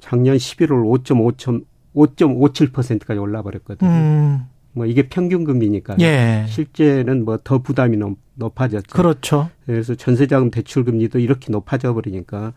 작년 0.00 0.36
11월 0.36 1.04
5.5 1.04 1.64
5.57%까지 1.94 3.20
올라 3.20 3.42
버렸거든요. 3.42 3.88
음. 3.88 4.46
뭐 4.72 4.86
이게 4.86 5.08
평균 5.08 5.44
금리니까 5.44 5.96
예. 6.00 6.44
실제는 6.48 7.24
뭐 7.24 7.38
더 7.42 7.58
부담이 7.58 7.96
높아졌죠. 8.34 8.94
그렇죠. 8.96 9.50
그래서 9.66 9.94
전세자금 9.94 10.50
대출 10.50 10.84
금리도 10.84 11.18
이렇게 11.18 11.50
높아져 11.52 11.92
버리니까 11.92 12.52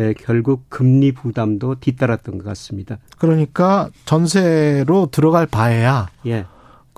예, 0.00 0.14
결국 0.18 0.64
금리 0.68 1.12
부담도 1.12 1.76
뒤따랐던 1.80 2.38
것 2.38 2.44
같습니다. 2.44 2.98
그러니까 3.18 3.90
전세로 4.04 5.08
들어갈 5.10 5.46
바에야 5.46 6.08
예. 6.26 6.44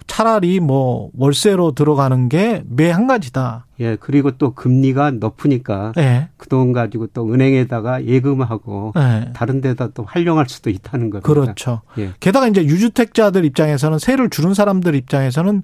차라리 0.06 0.60
뭐 0.60 1.10
월세로 1.16 1.72
들어가는 1.72 2.28
게 2.28 2.62
매 2.68 2.90
한 2.90 3.06
가지다. 3.06 3.66
예, 3.80 3.96
그리고 3.96 4.30
또 4.32 4.54
금리가 4.54 5.12
높으니까 5.12 5.92
예. 5.96 6.28
그돈 6.36 6.72
가지고 6.72 7.08
또 7.08 7.32
은행에다가 7.32 8.04
예금하고 8.04 8.92
예. 8.96 9.30
다른 9.32 9.60
데다 9.60 9.88
또 9.88 10.04
활용할 10.04 10.46
수도 10.48 10.70
있다는 10.70 11.10
거죠. 11.10 11.22
그렇죠. 11.22 11.80
예. 11.98 12.12
게다가 12.20 12.46
이제 12.48 12.62
유주택자들 12.64 13.44
입장에서는 13.44 13.98
세를 13.98 14.30
주는 14.30 14.54
사람들 14.54 14.94
입장에서는 14.94 15.62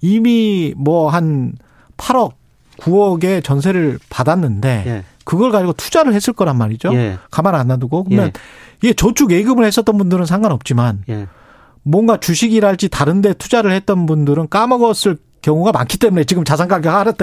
이미 0.00 0.72
뭐 0.76 1.10
한 1.10 1.52
8억 1.98 2.32
9억의 2.78 3.44
전세를 3.44 3.98
받았는데 4.08 4.84
예. 4.86 5.04
그걸 5.24 5.50
가지고 5.52 5.74
투자를 5.74 6.14
했을 6.14 6.32
거란 6.32 6.56
말이죠. 6.56 6.94
예. 6.94 7.18
가만 7.30 7.54
안 7.54 7.68
놔두고 7.68 8.04
그러면 8.04 8.28
예. 8.28 8.32
이게 8.82 8.94
저축 8.94 9.30
예금을 9.32 9.66
했었던 9.66 9.98
분들은 9.98 10.24
상관없지만 10.24 11.04
뭔가 11.82 12.18
주식이랄지 12.18 12.88
다른 12.88 13.20
데 13.20 13.32
투자를 13.32 13.72
했던 13.72 14.06
분들은 14.06 14.48
까먹었을 14.48 15.18
경우가 15.42 15.72
많기 15.72 15.98
때문에 15.98 16.24
지금 16.24 16.44
자산 16.44 16.68
가격 16.68 16.92
하락, 16.94 17.16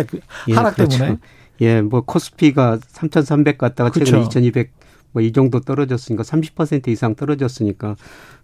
예, 0.49 0.53
하락 0.53 0.75
그렇죠. 0.75 0.97
때문에. 0.97 1.17
예, 1.61 1.81
뭐 1.81 2.01
코스피가 2.01 2.79
3,300 2.87 3.57
갔다가 3.57 3.89
그렇죠. 3.91 4.11
최근에 4.11 4.25
2,200 4.25 4.71
뭐 5.13 5.21
이 5.23 5.31
정도 5.31 5.59
떨어졌으니까 5.59 6.23
30% 6.23 6.87
이상 6.89 7.15
떨어졌으니까 7.15 7.95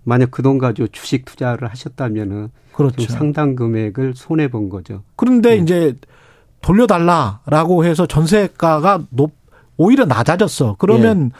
만약 0.04 0.32
그 0.32 0.42
돈 0.42 0.58
가지고 0.58 0.88
주식 0.88 1.26
투자를 1.26 1.70
하셨다면은 1.70 2.50
그렇죠. 2.74 3.12
상당 3.12 3.56
금액을 3.56 4.14
손해 4.16 4.48
본 4.50 4.70
거죠. 4.70 5.04
그런데 5.16 5.52
예. 5.52 5.56
이제 5.58 5.96
돌려달라라고 6.62 7.86
해서 7.86 8.06
전세가가 8.08 9.04
높 9.10 9.32
오히려 9.78 10.06
낮아졌어. 10.06 10.76
그러면 10.80 11.32
예. 11.34 11.38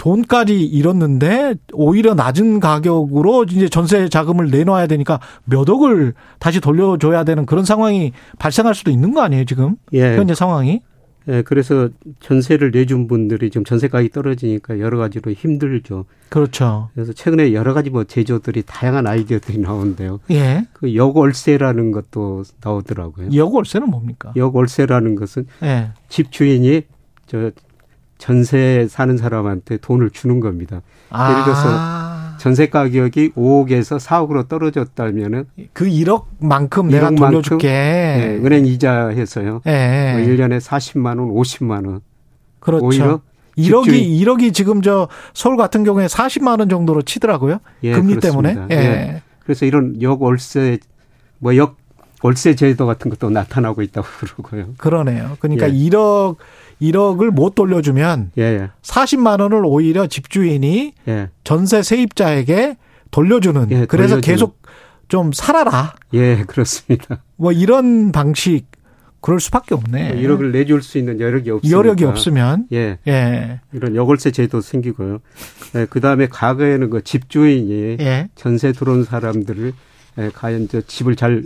돈까지 0.00 0.64
잃었는데 0.64 1.56
오히려 1.74 2.14
낮은 2.14 2.58
가격으로 2.58 3.44
이제 3.44 3.68
전세 3.68 4.08
자금을 4.08 4.48
내놔야 4.50 4.86
되니까 4.86 5.20
몇 5.44 5.68
억을 5.68 6.14
다시 6.38 6.58
돌려줘야 6.58 7.24
되는 7.24 7.44
그런 7.44 7.66
상황이 7.66 8.12
발생할 8.38 8.74
수도 8.74 8.90
있는 8.90 9.12
거 9.12 9.20
아니에요 9.20 9.44
지금 9.44 9.76
예. 9.92 10.16
현재 10.16 10.34
상황이? 10.34 10.80
예, 11.28 11.42
그래서 11.42 11.90
전세를 12.20 12.70
내준 12.70 13.08
분들이 13.08 13.50
지금 13.50 13.62
전세 13.62 13.88
가격이 13.88 14.08
떨어지니까 14.08 14.80
여러 14.80 14.96
가지로 14.96 15.32
힘들죠. 15.32 16.06
그렇죠. 16.30 16.88
그래서 16.94 17.12
최근에 17.12 17.52
여러 17.52 17.74
가지 17.74 17.90
뭐 17.90 18.04
제조들이 18.04 18.62
다양한 18.64 19.06
아이디어들이 19.06 19.58
나오는데요. 19.58 20.20
예. 20.30 20.66
그 20.72 20.94
역월세라는 20.94 21.92
것도 21.92 22.44
나오더라고요. 22.62 23.34
역월세는 23.34 23.90
뭡니까? 23.90 24.32
역월세라는 24.34 25.14
것은 25.16 25.46
예. 25.62 25.90
집 26.08 26.32
주인이 26.32 26.84
저 27.26 27.50
전세 28.20 28.86
사는 28.88 29.16
사람한테 29.16 29.78
돈을 29.78 30.10
주는 30.10 30.40
겁니다. 30.40 30.82
아. 31.08 31.30
예를 31.30 31.44
들어서 31.44 32.38
전세 32.38 32.68
가격이 32.68 33.32
5억에서 33.32 33.98
4억으로 33.98 34.46
떨어졌다면은 34.48 35.46
그 35.72 35.86
1억만큼 35.86 36.86
내가 36.90 37.10
돌려줄게. 37.10 37.68
네, 37.68 38.40
은행 38.44 38.66
이자 38.66 39.08
해서요. 39.08 39.62
네. 39.64 40.12
뭐 40.12 40.22
1년에 40.26 40.60
40만 40.60 41.18
원, 41.18 41.30
50만 41.34 41.86
원. 41.86 42.00
그렇죠. 42.60 42.84
오히려 42.86 43.20
1억이 43.56 43.84
집주인. 43.84 44.10
1억이 44.24 44.54
지금 44.54 44.82
저 44.82 45.08
서울 45.34 45.56
같은 45.56 45.82
경우에 45.82 46.06
40만 46.06 46.60
원 46.60 46.68
정도로 46.68 47.02
치더라고요. 47.02 47.58
예, 47.82 47.92
금리 47.92 48.14
그렇습니다. 48.16 48.66
때문에. 48.66 48.74
예. 48.74 48.76
예. 48.76 49.22
그래서 49.42 49.64
이런 49.66 50.00
역월세 50.00 50.78
뭐 51.38 51.56
역 51.56 51.76
월세 52.22 52.54
제도 52.54 52.84
같은 52.86 53.10
것도 53.10 53.30
나타나고 53.30 53.80
있다고 53.82 54.06
그러고요. 54.20 54.74
그러네요. 54.76 55.36
그러니까 55.40 55.68
예. 55.68 55.72
1억 55.72 56.36
1억을 56.80 57.30
못 57.30 57.54
돌려주면 57.54 58.32
예, 58.38 58.42
예. 58.42 58.70
40만 58.82 59.40
원을 59.40 59.62
오히려 59.64 60.06
집주인이 60.06 60.92
예. 61.08 61.28
전세 61.44 61.82
세입자에게 61.82 62.76
돌려주는. 63.10 63.66
예, 63.70 63.86
그래서 63.86 64.14
돌려주는. 64.16 64.20
계속 64.20 64.62
좀 65.08 65.32
살아라. 65.32 65.94
예, 66.14 66.44
그렇습니다. 66.46 67.22
뭐 67.36 67.52
이런 67.52 68.12
방식 68.12 68.66
그럴 69.20 69.38
수밖에 69.40 69.74
없네. 69.74 70.14
1억을 70.16 70.42
뭐 70.42 70.50
내줄 70.50 70.82
수 70.82 70.96
있는 70.96 71.20
여력이 71.20 71.50
없으니까. 71.50 71.76
여력이 71.78 72.04
없으면. 72.04 72.66
예. 72.72 72.98
예. 73.06 73.60
이런 73.72 73.94
여월세 73.94 74.30
제도 74.30 74.60
생기고요. 74.60 75.18
예, 75.74 75.86
그 75.90 76.00
다음에 76.00 76.26
과거에는 76.28 76.88
그 76.90 77.02
집주인이 77.02 77.96
예. 78.00 78.28
전세 78.34 78.72
들어온 78.72 79.04
사람들을 79.04 79.72
예, 80.18 80.30
과연 80.34 80.68
저 80.68 80.80
집을 80.80 81.16
잘 81.16 81.42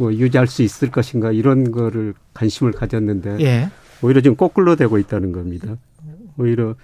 뭐 0.00 0.14
유지할 0.14 0.46
수 0.46 0.62
있을 0.62 0.90
것인가 0.90 1.30
이런 1.30 1.70
거를 1.70 2.14
관심을 2.32 2.72
가졌는데 2.72 3.36
예. 3.40 3.68
오히려 4.02 4.20
지금 4.20 4.36
거꾸로 4.36 4.76
되고 4.76 4.98
있다는 4.98 5.32
겁니다. 5.32 5.76
오히려 6.38 6.74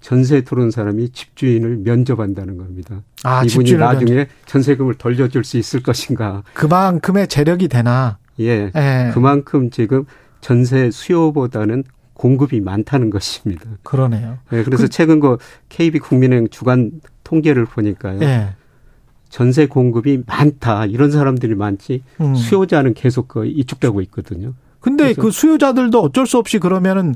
전세 0.00 0.42
들어온 0.42 0.70
사람이 0.70 1.10
집주인을 1.10 1.78
면접한다는 1.78 2.56
겁니다. 2.56 3.02
아, 3.24 3.42
이분이 3.44 3.74
나중에 3.74 4.14
면접. 4.14 4.30
전세금을 4.46 4.94
돌려줄 4.94 5.44
수 5.44 5.56
있을 5.58 5.82
것인가. 5.82 6.42
그만큼의 6.54 7.26
재력이 7.28 7.68
되나. 7.68 8.18
예. 8.40 8.70
예. 8.74 9.10
그만큼 9.12 9.70
지금 9.70 10.04
전세 10.40 10.90
수요보다는 10.90 11.84
공급이 12.14 12.60
많다는 12.60 13.10
것입니다. 13.10 13.64
그러네요. 13.82 14.38
예, 14.52 14.62
그래서 14.62 14.84
그, 14.84 14.88
최근 14.88 15.20
그 15.20 15.38
KB 15.68 15.98
국민은행 16.00 16.48
주간 16.48 16.92
통계를 17.24 17.64
보니까요. 17.64 18.20
예. 18.22 18.54
전세 19.28 19.66
공급이 19.66 20.22
많다 20.26 20.86
이런 20.86 21.10
사람들이 21.10 21.54
많지 21.54 22.02
음. 22.20 22.34
수요자는 22.34 22.94
계속 22.94 23.28
그 23.28 23.46
이축되고 23.46 24.00
있거든요. 24.02 24.54
근데 24.88 25.14
그 25.14 25.30
수요자들도 25.30 26.00
어쩔 26.00 26.26
수 26.26 26.38
없이 26.38 26.58
그러면은 26.58 27.14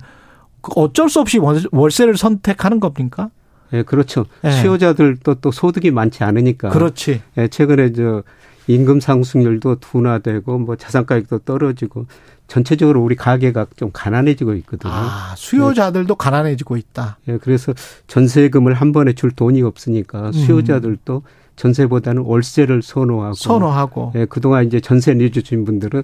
그 0.60 0.72
어쩔 0.76 1.08
수 1.08 1.20
없이 1.20 1.38
월세를 1.72 2.16
선택하는 2.16 2.80
겁니까? 2.80 3.30
예, 3.72 3.78
네, 3.78 3.82
그렇죠. 3.82 4.26
네. 4.42 4.50
수요자들도 4.50 5.36
또 5.36 5.50
소득이 5.50 5.90
많지 5.90 6.22
않으니까. 6.22 6.68
그렇지. 6.68 7.22
예, 7.38 7.48
최근에 7.48 7.92
저 7.92 8.22
임금 8.66 9.00
상승률도 9.00 9.76
둔화되고 9.76 10.58
뭐 10.58 10.76
자산 10.76 11.06
가격도 11.06 11.40
떨어지고 11.40 12.06
전체적으로 12.46 13.02
우리 13.02 13.16
가계가 13.16 13.66
좀 13.76 13.90
가난해지고 13.92 14.54
있거든요. 14.56 14.92
아, 14.92 15.34
수요자들도 15.36 16.14
네. 16.14 16.18
가난해지고 16.18 16.76
있다. 16.76 17.18
예, 17.28 17.38
그래서 17.38 17.72
전세금을 18.06 18.74
한 18.74 18.92
번에 18.92 19.14
줄 19.14 19.30
돈이 19.30 19.62
없으니까 19.62 20.26
음. 20.26 20.32
수요자들도 20.32 21.22
음. 21.24 21.42
전세보다는 21.56 22.22
월세를 22.22 22.82
선호하고 22.82 23.34
선호하고 23.34 24.12
예, 24.16 24.26
그동안 24.26 24.66
이제 24.66 24.80
전세 24.80 25.14
내주신 25.14 25.64
분들은 25.64 26.02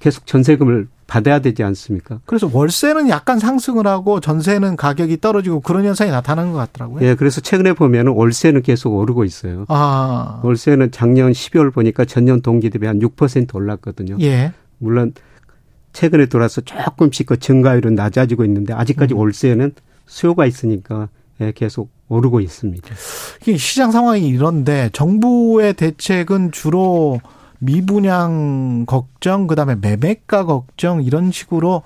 계속 0.00 0.26
전세금을 0.26 0.88
받아야 1.12 1.40
되지 1.40 1.62
않습니까? 1.62 2.20
그래서 2.24 2.48
월세는 2.50 3.10
약간 3.10 3.38
상승을 3.38 3.86
하고 3.86 4.18
전세는 4.18 4.76
가격이 4.76 5.20
떨어지고 5.20 5.60
그런 5.60 5.84
현상이 5.84 6.10
나타나는 6.10 6.52
것 6.52 6.58
같더라고요. 6.58 7.06
예, 7.06 7.14
그래서 7.14 7.42
최근에 7.42 7.74
보면은 7.74 8.12
월세는 8.12 8.62
계속 8.62 8.94
오르고 8.94 9.24
있어요. 9.24 9.66
아. 9.68 10.40
월세는 10.42 10.90
작년 10.90 11.32
12월 11.32 11.70
보니까 11.70 12.06
전년 12.06 12.40
동기 12.40 12.70
대비 12.70 12.86
한 12.86 12.98
6% 12.98 13.54
올랐거든요. 13.54 14.16
예. 14.22 14.54
물론 14.78 15.12
최근에 15.92 16.26
돌아서 16.26 16.62
조금씩 16.62 17.26
그 17.26 17.38
증가율은 17.38 17.94
낮아지고 17.94 18.46
있는데 18.46 18.72
아직까지 18.72 19.12
음. 19.12 19.18
월세는 19.18 19.72
수요가 20.06 20.46
있으니까 20.46 21.10
예, 21.42 21.52
계속 21.54 21.90
오르고 22.08 22.40
있습니다. 22.40 22.88
시장 23.58 23.90
상황이 23.90 24.26
이런데 24.28 24.88
정부의 24.94 25.74
대책은 25.74 26.52
주로 26.52 27.20
미분양 27.62 28.86
걱정, 28.86 29.46
그다음에 29.46 29.76
매매가 29.76 30.46
걱정 30.46 31.00
이런 31.02 31.30
식으로 31.30 31.82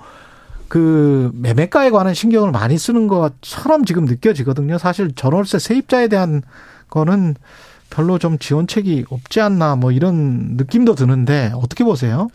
그 0.67 1.31
매매가에 1.35 1.91
관한 1.91 2.15
신경을 2.15 2.51
많이 2.51 2.79
쓰는 2.79 3.07
것처럼 3.07 3.85
지금 3.85 4.05
느껴지거든요. 4.05 4.79
사실 4.79 5.13
전월세 5.13 5.59
세입자에 5.59 6.07
대한 6.07 6.41
거는 6.89 7.35
별로 7.91 8.17
좀 8.17 8.39
지원책이 8.39 9.05
없지 9.09 9.39
않나 9.39 9.75
뭐 9.75 9.91
이런 9.91 10.57
느낌도 10.57 10.95
드는데 10.95 11.51
어떻게 11.53 11.83
보세요? 11.83 12.29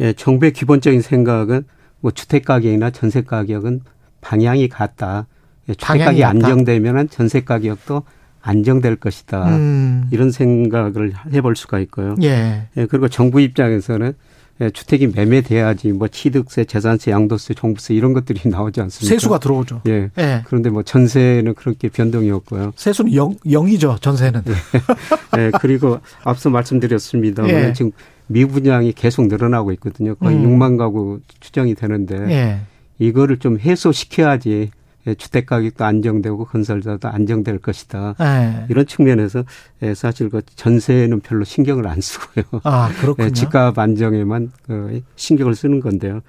예, 0.00 0.14
정부의 0.14 0.54
기본적인 0.54 1.02
생각은 1.02 1.64
뭐 2.00 2.10
주택 2.10 2.46
가격이나 2.46 2.90
전세 2.90 3.22
가격은 3.22 3.82
방향이 4.22 4.68
같다. 4.70 5.26
예, 5.68 5.74
주택 5.74 5.98
가격이 5.98 6.24
안정되면은 6.24 7.10
전세 7.10 7.42
가격도 7.42 8.02
안정될 8.48 8.96
것이다. 8.96 9.56
음. 9.56 10.08
이런 10.10 10.30
생각을 10.30 11.12
해볼 11.32 11.54
수가 11.54 11.78
있고요. 11.80 12.14
예. 12.22 12.66
예 12.76 12.86
그리고 12.86 13.08
정부 13.08 13.40
입장에서는 13.40 14.14
예, 14.60 14.70
주택이 14.70 15.06
매매돼야지 15.08 15.92
뭐 15.92 16.08
취득세, 16.08 16.64
재산세, 16.64 17.12
양도세, 17.12 17.54
종부세 17.54 17.94
이런 17.94 18.12
것들이 18.12 18.40
나오지 18.50 18.80
않습니까? 18.80 19.14
세수가 19.14 19.38
들어오죠. 19.38 19.82
예. 19.86 20.10
예. 20.18 20.42
그런데 20.46 20.70
뭐 20.70 20.82
전세는 20.82 21.54
그렇게 21.54 21.88
변동이 21.88 22.30
없고요. 22.30 22.72
세수는 22.74 23.14
영, 23.14 23.36
영이죠, 23.48 23.98
전세는. 24.00 24.42
예. 24.48 24.52
예. 25.38 25.50
그리고 25.60 26.00
앞서 26.24 26.50
말씀드렸습니다만 26.50 27.50
예. 27.50 27.72
지금 27.74 27.92
미분양이 28.28 28.92
계속 28.92 29.28
늘어나고 29.28 29.72
있거든요. 29.72 30.14
거의 30.16 30.36
음. 30.36 30.58
6만 30.58 30.78
가구 30.78 31.20
추정이 31.40 31.74
되는데 31.74 32.16
예. 32.30 32.60
이거를 32.98 33.38
좀 33.38 33.58
해소시켜야지 33.60 34.50
예, 34.50 34.77
주택 35.16 35.46
가격도 35.46 35.84
안정되고 35.84 36.44
건설자도 36.44 37.08
안정될 37.08 37.58
것이다. 37.58 38.14
네. 38.18 38.66
이런 38.68 38.86
측면에서 38.86 39.44
예, 39.82 39.94
사실 39.94 40.28
그 40.28 40.42
전세는 40.56 41.20
별로 41.20 41.44
신경을 41.44 41.86
안 41.86 42.00
쓰고요. 42.00 42.44
아 42.64 42.90
그렇군요. 43.00 43.28
예, 43.28 43.32
집값 43.32 43.78
안정에만 43.78 44.52
그 44.66 45.02
신경을 45.16 45.54
쓰는 45.54 45.80
건데요. 45.80 46.20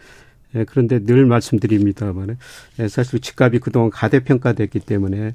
그런데 0.68 1.00
늘 1.00 1.26
말씀드립니다만 1.26 2.38
사실 2.88 3.20
집값이 3.20 3.60
그동안 3.60 3.90
가대평가됐기 3.90 4.80
때문에 4.80 5.34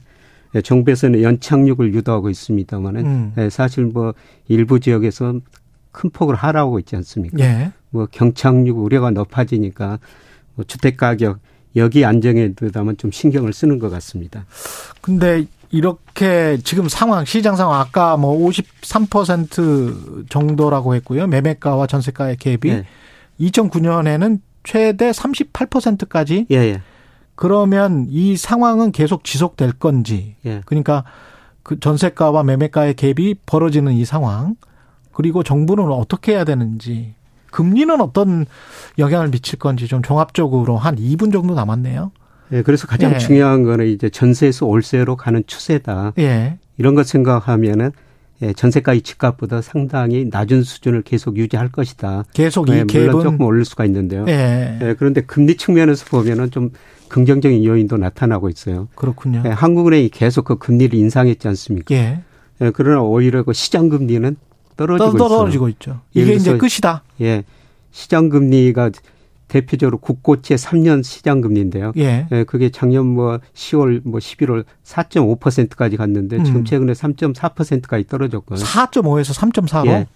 정부에서는 0.62 1.22
연착륙을 1.22 1.94
유도하고 1.94 2.30
있습니다만은 2.30 3.06
음. 3.06 3.48
사실 3.50 3.84
뭐 3.84 4.14
일부 4.48 4.80
지역에서 4.80 5.40
큰 5.92 6.10
폭을 6.10 6.34
하라고 6.34 6.78
있지 6.80 6.96
않습니까? 6.96 7.38
예. 7.38 7.72
뭐 7.90 8.06
경착륙 8.10 8.78
우려가 8.78 9.10
높아지니까 9.10 10.00
뭐 10.56 10.64
주택 10.64 10.96
가격 10.96 11.38
여기 11.76 12.04
안정에 12.04 12.52
대다면 12.52 12.96
좀 12.96 13.10
신경을 13.10 13.52
쓰는 13.52 13.78
것 13.78 13.90
같습니다. 13.90 14.44
근데 15.00 15.46
이렇게 15.70 16.58
지금 16.62 16.88
상황, 16.88 17.24
시장 17.24 17.56
상황 17.56 17.80
아까 17.80 18.16
뭐 18.16 18.38
53% 18.48 20.28
정도라고 20.28 20.94
했고요. 20.94 21.26
매매가와 21.26 21.86
전세가의 21.86 22.36
갭이 22.36 22.68
네. 22.68 22.84
2009년에는 23.40 24.40
최대 24.62 25.10
38%까지. 25.10 26.46
예, 26.50 26.56
예. 26.56 26.82
그러면 27.34 28.06
이 28.08 28.36
상황은 28.36 28.92
계속 28.92 29.24
지속될 29.24 29.72
건지. 29.72 30.36
예. 30.46 30.62
그러니까 30.64 31.04
그 31.64 31.80
전세가와 31.80 32.44
매매가의 32.44 32.94
갭이 32.94 33.38
벌어지는 33.46 33.94
이 33.94 34.04
상황. 34.04 34.54
그리고 35.12 35.42
정부는 35.42 35.84
어떻게 35.90 36.32
해야 36.32 36.44
되는지. 36.44 37.14
금리는 37.54 38.00
어떤 38.00 38.46
영향을 38.98 39.30
미칠 39.30 39.60
건지 39.60 39.86
좀 39.86 40.02
종합적으로 40.02 40.76
한 40.76 40.96
2분 40.96 41.32
정도 41.32 41.54
남았네요. 41.54 42.10
예, 42.52 42.62
그래서 42.62 42.88
가장 42.88 43.14
예. 43.14 43.18
중요한 43.18 43.62
거는 43.62 43.86
이제 43.86 44.10
전세에서 44.10 44.66
월세로 44.66 45.14
가는 45.14 45.44
추세다. 45.46 46.14
예. 46.18 46.58
이런 46.78 46.96
것 46.96 47.06
생각하면은 47.06 47.92
예, 48.42 48.52
전세가 48.52 48.92
이집값보다 48.94 49.62
상당히 49.62 50.26
낮은 50.28 50.64
수준을 50.64 51.02
계속 51.02 51.36
유지할 51.36 51.68
것이다. 51.68 52.24
계속 52.32 52.68
이 52.68 52.72
예, 52.72 52.82
물론 52.84 53.22
조금 53.22 53.42
오를 53.42 53.64
수가 53.64 53.84
있는데요. 53.84 54.24
예. 54.26 54.76
예. 54.82 54.94
그런데 54.98 55.20
금리 55.20 55.56
측면에서 55.56 56.06
보면은 56.06 56.50
좀 56.50 56.70
긍정적인 57.08 57.64
요인도 57.64 57.98
나타나고 57.98 58.48
있어요. 58.48 58.88
그렇군요. 58.96 59.44
예, 59.46 59.50
한국은행이 59.50 60.08
계속 60.08 60.44
그 60.44 60.58
금리를 60.58 60.98
인상했지 60.98 61.46
않습니까? 61.46 61.94
예. 61.94 62.20
예 62.60 62.72
그러나 62.74 63.00
오히려 63.00 63.44
그 63.44 63.52
시장 63.52 63.88
금리는 63.88 64.36
떨어지고, 64.76 65.28
떨어지고 65.28 65.68
있죠. 65.70 66.00
이게 66.12 66.34
이제 66.34 66.56
끝이다. 66.56 67.02
예. 67.20 67.44
시장 67.92 68.28
금리가 68.28 68.90
대표적으로 69.48 69.98
국고채 69.98 70.56
3년 70.56 71.04
시장 71.04 71.40
금리인데요. 71.40 71.92
예. 71.96 72.26
예. 72.32 72.44
그게 72.44 72.70
작년 72.70 73.06
뭐 73.06 73.38
10월 73.54 74.00
뭐 74.04 74.18
11월 74.18 74.64
4.5%까지 74.84 75.96
갔는데 75.96 76.38
음. 76.38 76.44
지금 76.44 76.64
최근에 76.64 76.92
3.4%까지 76.92 78.06
떨어졌고요. 78.08 78.58
4.5에서 78.58 79.38
3.4로. 79.38 79.86
예. 79.88 80.06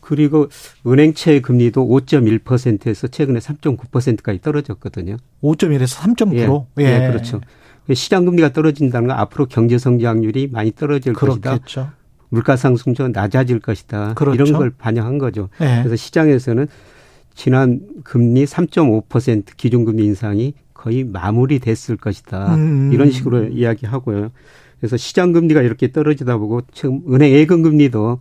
그리고 0.00 0.48
은행채 0.86 1.40
금리도 1.40 1.86
5.1%에서 1.86 3.08
최근에 3.08 3.40
3.9%까지 3.40 4.40
떨어졌거든요. 4.40 5.16
5.1에서 5.42 5.98
3.9%? 5.98 6.66
예, 6.80 6.84
예. 6.84 7.04
예, 7.04 7.08
그렇죠. 7.08 7.40
시장 7.94 8.24
금리가 8.24 8.52
떨어진다는 8.52 9.08
건 9.08 9.18
앞으로 9.18 9.46
경제 9.46 9.78
성장률이 9.78 10.48
많이 10.52 10.72
떨어질 10.72 11.12
그렇겠죠. 11.12 11.60
것이다. 11.60 11.94
물가 12.28 12.56
상승도 12.56 13.08
낮아질 13.08 13.60
것이다. 13.60 14.14
그렇죠. 14.14 14.34
이런 14.34 14.58
걸 14.58 14.70
반영한 14.70 15.18
거죠. 15.18 15.48
예. 15.60 15.80
그래서 15.82 15.96
시장에서는 15.96 16.66
지난 17.34 17.80
금리 18.04 18.44
3.5% 18.44 19.56
기준금리 19.56 20.04
인상이 20.04 20.54
거의 20.74 21.04
마무리됐을 21.04 21.96
것이다. 21.96 22.54
음. 22.54 22.90
이런 22.92 23.10
식으로 23.10 23.44
이야기하고요. 23.48 24.30
그래서 24.80 24.96
시장 24.96 25.32
금리가 25.32 25.62
이렇게 25.62 25.90
떨어지다 25.90 26.36
보고 26.36 26.60
지금 26.72 27.02
은행 27.12 27.32
예금 27.32 27.62
금리도 27.62 28.20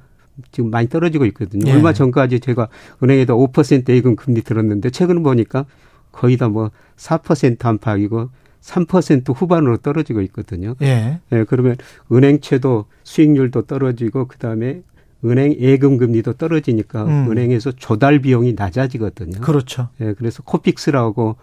지금 0.52 0.70
많이 0.70 0.88
떨어지고 0.88 1.26
있거든요. 1.28 1.70
예. 1.70 1.74
얼마 1.74 1.94
전까지 1.94 2.40
제가 2.40 2.68
은행에다 3.04 3.34
5% 3.34 3.90
예금 3.90 4.16
금리 4.16 4.42
들었는데 4.42 4.90
최근 4.92 5.24
보니까 5.24 5.66
거의 6.12 6.38
다 6.38 6.48
뭐 6.50 6.72
4% 6.96 7.64
안팎이고 7.64 8.30
3% 8.62 9.34
후반으로 9.36 9.78
떨어지고 9.78 10.22
있거든요. 10.24 10.76
예. 10.82 11.20
예. 11.32 11.44
그러면 11.46 11.78
은행채도 12.12 12.86
수익률도 13.04 13.64
떨어지고 13.64 14.28
그다음에 14.28 14.82
은행 15.26 15.56
예금 15.60 15.98
금리도 15.98 16.34
떨어지니까 16.34 17.06
음. 17.06 17.32
은행에서 17.32 17.72
조달 17.74 18.20
비용이 18.20 18.54
낮아지거든요. 18.54 19.42
그렇죠. 19.42 19.90
예. 20.02 20.14
그래서 20.14 20.44
코픽스라고 20.44 21.38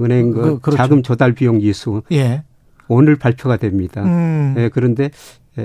은행 0.00 0.32
그, 0.32 0.40
그 0.40 0.58
그렇죠. 0.60 0.76
자금 0.76 1.02
조달 1.02 1.32
비용 1.32 1.60
지수 1.60 2.02
예. 2.12 2.44
오늘 2.88 3.16
발표가 3.16 3.56
됩니다. 3.56 4.04
음. 4.04 4.54
예, 4.58 4.68
그런데 4.68 5.10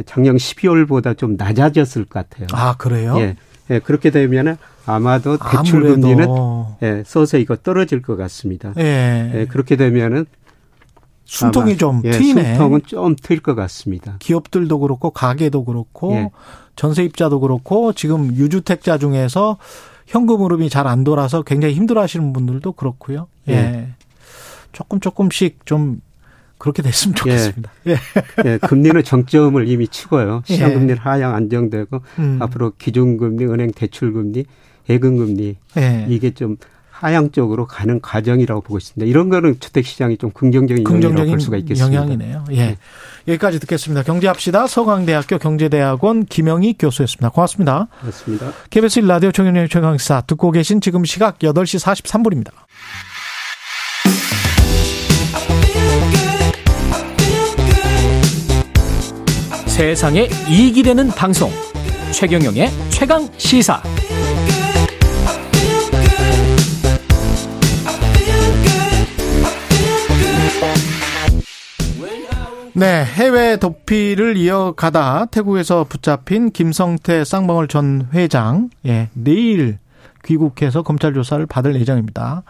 작년 0.05 0.37
12월보다 0.37 1.17
좀 1.17 1.35
낮아졌을 1.37 2.05
것 2.05 2.27
같아요. 2.29 2.47
아, 2.53 2.75
그래요? 2.77 3.15
예. 3.17 3.35
예, 3.69 3.79
그렇게 3.79 4.09
되면은 4.09 4.57
아마도 4.85 5.37
대출 5.37 5.83
금리는 5.83 6.27
예, 6.81 7.03
서서히 7.05 7.43
이거 7.43 7.55
떨어질 7.55 8.01
것 8.01 8.15
같습니다. 8.17 8.73
예. 8.77 9.31
예 9.33 9.45
그렇게 9.45 9.75
되면은 9.75 10.25
숨통이 11.31 11.77
좀 11.77 12.01
예, 12.03 12.11
트이네. 12.11 12.55
숨통은 12.55 12.81
좀 12.85 13.15
트일 13.15 13.39
것 13.41 13.55
같습니다. 13.55 14.17
기업들도 14.19 14.79
그렇고 14.79 15.11
가게도 15.11 15.63
그렇고 15.63 16.11
예. 16.13 16.29
전세입자도 16.75 17.39
그렇고 17.39 17.93
지금 17.93 18.35
유주택자 18.35 18.97
중에서 18.97 19.57
현금 20.07 20.41
흐름이 20.41 20.69
잘 20.69 20.87
안 20.87 21.05
돌아서 21.05 21.41
굉장히 21.41 21.73
힘들어하시는 21.75 22.33
분들도 22.33 22.73
그렇고요. 22.73 23.27
예. 23.47 23.53
예. 23.53 23.87
조금 24.73 24.99
조금씩 24.99 25.65
좀 25.65 26.01
그렇게 26.57 26.81
됐으면 26.81 27.15
좋겠습니다. 27.15 27.71
예. 27.87 27.91
예. 27.91 27.97
예. 28.45 28.57
금리는 28.57 29.01
정점을 29.01 29.65
이미 29.69 29.87
치고요. 29.87 30.43
예. 30.49 30.53
시장금리는 30.53 30.97
하향 30.97 31.33
안정되고 31.33 32.01
음. 32.19 32.39
앞으로 32.41 32.73
기준금리, 32.77 33.45
은행 33.45 33.71
대출금리, 33.71 34.43
예금금리 34.89 35.55
예. 35.77 36.05
이게 36.09 36.31
좀 36.31 36.57
하향 37.01 37.31
쪽으로 37.31 37.65
가는 37.65 37.99
과정이라고 37.99 38.61
보고 38.61 38.77
있습니다. 38.77 39.09
이런 39.09 39.29
거는 39.29 39.59
주택 39.59 39.87
시장이 39.87 40.17
좀 40.17 40.29
긍정적인, 40.29 40.83
긍정적인 40.83 41.31
볼 41.31 41.41
수가 41.41 41.57
있겠습니다. 41.57 41.95
영향이네요. 41.95 42.45
예. 42.51 42.55
네. 42.55 42.77
여기까지 43.27 43.59
듣겠습니다. 43.59 44.03
경제합시다. 44.03 44.67
서강대학교 44.67 45.39
경제대학원 45.39 46.25
김영희 46.25 46.75
교수였습니다. 46.77 47.29
고맙습니다. 47.29 47.87
고맙습니다. 48.01 48.51
KBS 48.69 48.99
라디오 48.99 49.31
총연의 49.31 49.69
최강사 49.69 50.21
듣고 50.21 50.51
계신 50.51 50.79
지금 50.79 51.03
시각 51.03 51.39
8시 51.39 51.83
43분입니다. 51.83 52.51
세상에 59.65 60.29
이익이 60.47 60.83
되는 60.83 61.07
방송 61.07 61.49
최경영의 62.11 62.69
최강 62.91 63.27
시사 63.37 63.81
네, 72.73 73.03
해외 73.03 73.57
도피를 73.57 74.37
이어가다 74.37 75.25
태국에서 75.25 75.83
붙잡힌 75.83 76.51
김성태 76.51 77.25
쌍방울 77.25 77.67
전 77.67 78.07
회장, 78.13 78.69
예, 78.85 79.09
내일 79.13 79.77
귀국해서 80.23 80.81
검찰 80.81 81.13
조사를 81.13 81.45
받을 81.47 81.75
예정입니다. 81.75 82.43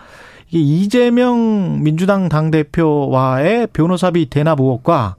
이게 0.49 0.60
이재명 0.60 1.81
민주당 1.81 2.30
당대표와의 2.30 3.69
변호사비 3.73 4.30
대납 4.30 4.60
의혹과 4.60 5.15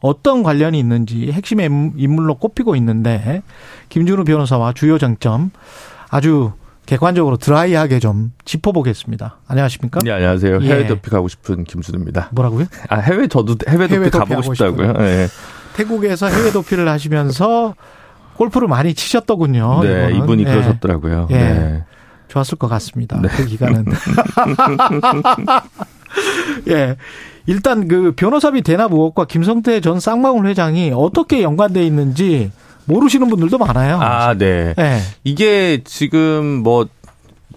어떤 0.00 0.42
관련이 0.42 0.78
있는지 0.80 1.30
핵심 1.30 1.60
인물로 1.60 2.34
꼽히고 2.34 2.74
있는데 2.74 3.42
김준우 3.88 4.24
변호사와 4.24 4.72
주요 4.72 4.98
쟁점 4.98 5.52
아주 6.08 6.52
객관적으로 6.90 7.36
드라이하게 7.36 8.00
좀 8.00 8.32
짚어보겠습니다. 8.44 9.38
안녕하십니까? 9.46 10.00
네, 10.02 10.10
안녕하세요. 10.10 10.58
예. 10.62 10.66
해외 10.66 10.86
도피 10.88 11.08
가고 11.08 11.28
싶은 11.28 11.62
김준우입니다. 11.62 12.30
뭐라고요? 12.32 12.66
아, 12.88 12.98
해외 12.98 13.28
저도 13.28 13.54
해외 13.68 13.86
도피 13.86 13.94
해외 13.94 14.10
가보고 14.10 14.42
싶다고요. 14.42 14.94
네. 14.94 15.28
태국에서 15.74 16.26
해외 16.26 16.50
도피를 16.50 16.88
하시면서 16.88 17.76
골프를 18.34 18.66
많이 18.66 18.94
치셨더군요. 18.94 19.84
네, 19.84 20.08
이거는. 20.08 20.16
이분이 20.16 20.42
예. 20.42 20.50
그러셨더라고요. 20.50 21.28
예. 21.30 21.36
네. 21.36 21.84
좋았을 22.26 22.58
것 22.58 22.66
같습니다. 22.66 23.20
네. 23.22 23.28
그 23.28 23.46
기간은. 23.46 23.84
예. 26.70 26.96
일단 27.46 27.86
그 27.86 28.14
변호사비 28.16 28.62
대납 28.62 28.92
의혹과 28.92 29.26
김성태 29.26 29.80
전 29.80 30.00
쌍방울 30.00 30.48
회장이 30.48 30.90
어떻게 30.92 31.44
연관돼 31.44 31.86
있는지 31.86 32.50
모르시는 32.90 33.28
분들도 33.28 33.58
많아요. 33.58 33.98
아, 34.00 34.34
네. 34.34 34.74
네. 34.76 35.00
이게 35.24 35.82
지금 35.84 36.62
뭐 36.62 36.86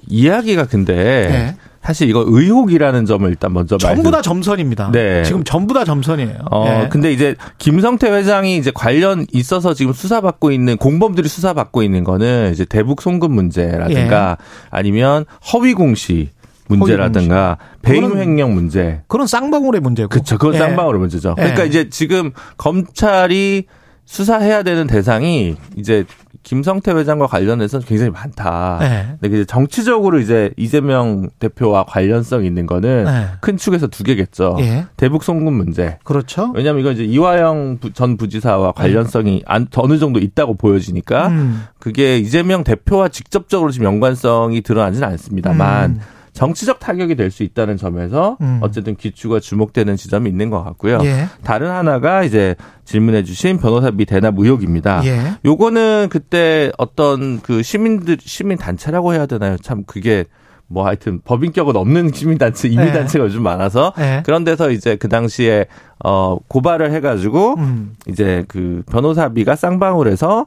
이야기가 0.08 0.66
근데 0.66 0.94
네. 0.94 1.56
사실 1.82 2.10
이거 2.10 2.24
의혹이라는 2.26 3.06
점을 3.06 3.30
일단 3.30 3.52
먼저 3.52 3.78
전부 3.78 4.10
다 4.10 4.22
점선입니다. 4.22 4.92
네. 4.92 5.24
지금 5.24 5.44
전부 5.44 5.74
다 5.74 5.84
점선이에요. 5.84 6.46
어, 6.50 6.66
네. 6.66 6.90
근데 6.90 7.12
이제 7.12 7.36
김성태 7.58 8.10
회장이 8.10 8.58
이제 8.58 8.72
관련 8.74 9.26
있어서 9.34 9.74
지금 9.74 9.92
수사받고 9.92 10.52
있는 10.52 10.78
공범들이 10.78 11.28
수사받고 11.28 11.84
있는 11.84 12.04
거는 12.04 12.52
이제 12.54 12.64
대북 12.64 13.02
송금 13.02 13.32
문제라든가 13.32 14.38
예. 14.40 14.46
아니면 14.70 15.26
허위 15.52 15.74
공시 15.74 16.30
문제라든가 16.70 17.58
배임 17.82 18.18
횡령 18.18 18.54
문제. 18.54 19.02
그런 19.08 19.28
쌍방울의 19.28 19.82
문제고. 19.82 20.08
그렇죠. 20.08 20.38
그건 20.38 20.56
예. 20.56 20.60
쌍방울의 20.60 21.00
문제죠. 21.00 21.36
그러니까 21.36 21.64
예. 21.64 21.68
이제 21.68 21.90
지금 21.90 22.32
검찰이 22.58 23.66
수사해야 24.06 24.64
되는 24.64 24.88
대상이 24.88 25.56
이제 25.76 26.06
김성태 26.44 26.92
회장과 26.92 27.28
관련해서 27.28 27.80
굉장히 27.80 28.12
많다. 28.12 28.78
네. 28.82 29.16
근데 29.22 29.38
이제 29.38 29.46
정치적으로 29.46 30.20
이제 30.20 30.52
이재명 30.58 31.30
대표와 31.40 31.86
관련성 31.86 32.44
있는 32.44 32.66
거는 32.66 33.06
네. 33.06 33.28
큰 33.40 33.56
축에서 33.56 33.88
두 33.88 34.04
개겠죠. 34.04 34.58
예. 34.60 34.86
대북 34.98 35.24
송금 35.24 35.54
문제. 35.54 35.98
그렇죠. 36.04 36.52
왜냐하면 36.54 36.82
이건 36.82 36.94
이제 36.94 37.06
이화영 37.06 37.80
전 37.94 38.18
부지사와 38.18 38.74
관련성이 38.74 39.44
안, 39.46 39.68
어느 39.78 39.98
정도 39.98 40.20
있다고 40.20 40.56
보여지니까 40.56 41.28
음. 41.30 41.64
그게 41.80 42.18
이재명 42.18 42.66
대표와 42.66 43.08
직접적으로 43.08 43.72
지금 43.72 43.86
연관성이 43.86 44.62
드러나지는 44.62 45.08
않습니다만 45.08 45.92
음. 45.92 46.00
정치적 46.34 46.80
타격이 46.80 47.16
될 47.16 47.32
수 47.34 47.44
있다는 47.44 47.78
점에서 47.78 48.38
음. 48.42 48.60
어쨌든 48.62 48.96
귀추가 48.96 49.40
주목되는 49.40 49.96
지점이 49.96 50.30
있는 50.30 50.50
것 50.50 50.64
같고요. 50.64 51.00
예. 51.04 51.28
다른 51.44 51.72
하나가 51.72 52.24
이제 52.24 52.56
질문해 52.86 53.24
주신 53.24 53.58
변호사비 53.58 54.06
대납 54.06 54.36
의혹입니다. 54.38 55.04
예. 55.06 55.20
요거는 55.46 56.10
그때 56.12 56.72
어떤 56.78 57.40
그 57.42 57.64
시민들 57.64 58.18
시민 58.20 58.58
단체라고 58.58 59.14
해야 59.14 59.26
되나요? 59.26 59.58
참 59.58 59.84
그게 59.86 60.26
뭐 60.68 60.86
하여튼 60.86 61.22
법인격은 61.24 61.76
없는 61.76 62.12
시민단체, 62.14 62.68
이민단체가 62.68 63.24
예. 63.24 63.28
요즘 63.28 63.44
많아서 63.44 63.94
예. 64.00 64.22
그런 64.26 64.44
데서 64.44 64.70
이제 64.72 64.96
그 64.96 65.10
당시에 65.10 65.66
어 66.04 66.38
고발을 66.48 66.92
해가지고 66.92 67.56
음. 67.58 67.96
이제 68.08 68.44
그 68.48 68.84
변호사비가 68.92 69.56
쌍방울에서 69.56 70.46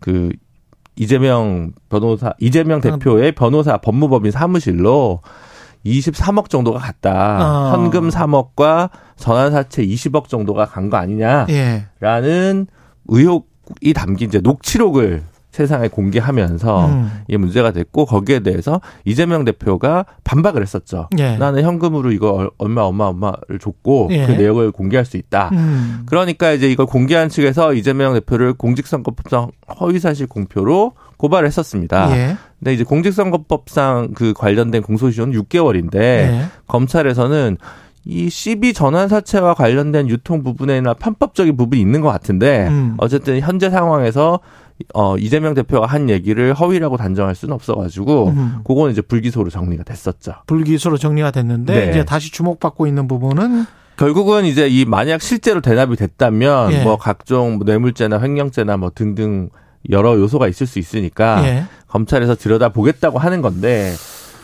그 0.00 0.30
이재명 0.96 1.72
변호사, 1.88 2.32
이재명 2.38 2.80
대표의 2.80 3.32
변호사 3.32 3.76
법무법인 3.78 4.30
사무실로 4.30 5.20
23억 5.86 6.50
정도가 6.50 6.78
갔다. 6.78 7.38
어. 7.40 7.72
현금 7.72 8.08
3억과 8.10 8.90
전환사채 9.16 9.84
20억 9.86 10.28
정도가 10.28 10.66
간 10.66 10.90
거 10.90 10.96
아니냐라는 10.98 11.46
예. 11.50 12.74
의혹이 13.08 13.94
담긴 13.94 14.28
이제 14.28 14.40
녹취록을 14.40 15.22
세상에 15.50 15.88
공개하면서 15.88 16.86
음. 16.86 17.10
이 17.28 17.36
문제가 17.36 17.72
됐고 17.72 18.06
거기에 18.06 18.40
대해서 18.40 18.80
이재명 19.04 19.44
대표가 19.44 20.06
반박을 20.24 20.62
했었죠. 20.62 21.08
예. 21.18 21.36
나는 21.36 21.62
현금으로 21.64 22.12
이거 22.12 22.50
얼마 22.58 22.82
얼마 22.82 23.06
얼마를 23.06 23.58
줬고 23.60 24.08
예. 24.12 24.26
그 24.26 24.32
내역을 24.32 24.70
공개할 24.70 25.04
수 25.04 25.16
있다. 25.16 25.50
음. 25.52 26.02
그러니까 26.06 26.52
이제 26.52 26.70
이걸 26.70 26.86
공개한 26.86 27.28
측에서 27.28 27.74
이재명 27.74 28.14
대표를 28.14 28.54
공직선거법상 28.54 29.50
허위사실 29.80 30.28
공표로 30.28 30.92
고발을 31.16 31.46
했었습니다. 31.48 32.16
예. 32.16 32.36
근데 32.58 32.74
이제 32.74 32.84
공직선거법상 32.84 34.12
그 34.14 34.32
관련된 34.32 34.82
공소시효는 34.82 35.38
6개월인데 35.40 35.96
예. 35.96 36.44
검찰에서는 36.68 37.56
이 38.06 38.30
CB 38.30 38.72
전환 38.72 39.08
사채와 39.08 39.54
관련된 39.54 40.08
유통 40.08 40.42
부분에나 40.42 40.94
편법적인 40.94 41.56
부분이 41.56 41.80
있는 41.80 42.00
것 42.00 42.08
같은데 42.08 42.66
음. 42.68 42.94
어쨌든 42.98 43.40
현재 43.40 43.68
상황에서 43.68 44.40
어, 44.94 45.16
이재명 45.18 45.54
대표가 45.54 45.86
한 45.86 46.08
얘기를 46.10 46.54
허위라고 46.54 46.96
단정할 46.96 47.34
수는 47.34 47.54
없어가지고, 47.54 48.28
음. 48.28 48.58
그거는 48.64 48.92
이제 48.92 49.00
불기소로 49.02 49.50
정리가 49.50 49.84
됐었죠. 49.84 50.34
불기소로 50.46 50.96
정리가 50.98 51.30
됐는데, 51.30 51.74
네. 51.86 51.90
이제 51.90 52.04
다시 52.04 52.30
주목받고 52.32 52.86
있는 52.86 53.08
부분은 53.08 53.64
결국은 53.96 54.44
이제 54.46 54.68
이 54.68 54.84
만약 54.84 55.20
실제로 55.22 55.60
대납이 55.60 55.96
됐다면, 55.96 56.72
예. 56.72 56.82
뭐 56.82 56.96
각종 56.96 57.56
뭐 57.56 57.64
뇌물죄나 57.66 58.20
횡령죄나 58.20 58.76
뭐 58.78 58.90
등등 58.94 59.50
여러 59.90 60.14
요소가 60.18 60.48
있을 60.48 60.66
수 60.66 60.78
있으니까, 60.78 61.46
예. 61.46 61.64
검찰에서 61.88 62.34
들여다 62.34 62.70
보겠다고 62.70 63.18
하는 63.18 63.42
건데, 63.42 63.92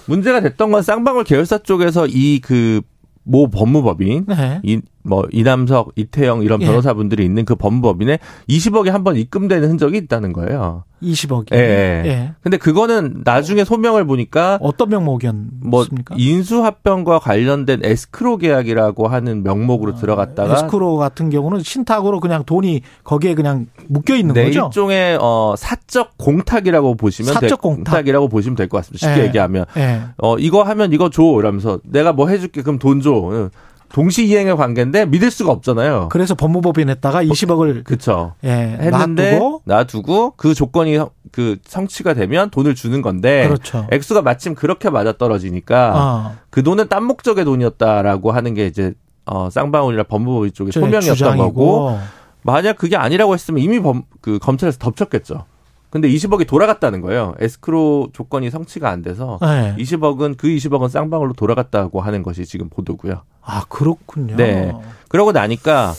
문제가 0.06 0.40
됐던 0.40 0.70
건 0.70 0.82
쌍방울 0.82 1.24
계열사 1.24 1.58
쪽에서 1.58 2.06
이 2.08 2.40
그 2.42 2.82
모 3.28 3.50
법무법인 3.50 4.26
네. 4.28 4.60
이 4.62 4.80
뭐 5.06 5.24
이남석, 5.30 5.92
이태영 5.96 6.42
이런 6.42 6.60
예. 6.62 6.66
변호사분들이 6.66 7.22
예. 7.22 7.26
있는 7.26 7.44
그 7.44 7.54
법무법인에 7.54 8.18
20억이 8.48 8.90
한 8.90 9.04
번 9.04 9.14
입금되는 9.16 9.68
흔적이 9.68 9.98
있다는 9.98 10.32
거예요. 10.32 10.82
20억이. 11.02 11.54
예. 11.54 12.02
예. 12.06 12.32
근데 12.40 12.56
그거는 12.56 13.20
나중에 13.24 13.64
소명을 13.64 14.04
보니까 14.06 14.58
어떤 14.60 14.88
명목이었습니까? 14.88 15.54
뭐 15.62 15.84
인수합병과 16.16 17.18
관련된 17.20 17.80
에스크로 17.84 18.38
계약이라고 18.38 19.06
하는 19.08 19.42
명목으로 19.42 19.92
아, 19.92 19.94
들어갔다가 19.96 20.54
에스크로 20.54 20.96
같은 20.96 21.30
경우는 21.30 21.60
신탁으로 21.60 22.20
그냥 22.20 22.44
돈이 22.44 22.80
거기에 23.04 23.34
그냥 23.34 23.66
묶여 23.88 24.16
있는 24.16 24.34
네, 24.34 24.44
거죠. 24.46 24.66
일종의 24.66 25.18
어 25.20 25.54
사적 25.56 26.16
공탁이라고 26.18 26.94
보시면 26.96 27.34
사적 27.34 27.60
공탁. 27.60 28.08
이라고 28.08 28.28
보시면 28.28 28.56
될 28.56 28.68
것 28.68 28.78
같습니다. 28.78 29.06
쉽게 29.08 29.20
예. 29.22 29.26
얘기하면 29.26 29.66
예. 29.76 30.00
어 30.18 30.36
이거 30.38 30.62
하면 30.62 30.92
이거 30.92 31.10
줘 31.10 31.22
이러면서 31.38 31.78
내가 31.84 32.12
뭐 32.12 32.28
해줄게 32.28 32.62
그럼 32.62 32.78
돈 32.78 33.00
줘. 33.00 33.50
동시 33.88 34.26
이행의 34.26 34.56
관계인데 34.56 35.06
믿을 35.06 35.30
수가 35.30 35.52
없잖아요. 35.52 36.08
그래서 36.10 36.34
법무법인에다가 36.34 37.24
20억을 37.24 37.84
그쵸 37.84 38.34
예, 38.44 38.50
했는데 38.80 39.32
놔두고, 39.32 39.62
놔두고 39.64 40.32
그 40.36 40.54
조건이 40.54 40.98
그 41.32 41.56
성취가 41.64 42.14
되면 42.14 42.50
돈을 42.50 42.74
주는 42.74 43.02
건데 43.02 43.46
그렇죠. 43.46 43.86
액수가 43.90 44.22
마침 44.22 44.54
그렇게 44.54 44.90
맞아 44.90 45.12
떨어지니까 45.12 45.92
어. 45.94 46.36
그 46.50 46.62
돈은 46.62 46.88
딴 46.88 47.04
목적의 47.04 47.44
돈이었다라고 47.44 48.32
하는 48.32 48.54
게 48.54 48.66
이제 48.66 48.94
어 49.24 49.50
쌍방울이나 49.50 50.04
법무법인 50.04 50.52
쪽의 50.52 50.72
소명이었던 50.72 51.14
주장이고. 51.14 51.44
거고 51.44 51.98
만약 52.42 52.76
그게 52.76 52.96
아니라고 52.96 53.34
했으면 53.34 53.60
이미 53.60 53.80
범, 53.80 54.04
그 54.20 54.38
검찰에서 54.38 54.78
덮쳤겠죠. 54.78 55.44
근데 55.90 56.08
20억이 56.08 56.46
돌아갔다는 56.46 57.00
거예요. 57.00 57.34
에스크로 57.38 58.10
조건이 58.12 58.50
성취가 58.50 58.90
안 58.90 59.02
돼서 59.02 59.38
네. 59.40 59.74
20억은 59.78 60.36
그 60.36 60.48
20억은 60.48 60.88
쌍방울로 60.88 61.32
돌아갔다고 61.32 62.00
하는 62.00 62.22
것이 62.22 62.44
지금 62.44 62.68
보도고요. 62.68 63.22
아 63.46 63.64
그렇군요. 63.68 64.36
네. 64.36 64.74
그러고 65.08 65.32
나니까 65.32 65.94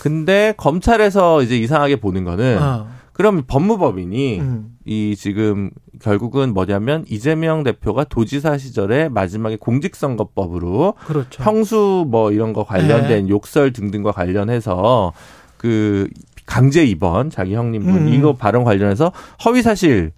근데 0.00 0.54
검찰에서 0.56 1.42
이제 1.42 1.56
이상하게 1.58 1.96
보는 1.96 2.24
거는 2.24 2.58
어. 2.60 2.88
그럼 3.12 3.44
법무법인이 3.46 4.40
음. 4.40 4.76
이 4.84 5.14
지금 5.16 5.70
결국은 6.00 6.52
뭐냐면 6.52 7.04
이재명 7.08 7.62
대표가 7.62 8.04
도지사 8.04 8.58
시절에 8.58 9.08
마지막에 9.08 9.56
공직선거법으로 9.56 10.94
그렇죠. 11.06 11.42
형수 11.42 12.06
뭐 12.08 12.30
이런 12.32 12.52
거 12.52 12.64
관련된 12.64 13.24
네. 13.24 13.28
욕설 13.30 13.72
등등과 13.72 14.12
관련해서 14.12 15.12
그 15.56 16.08
강제 16.44 16.84
입원 16.84 17.30
자기 17.30 17.54
형님분 17.54 17.96
음. 17.96 18.08
이거 18.08 18.34
발언 18.34 18.64
관련해서 18.64 19.12
허위 19.44 19.62
사실 19.62 20.12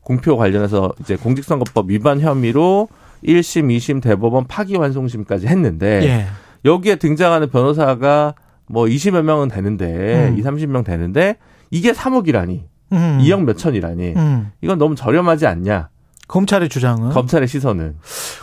공표 0.00 0.36
관련해서 0.36 0.92
이제 1.00 1.16
공직선거법 1.16 1.90
위반 1.90 2.20
혐의로 2.20 2.88
1심, 3.24 3.76
2심 3.76 4.02
대법원 4.02 4.46
파기환송심까지 4.46 5.46
했는데 5.46 6.02
예. 6.04 6.26
여기에 6.64 6.96
등장하는 6.96 7.50
변호사가 7.50 8.34
뭐 8.66 8.84
20여 8.84 9.22
명은 9.22 9.48
되는데 9.48 10.28
음. 10.30 10.38
2, 10.38 10.42
30명 10.42 10.84
되는데 10.84 11.36
이게 11.70 11.92
3억이라니. 11.92 12.62
음. 12.92 13.18
2억 13.22 13.44
몇천이라니. 13.44 14.14
음. 14.16 14.52
이건 14.60 14.78
너무 14.78 14.94
저렴하지 14.94 15.46
않냐? 15.46 15.88
검찰의 16.28 16.68
주장은 16.68 17.10
검찰의 17.10 17.48
시선은. 17.48 17.96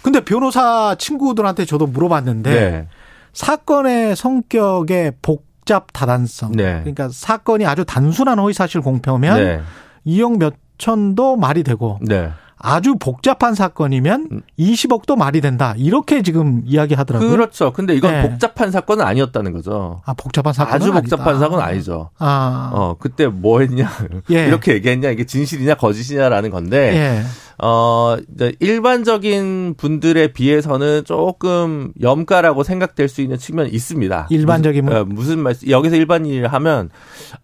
근데 0.03 0.19
변호사 0.23 0.95
친구들한테 0.95 1.65
저도 1.65 1.87
물어봤는데 1.87 2.53
네. 2.53 2.87
사건의 3.33 4.15
성격의 4.15 5.13
복 5.21 5.51
복잡 5.61 5.87
다단성. 5.93 6.51
네. 6.51 6.79
그러니까 6.81 7.09
사건이 7.09 7.65
아주 7.65 7.85
단순한 7.85 8.39
허위사실 8.39 8.81
공표면 8.81 9.37
네. 9.37 9.61
2억 10.05 10.37
몇천도 10.37 11.37
말이 11.37 11.63
되고 11.63 11.99
네. 12.01 12.31
아주 12.63 12.95
복잡한 12.95 13.55
사건이면 13.55 14.43
20억도 14.59 15.13
음. 15.13 15.19
말이 15.19 15.41
된다. 15.41 15.73
이렇게 15.77 16.21
지금 16.21 16.61
이야기하더라고요. 16.65 17.29
그렇죠. 17.29 17.73
근데 17.73 17.95
이건 17.95 18.11
네. 18.11 18.21
복잡한 18.29 18.71
사건은 18.71 19.05
아니었다는 19.05 19.51
거죠. 19.51 20.01
아, 20.05 20.13
복잡한 20.13 20.53
사건 20.53 20.73
아주 20.73 20.91
복잡한 20.91 21.29
아니다. 21.29 21.39
사건은 21.39 21.63
아니죠. 21.63 22.09
아. 22.19 22.71
어, 22.73 22.95
그때 22.99 23.27
뭐 23.27 23.61
했냐. 23.61 23.89
예. 24.31 24.45
이렇게 24.47 24.73
얘기했냐. 24.73 25.09
이게 25.09 25.25
진실이냐 25.25 25.75
거짓이냐라는 25.75 26.51
건데. 26.51 26.95
예. 26.95 27.23
어, 27.63 28.17
일반적인 28.59 29.75
분들에 29.77 30.33
비해서는 30.33 31.03
조금 31.05 31.93
염가라고 32.01 32.63
생각될 32.63 33.07
수 33.07 33.21
있는 33.21 33.37
측면이 33.37 33.69
있습니다. 33.69 34.27
일반적인 34.31 34.85
무슨, 34.85 34.97
어, 34.97 35.05
무슨 35.05 35.39
말씀? 35.39 35.69
여기서 35.69 35.95
일반인을 35.95 36.51
하면 36.51 36.89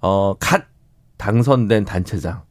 어, 0.02 0.34
갓 0.40 0.66
당선된 1.18 1.86
단체장 1.86 2.42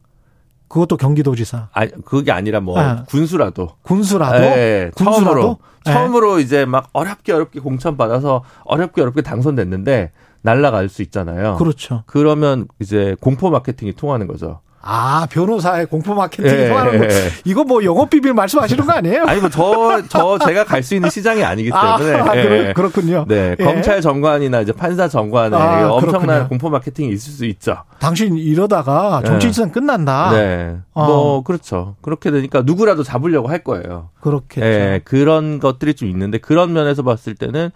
그것도 0.67 0.97
경기도지사. 0.97 1.69
아, 1.71 1.87
그게 2.05 2.31
아니라 2.31 2.59
뭐 2.59 2.79
아. 2.79 3.03
군수라도. 3.03 3.75
군수라도. 3.83 4.39
네, 4.39 4.91
군수라도? 4.95 5.23
처음으로 5.23 5.57
네. 5.85 5.93
처음으로 5.93 6.39
이제 6.39 6.65
막 6.65 6.89
어렵게 6.93 7.31
어렵게 7.31 7.59
공천 7.59 7.95
받아서 7.97 8.43
어렵게 8.65 9.01
어렵게 9.01 9.21
당선됐는데 9.21 10.11
날라갈 10.41 10.89
수 10.89 11.01
있잖아요. 11.01 11.55
그렇죠. 11.55 12.03
그러면 12.05 12.67
이제 12.79 13.15
공포 13.21 13.49
마케팅이 13.49 13.93
통하는 13.93 14.27
거죠. 14.27 14.61
아, 14.81 15.27
변호사의 15.29 15.87
공포 15.87 16.13
마케팅 16.13 16.45
예, 16.45 16.69
통하는 16.69 16.99
거. 16.99 17.05
예. 17.05 17.29
이거 17.43 17.63
뭐 17.65 17.83
영업 17.83 18.09
비밀 18.09 18.33
말씀하시는 18.33 18.85
거 18.85 18.93
아니에요? 18.93 19.25
아니 19.25 19.41
뭐저저 19.41 20.39
제가 20.45 20.63
갈 20.63 20.81
수 20.83 20.95
있는 20.95 21.09
시장이 21.09 21.43
아니기 21.43 21.69
아, 21.73 21.97
때문에. 21.97 22.19
아, 22.19 22.35
예. 22.37 22.73
그렇 22.73 22.89
군요. 22.89 23.25
네, 23.27 23.55
예. 23.59 23.63
검찰 23.63 23.99
정관이나 23.99 24.61
이제 24.61 24.71
판사 24.71 25.09
정관에 25.09 25.57
아, 25.57 25.89
엄청난 25.91 26.21
그렇군요. 26.21 26.47
공포 26.49 26.69
마케팅이 26.69 27.09
있을 27.11 27.33
수 27.33 27.43
있죠. 27.45 27.83
당신 27.99 28.37
이러다가 28.37 29.21
정치 29.25 29.47
인생 29.47 29.71
끝난다. 29.71 30.31
네. 30.31 30.77
어. 30.93 31.05
뭐 31.05 31.43
그렇죠. 31.43 31.95
그렇게 32.01 32.31
되니까 32.31 32.61
누구라도 32.61 33.03
잡으려고 33.03 33.49
할 33.49 33.63
거예요. 33.63 34.09
그렇게 34.21 34.61
예, 34.61 35.01
그런 35.03 35.59
것들이 35.59 35.95
좀 35.95 36.07
있는데 36.09 36.37
그런 36.37 36.71
면에서 36.71 37.03
봤을 37.03 37.35
때는 37.35 37.71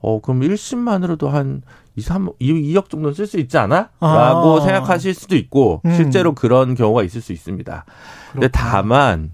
어 0.00 0.20
그럼 0.22 0.40
1심만으로도 0.40 1.28
한 1.28 1.60
2, 1.96 2.00
3, 2.02 2.28
2, 2.38 2.74
2억 2.74 2.90
정도는 2.90 3.14
쓸 3.14 3.26
수 3.26 3.38
있지 3.38 3.56
않아? 3.58 3.88
라고 4.00 4.58
아. 4.58 4.60
생각하실 4.60 5.14
수도 5.14 5.34
있고, 5.36 5.80
음. 5.84 5.94
실제로 5.94 6.34
그런 6.34 6.74
경우가 6.74 7.02
있을 7.02 7.20
수 7.20 7.32
있습니다. 7.32 7.84
그렇구나. 7.84 8.32
근데 8.32 8.48
다만, 8.48 9.32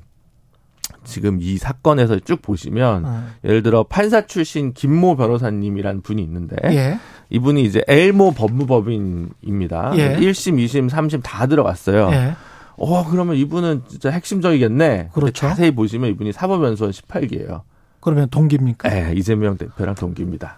지금 1.04 1.38
이 1.40 1.58
사건에서 1.58 2.20
쭉 2.20 2.40
보시면, 2.40 3.04
어. 3.04 3.26
예를 3.44 3.62
들어 3.62 3.82
판사 3.82 4.26
출신 4.26 4.72
김모 4.72 5.16
변호사님이란 5.16 6.02
분이 6.02 6.22
있는데, 6.22 6.56
예. 6.66 6.98
이분이 7.30 7.64
이제 7.64 7.82
엘모 7.88 8.32
법무법인입니다. 8.32 9.92
예. 9.96 10.16
1심, 10.16 10.64
2심, 10.64 10.88
3심 10.88 11.20
다 11.24 11.46
들어갔어요. 11.46 12.10
예. 12.12 12.36
어, 12.76 13.08
그러면 13.10 13.36
이분은 13.36 13.82
진짜 13.88 14.10
핵심적이겠네. 14.10 15.10
그렇죠. 15.12 15.32
자세히 15.32 15.72
보시면 15.72 16.10
이분이 16.10 16.32
사법연수원 16.32 16.92
18기예요. 16.92 17.62
그러면 18.00 18.28
동기입니까? 18.30 18.88
네, 18.88 19.12
이재명 19.14 19.56
대표랑 19.56 19.94
동기입니다. 19.94 20.56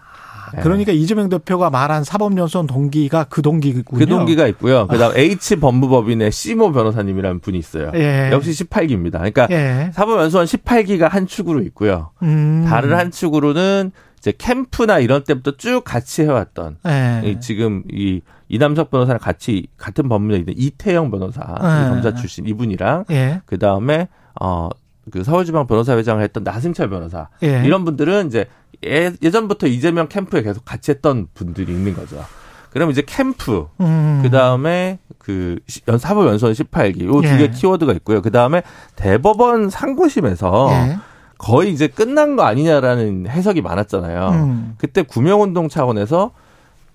네. 0.55 0.61
그러니까 0.61 0.91
이재명 0.91 1.29
대표가 1.29 1.69
말한 1.69 2.03
사법연수원 2.03 2.67
동기가 2.67 3.25
그 3.25 3.41
동기군요. 3.41 3.99
그 3.99 4.05
동기가 4.05 4.47
있고요. 4.47 4.87
그다음 4.87 5.11
아. 5.11 5.17
H 5.17 5.57
법무법인의 5.57 6.31
시모 6.31 6.71
변호사님이라는 6.71 7.39
분이 7.39 7.57
있어요. 7.57 7.91
예. 7.95 8.29
역시 8.31 8.51
18기입니다. 8.51 9.13
그러니까 9.13 9.47
예. 9.51 9.91
사법연수원 9.93 10.45
18기가 10.45 11.09
한 11.09 11.27
축으로 11.27 11.61
있고요. 11.63 12.11
음. 12.23 12.65
다른 12.67 12.93
한 12.93 13.11
축으로는 13.11 13.91
이제 14.17 14.33
캠프나 14.37 14.99
이런 14.99 15.23
때부터 15.23 15.57
쭉 15.57 15.83
같이 15.83 16.23
해왔던 16.23 16.77
예. 16.87 17.37
지금 17.41 17.83
이 17.91 18.21
이남석 18.47 18.91
변호사랑 18.91 19.19
같이 19.19 19.67
같은 19.77 20.07
법무에 20.07 20.37
있는 20.37 20.53
이태영 20.57 21.11
변호사 21.11 21.41
예. 21.41 21.89
검사 21.89 22.13
출신 22.13 22.47
이분이랑 22.47 23.05
예. 23.11 23.41
그 23.45 23.59
다음에 23.59 24.07
어. 24.39 24.69
그 25.11 25.23
서울지방 25.23 25.67
변호사회장을 25.67 26.23
했던 26.23 26.43
나승철 26.43 26.89
변호사 26.89 27.29
예. 27.43 27.61
이런 27.63 27.85
분들은 27.85 28.25
이제 28.25 28.47
예, 28.85 29.11
예전부터 29.21 29.67
이재명 29.67 30.07
캠프에 30.07 30.41
계속 30.41 30.65
같이 30.65 30.91
했던 30.91 31.27
분들이 31.33 31.71
있는 31.71 31.93
거죠. 31.93 32.23
그럼 32.71 32.91
이제 32.91 33.01
캠프, 33.05 33.67
음. 33.79 34.19
그 34.21 34.29
다음에 34.29 34.99
그 35.17 35.59
사법 35.97 36.27
연수원 36.27 36.53
18기, 36.53 37.05
요 37.05 37.21
두개 37.21 37.43
예. 37.43 37.49
키워드가 37.49 37.93
있고요. 37.93 38.21
그 38.21 38.31
다음에 38.31 38.63
대법원 38.95 39.69
상고심에서 39.69 40.69
예. 40.71 40.97
거의 41.37 41.71
이제 41.71 41.87
끝난 41.87 42.35
거 42.35 42.43
아니냐라는 42.43 43.27
해석이 43.27 43.61
많았잖아요. 43.61 44.29
음. 44.29 44.75
그때 44.77 45.03
구명운동 45.03 45.69
차원에서 45.69 46.31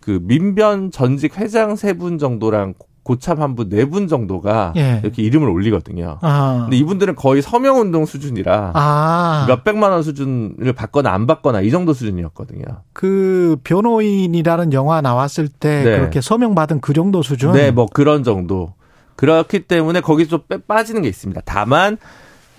그 0.00 0.18
민변 0.22 0.90
전직 0.90 1.38
회장 1.38 1.76
세 1.76 1.92
분 1.94 2.18
정도랑 2.18 2.74
고참 3.02 3.40
한 3.40 3.54
분 3.56 3.68
네 3.68 3.84
분 3.86 4.08
정도가 4.08 4.74
예. 4.76 5.00
이렇게 5.02 5.22
이름을 5.22 5.48
올리거든요. 5.48 6.18
아. 6.20 6.60
근데 6.64 6.76
이분들은 6.76 7.16
거의 7.16 7.42
서명 7.42 7.80
운동 7.80 8.04
수준이라 8.06 8.72
아. 8.74 9.44
몇 9.48 9.64
백만 9.64 9.90
원 9.92 10.02
수준을 10.02 10.72
받거나 10.74 11.10
안 11.10 11.26
받거나 11.26 11.60
이 11.62 11.70
정도 11.70 11.92
수준이었거든요. 11.94 12.64
그 12.92 13.56
변호인이라는 13.64 14.72
영화 14.72 15.00
나왔을 15.00 15.48
때 15.48 15.82
네. 15.84 15.98
그렇게 15.98 16.20
서명 16.20 16.54
받은 16.54 16.80
그 16.80 16.92
정도 16.92 17.22
수준? 17.22 17.52
네, 17.52 17.70
뭐 17.70 17.86
그런 17.86 18.22
정도. 18.22 18.74
그렇기 19.16 19.60
때문에 19.66 20.00
거기서 20.00 20.30
좀 20.30 20.60
빠지는 20.66 21.02
게 21.02 21.08
있습니다. 21.08 21.42
다만 21.44 21.98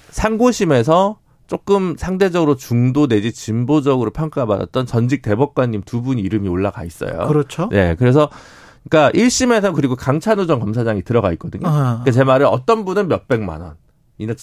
상고심에서 0.09 1.17
조금 1.47 1.95
상대적으로 1.97 2.55
중도 2.55 3.07
내지 3.07 3.33
진보적으로 3.33 4.11
평가받았던 4.11 4.85
전직 4.85 5.21
대법관님 5.21 5.81
두 5.85 6.01
분 6.01 6.17
이름이 6.19 6.47
올라가 6.47 6.83
있어요. 6.83 7.27
그렇죠. 7.27 7.67
네, 7.71 7.95
그래서 7.97 8.29
그러니까 8.89 9.11
1심에서 9.17 9.73
그리고 9.73 9.95
강찬우 9.95 10.47
전 10.47 10.59
검사장이 10.59 11.03
들어가 11.03 11.31
있거든요. 11.33 11.67
아. 11.67 11.99
그러니까 12.01 12.11
제 12.11 12.23
말은 12.23 12.47
어떤 12.47 12.85
분은 12.85 13.07
몇 13.07 13.27
백만 13.27 13.61
원, 13.61 13.75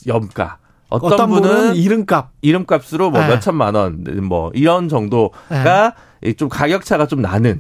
염가. 0.06 0.59
어떤, 0.90 1.12
어떤 1.12 1.28
분은 1.28 1.43
분은 1.51 1.74
이름값. 1.77 2.31
이름값으로 2.40 3.10
뭐 3.10 3.20
네. 3.20 3.28
몇 3.28 3.40
천만 3.40 3.74
원, 3.74 4.05
뭐 4.23 4.51
이런 4.55 4.89
정도가 4.89 5.94
이좀 6.24 6.48
가격차가 6.48 7.06
좀 7.06 7.20
나는. 7.20 7.59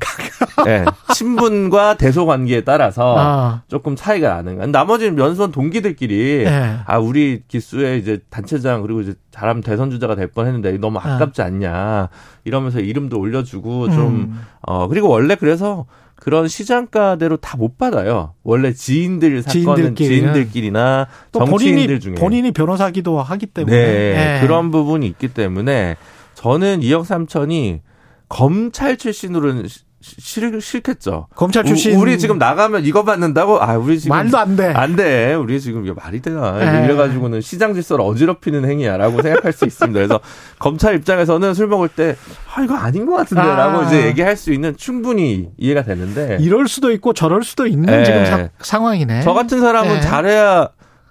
예, 0.66 0.84
친분과 1.14 1.98
대소 1.98 2.24
관계에 2.26 2.64
따라서 2.64 3.14
아. 3.18 3.62
조금 3.68 3.94
차이가 3.96 4.34
나는. 4.40 4.72
나머지는 4.72 5.14
면수원 5.14 5.52
동기들끼리 5.52 6.44
네. 6.44 6.78
아 6.86 6.98
우리 6.98 7.42
기수의 7.46 8.00
이제 8.00 8.20
단체장 8.30 8.80
그리고 8.82 9.02
이제 9.02 9.14
잘하면 9.30 9.62
대선 9.62 9.90
주자가 9.90 10.14
될 10.14 10.28
뻔 10.32 10.46
했는데 10.46 10.72
너무 10.78 10.98
아깝지 10.98 11.42
않냐 11.42 12.08
이러면서 12.44 12.80
이름도 12.80 13.18
올려주고 13.20 13.90
좀 13.90 13.98
음. 14.06 14.40
어 14.62 14.88
그리고 14.88 15.08
원래 15.08 15.34
그래서 15.34 15.84
그런 16.20 16.48
시장가대로 16.48 17.36
다 17.38 17.56
못 17.56 17.78
받아요. 17.78 18.34
원래 18.42 18.72
지인들 18.72 19.42
사건은. 19.42 19.94
지인들끼리나 19.96 21.06
또 21.32 21.38
정치인들 21.44 21.84
본인이 21.86 22.00
중에 22.00 22.14
본인이 22.14 22.50
변호사기도 22.52 23.20
하기 23.22 23.46
때문에 23.46 23.76
네, 23.76 24.36
예. 24.36 24.40
그런 24.46 24.70
부분이 24.70 25.06
있기 25.06 25.28
때문에 25.28 25.96
저는 26.34 26.82
이억 26.82 27.06
삼천이 27.06 27.80
검찰 28.28 28.96
출신으로는 28.96 29.68
시- 29.68 29.80
싫, 30.00 30.60
싫겠죠. 30.60 31.26
검찰 31.34 31.64
출신 31.64 31.98
우, 31.98 32.04
리 32.04 32.18
지금 32.18 32.38
나가면 32.38 32.84
이거 32.84 33.02
받는다고? 33.04 33.60
아, 33.60 33.76
우리 33.76 33.98
지금 33.98 34.16
말도 34.16 34.38
안 34.38 34.54
돼. 34.56 34.66
안 34.72 34.94
돼. 34.94 35.34
우리 35.34 35.60
지금 35.60 35.84
이거 35.86 35.94
말이 35.94 36.22
되나? 36.22 36.52
네. 36.58 36.84
이래가지고는 36.84 37.40
시장 37.40 37.74
질서를 37.74 38.04
어지럽히는 38.04 38.64
행위야라고 38.64 39.22
생각할 39.22 39.52
수 39.52 39.64
있습니다. 39.64 39.98
그래서 39.98 40.20
검찰 40.60 40.94
입장에서는 40.94 41.52
술 41.54 41.66
먹을 41.66 41.88
때, 41.88 42.14
아, 42.54 42.62
이거 42.62 42.76
아닌 42.76 43.06
것 43.06 43.14
같은데라고 43.16 43.78
아. 43.80 43.86
이제 43.86 44.06
얘기할 44.06 44.36
수 44.36 44.52
있는 44.52 44.76
충분히 44.76 45.48
이해가 45.56 45.82
되는데. 45.82 46.38
이럴 46.40 46.68
수도 46.68 46.92
있고 46.92 47.12
저럴 47.12 47.42
수도 47.42 47.66
있는 47.66 47.92
예. 48.00 48.04
지금 48.04 48.24
사- 48.24 48.48
상황이네. 48.60 49.22
저 49.22 49.32
같은 49.32 49.60
사람은 49.60 49.96
예. 49.96 50.00
잘해야 50.00 50.68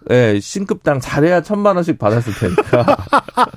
예, 0.10 0.40
신급당 0.40 1.00
잘해야 1.00 1.42
천만 1.42 1.76
원씩 1.76 2.00
받았을 2.00 2.34
테니까. 2.34 2.98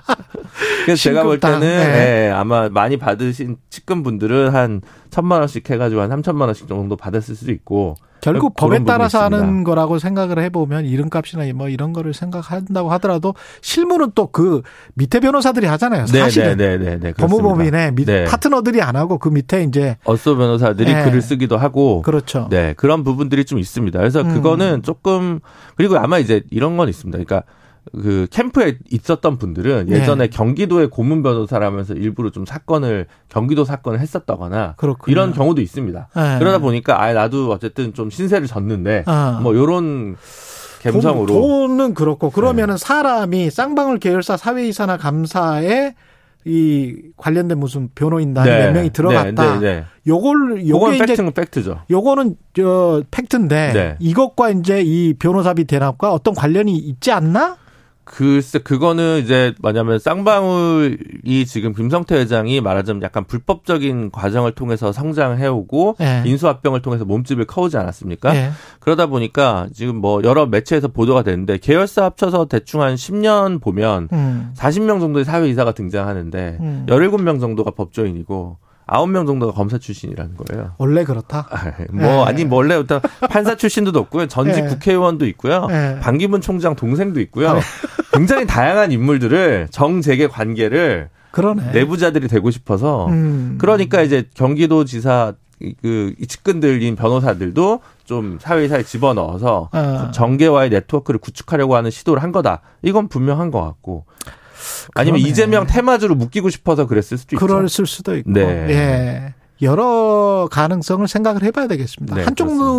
그래서 0.84 1.02
제가 1.02 1.22
볼 1.22 1.38
때는 1.38 1.60
네. 1.60 2.26
예, 2.26 2.30
아마 2.30 2.68
많이 2.68 2.96
받으신 2.96 3.56
측근 3.68 4.02
분들은 4.02 4.50
한 4.50 4.80
천만 5.10 5.40
원씩 5.40 5.68
해가지고 5.68 6.00
한 6.00 6.10
삼천만 6.10 6.48
원씩 6.48 6.68
정도 6.68 6.96
받았을 6.96 7.34
수도 7.34 7.52
있고. 7.52 7.94
결국 8.22 8.54
그런 8.54 8.70
법에 8.70 8.84
따라서. 8.84 9.20
하는 9.20 9.64
거라고 9.64 9.98
생각을 9.98 10.38
해보면 10.38 10.86
이름값이나 10.86 11.44
뭐 11.54 11.68
이런 11.68 11.92
거를 11.92 12.14
생각한다고 12.14 12.90
하더라도 12.92 13.34
실무는 13.60 14.12
또 14.14 14.30
그 14.32 14.62
밑에 14.94 15.20
변호사들이 15.20 15.66
하잖아요. 15.66 16.06
사실은 16.06 16.56
네네네네. 16.56 17.14
법무법인의 17.14 17.92
밑 17.92 18.06
네. 18.06 18.24
파트너들이 18.24 18.80
안 18.80 18.96
하고 18.96 19.18
그 19.18 19.28
밑에 19.28 19.62
이제 19.64 19.96
어쏘 20.04 20.36
변호사들이 20.36 20.92
네. 20.94 21.04
글을 21.04 21.20
쓰기도 21.20 21.56
하고. 21.56 22.02
그렇죠. 22.02 22.46
네, 22.50 22.74
그런 22.76 23.04
부분들이 23.04 23.44
좀 23.44 23.58
있습니다. 23.58 23.98
그래서 23.98 24.20
음. 24.22 24.32
그거는 24.34 24.82
조금, 24.82 25.40
그리고 25.76 25.98
아마 25.98 26.18
이제 26.18 26.42
이런 26.50 26.76
건 26.76 26.88
있습니다. 26.88 27.18
그러니까 27.18 27.42
그 27.92 28.26
캠프에 28.30 28.78
있었던 28.90 29.38
분들은 29.38 29.86
네. 29.86 29.96
예전에 29.96 30.28
경기도의 30.28 30.90
고문 30.90 31.22
변호사라면서 31.22 31.94
일부러 31.94 32.30
좀 32.30 32.44
사건을, 32.46 33.06
경기도 33.28 33.64
사건을 33.64 34.00
했었다거나 34.00 34.74
그렇군요. 34.76 35.12
이런 35.12 35.32
경우도 35.32 35.60
있습니다. 35.60 36.08
네. 36.14 36.38
그러다 36.38 36.58
보니까 36.58 37.02
아 37.02 37.12
나도 37.12 37.50
어쨌든 37.50 37.94
좀 37.94 38.10
신세를 38.10 38.46
졌는데 38.46 39.04
아. 39.06 39.40
뭐 39.42 39.54
요런 39.54 40.16
감성으로 40.82 41.26
네. 41.26 41.32
돈, 41.32 41.68
돈은 41.68 41.94
그렇고 41.94 42.30
그러면은 42.30 42.76
사람이 42.76 43.50
쌍방울 43.50 43.98
계열사 43.98 44.36
사회이사나 44.36 44.96
감사에 44.96 45.94
이 46.46 46.96
관련된 47.16 47.58
무슨 47.58 47.90
변호인단이 47.94 48.48
네. 48.48 48.66
몇 48.66 48.72
명이 48.72 48.90
들어갔다. 48.90 49.58
네, 49.58 49.60
네, 49.60 49.74
네. 49.80 49.84
요걸 50.06 50.66
요게 50.66 50.96
이제 50.96 51.06
팩트는 51.06 51.32
팩트죠. 51.32 51.82
요거는 51.90 52.36
저 52.54 53.02
팩트인데 53.10 53.72
네. 53.74 53.96
이것과 54.00 54.50
이제 54.50 54.80
이 54.82 55.14
변호사비 55.14 55.64
대납과 55.64 56.12
어떤 56.12 56.34
관련이 56.34 56.76
있지 56.76 57.12
않나? 57.12 57.56
글쎄, 58.12 58.58
그거는 58.58 59.20
이제 59.22 59.54
뭐냐면 59.60 60.00
쌍방울이 60.00 61.46
지금 61.46 61.72
김성태 61.72 62.16
회장이 62.16 62.60
말하자면 62.60 63.02
약간 63.02 63.24
불법적인 63.24 64.10
과정을 64.10 64.50
통해서 64.52 64.90
성장해오고 64.90 65.94
네. 66.00 66.24
인수합병을 66.26 66.82
통해서 66.82 67.04
몸집을 67.04 67.46
커오지 67.46 67.76
않았습니까? 67.76 68.34
예. 68.34 68.50
그러다 68.80 69.06
보니까 69.06 69.68
지금 69.72 69.94
뭐 69.96 70.24
여러 70.24 70.46
매체에서 70.46 70.88
보도가 70.88 71.22
되는데 71.22 71.56
계열사 71.58 72.02
합쳐서 72.02 72.46
대충 72.46 72.82
한 72.82 72.96
10년 72.96 73.62
보면 73.62 74.08
음. 74.12 74.54
40명 74.56 74.98
정도의 74.98 75.24
사회이사가 75.24 75.70
등장하는데 75.70 76.58
음. 76.60 76.86
17명 76.88 77.38
정도가 77.38 77.70
법조인이고 77.70 78.58
9명 78.90 79.26
정도가 79.26 79.52
검사 79.52 79.78
출신이라는 79.78 80.36
거예요. 80.36 80.72
원래 80.78 81.04
그렇다. 81.04 81.46
아, 81.50 81.72
뭐 81.92 82.24
아니 82.24 82.44
뭐 82.44 82.58
원래 82.58 82.76
일단 82.76 83.00
판사 83.30 83.54
출신도 83.54 83.98
없고요. 83.98 84.26
전직 84.26 84.64
네. 84.64 84.68
국회의원도 84.68 85.26
있고요. 85.26 85.66
네. 85.66 85.98
반기문 86.00 86.40
총장 86.40 86.74
동생도 86.74 87.20
있고요. 87.20 87.58
굉장히 88.12 88.46
다양한 88.46 88.90
인물들을 88.92 89.68
정재계 89.70 90.26
관계를 90.28 91.08
그러네. 91.30 91.70
내부자들이 91.72 92.26
되고 92.26 92.50
싶어서 92.50 93.06
음. 93.06 93.56
그러니까 93.60 94.02
이제 94.02 94.24
경기도지사 94.34 95.34
이- 95.62 95.74
그이 95.82 96.26
측근들인 96.26 96.96
변호사들도 96.96 97.80
좀 98.04 98.38
사회사에 98.40 98.82
집어넣어서 98.82 99.68
아. 99.72 100.10
정계와의 100.12 100.70
네트워크를 100.70 101.20
구축하려고 101.20 101.76
하는 101.76 101.90
시도를 101.90 102.22
한 102.22 102.32
거다. 102.32 102.62
이건 102.82 103.08
분명한 103.08 103.50
것 103.50 103.60
같고. 103.62 104.06
아니면 104.94 105.20
그러네. 105.20 105.30
이재명 105.30 105.66
테마주로 105.66 106.14
묶이고 106.14 106.50
싶어서 106.50 106.86
그랬을 106.86 107.18
수도 107.18 107.36
있죠. 107.36 107.46
그럴 107.46 107.68
수도 107.68 108.16
있고. 108.16 108.30
네. 108.30 108.42
예. 108.42 109.34
여러 109.62 110.48
가능성을 110.50 111.06
생각을 111.06 111.42
해봐야 111.42 111.66
되겠습니다. 111.66 112.16
네, 112.16 112.22
한쪽 112.24 112.44
그렇습니다. 112.44 112.70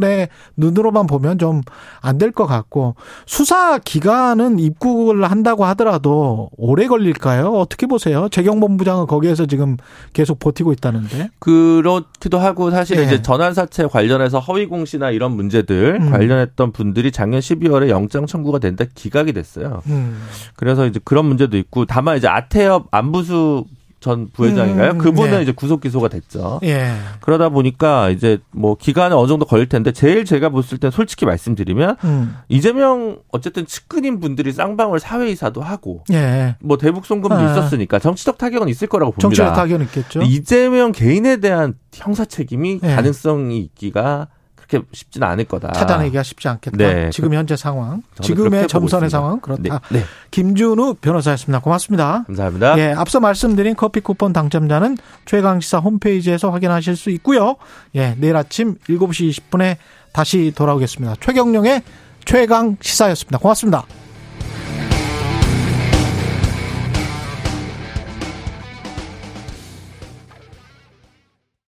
눈에 0.00 0.28
눈으로만 0.56 1.06
보면 1.06 1.38
좀 1.38 1.60
안 2.02 2.18
될 2.18 2.32
것 2.32 2.46
같고 2.46 2.94
수사 3.26 3.78
기간은 3.78 4.58
입국을 4.58 5.30
한다고 5.30 5.64
하더라도 5.66 6.50
오래 6.56 6.86
걸릴까요? 6.86 7.52
어떻게 7.52 7.86
보세요? 7.86 8.28
재경본부장은 8.30 9.06
거기에서 9.06 9.46
지금 9.46 9.76
계속 10.12 10.38
버티고 10.38 10.72
있다는데. 10.72 11.30
그렇기도 11.38 12.38
하고 12.38 12.70
사실 12.70 12.98
예. 12.98 13.04
이제 13.04 13.22
전환 13.22 13.54
사채 13.54 13.86
관련해서 13.86 14.38
허위 14.38 14.66
공시나 14.66 15.10
이런 15.10 15.32
문제들 15.32 15.98
음. 16.00 16.10
관련했던 16.10 16.72
분들이 16.72 17.10
작년 17.12 17.40
12월에 17.40 17.88
영장 17.88 18.26
청구가 18.26 18.58
된다 18.58 18.84
기각이 18.94 19.32
됐어요. 19.32 19.82
음. 19.86 20.22
그래서 20.56 20.86
이제 20.86 21.00
그런 21.04 21.26
문제도 21.26 21.56
있고 21.56 21.84
다만 21.86 22.16
이제 22.16 22.28
아태엽 22.28 22.88
안부수 22.90 23.64
전 24.00 24.30
부회장인가요? 24.32 24.92
음, 24.92 24.98
그분은 24.98 25.30
네. 25.32 25.42
이제 25.42 25.52
구속 25.52 25.82
기소가 25.82 26.08
됐죠. 26.08 26.60
예. 26.64 26.94
그러다 27.20 27.50
보니까 27.50 28.08
이제 28.08 28.38
뭐 28.50 28.74
기간은 28.74 29.16
어느 29.16 29.28
정도 29.28 29.44
걸릴 29.44 29.68
텐데 29.68 29.92
제일 29.92 30.24
제가 30.24 30.48
봤을 30.48 30.78
땐 30.78 30.90
솔직히 30.90 31.26
말씀드리면 31.26 31.96
음. 32.04 32.36
이재명 32.48 33.18
어쨌든 33.30 33.66
측근인 33.66 34.18
분들이 34.18 34.52
쌍방울 34.52 35.00
사회이사도 35.00 35.60
하고 35.60 36.02
예. 36.12 36.56
뭐 36.60 36.78
대북 36.78 37.04
송금도 37.04 37.34
아. 37.36 37.52
있었으니까 37.52 37.98
정치적 37.98 38.38
타격은 38.38 38.68
있을 38.70 38.88
거라고 38.88 39.12
봅니다. 39.12 39.20
정치적 39.22 39.54
타격은 39.54 39.84
있겠죠. 39.86 40.22
이재명 40.22 40.92
개인에 40.92 41.36
대한 41.36 41.74
형사 41.92 42.24
책임이 42.24 42.80
네. 42.80 42.94
가능성이 42.94 43.58
있기가 43.58 44.28
그렇게 44.70 44.86
쉽지는 44.92 45.26
않을 45.28 45.44
거다. 45.44 45.72
차단하기가 45.72 46.22
쉽지 46.22 46.48
않겠다. 46.48 46.76
네. 46.76 47.10
지금 47.10 47.34
현재 47.34 47.56
상황, 47.56 48.02
지금의 48.22 48.68
점선의. 48.68 49.10
상황 49.10 49.40
그렇다. 49.40 49.80
네, 49.90 49.98
네. 49.98 50.04
김준우 50.30 50.96
변호사였습니다. 51.00 51.60
고맙습니다. 51.60 52.24
감사합니다. 52.26 52.78
예, 52.78 52.92
앞서 52.92 53.18
말씀드린 53.18 53.74
커피 53.74 54.00
쿠폰 54.00 54.32
당첨자는 54.32 54.96
최강 55.24 55.60
시사 55.60 55.78
홈페이지에서 55.78 56.50
확인하실 56.50 56.96
수 56.96 57.10
있고요. 57.10 57.56
예, 57.96 58.14
내일 58.18 58.36
아침 58.36 58.76
7시 58.88 59.30
20분에 59.30 59.76
다시 60.12 60.52
돌아오겠습니다. 60.54 61.16
최경령의 61.20 61.82
최강 62.24 62.76
시사였습니다. 62.80 63.38
고맙습니다. 63.38 63.99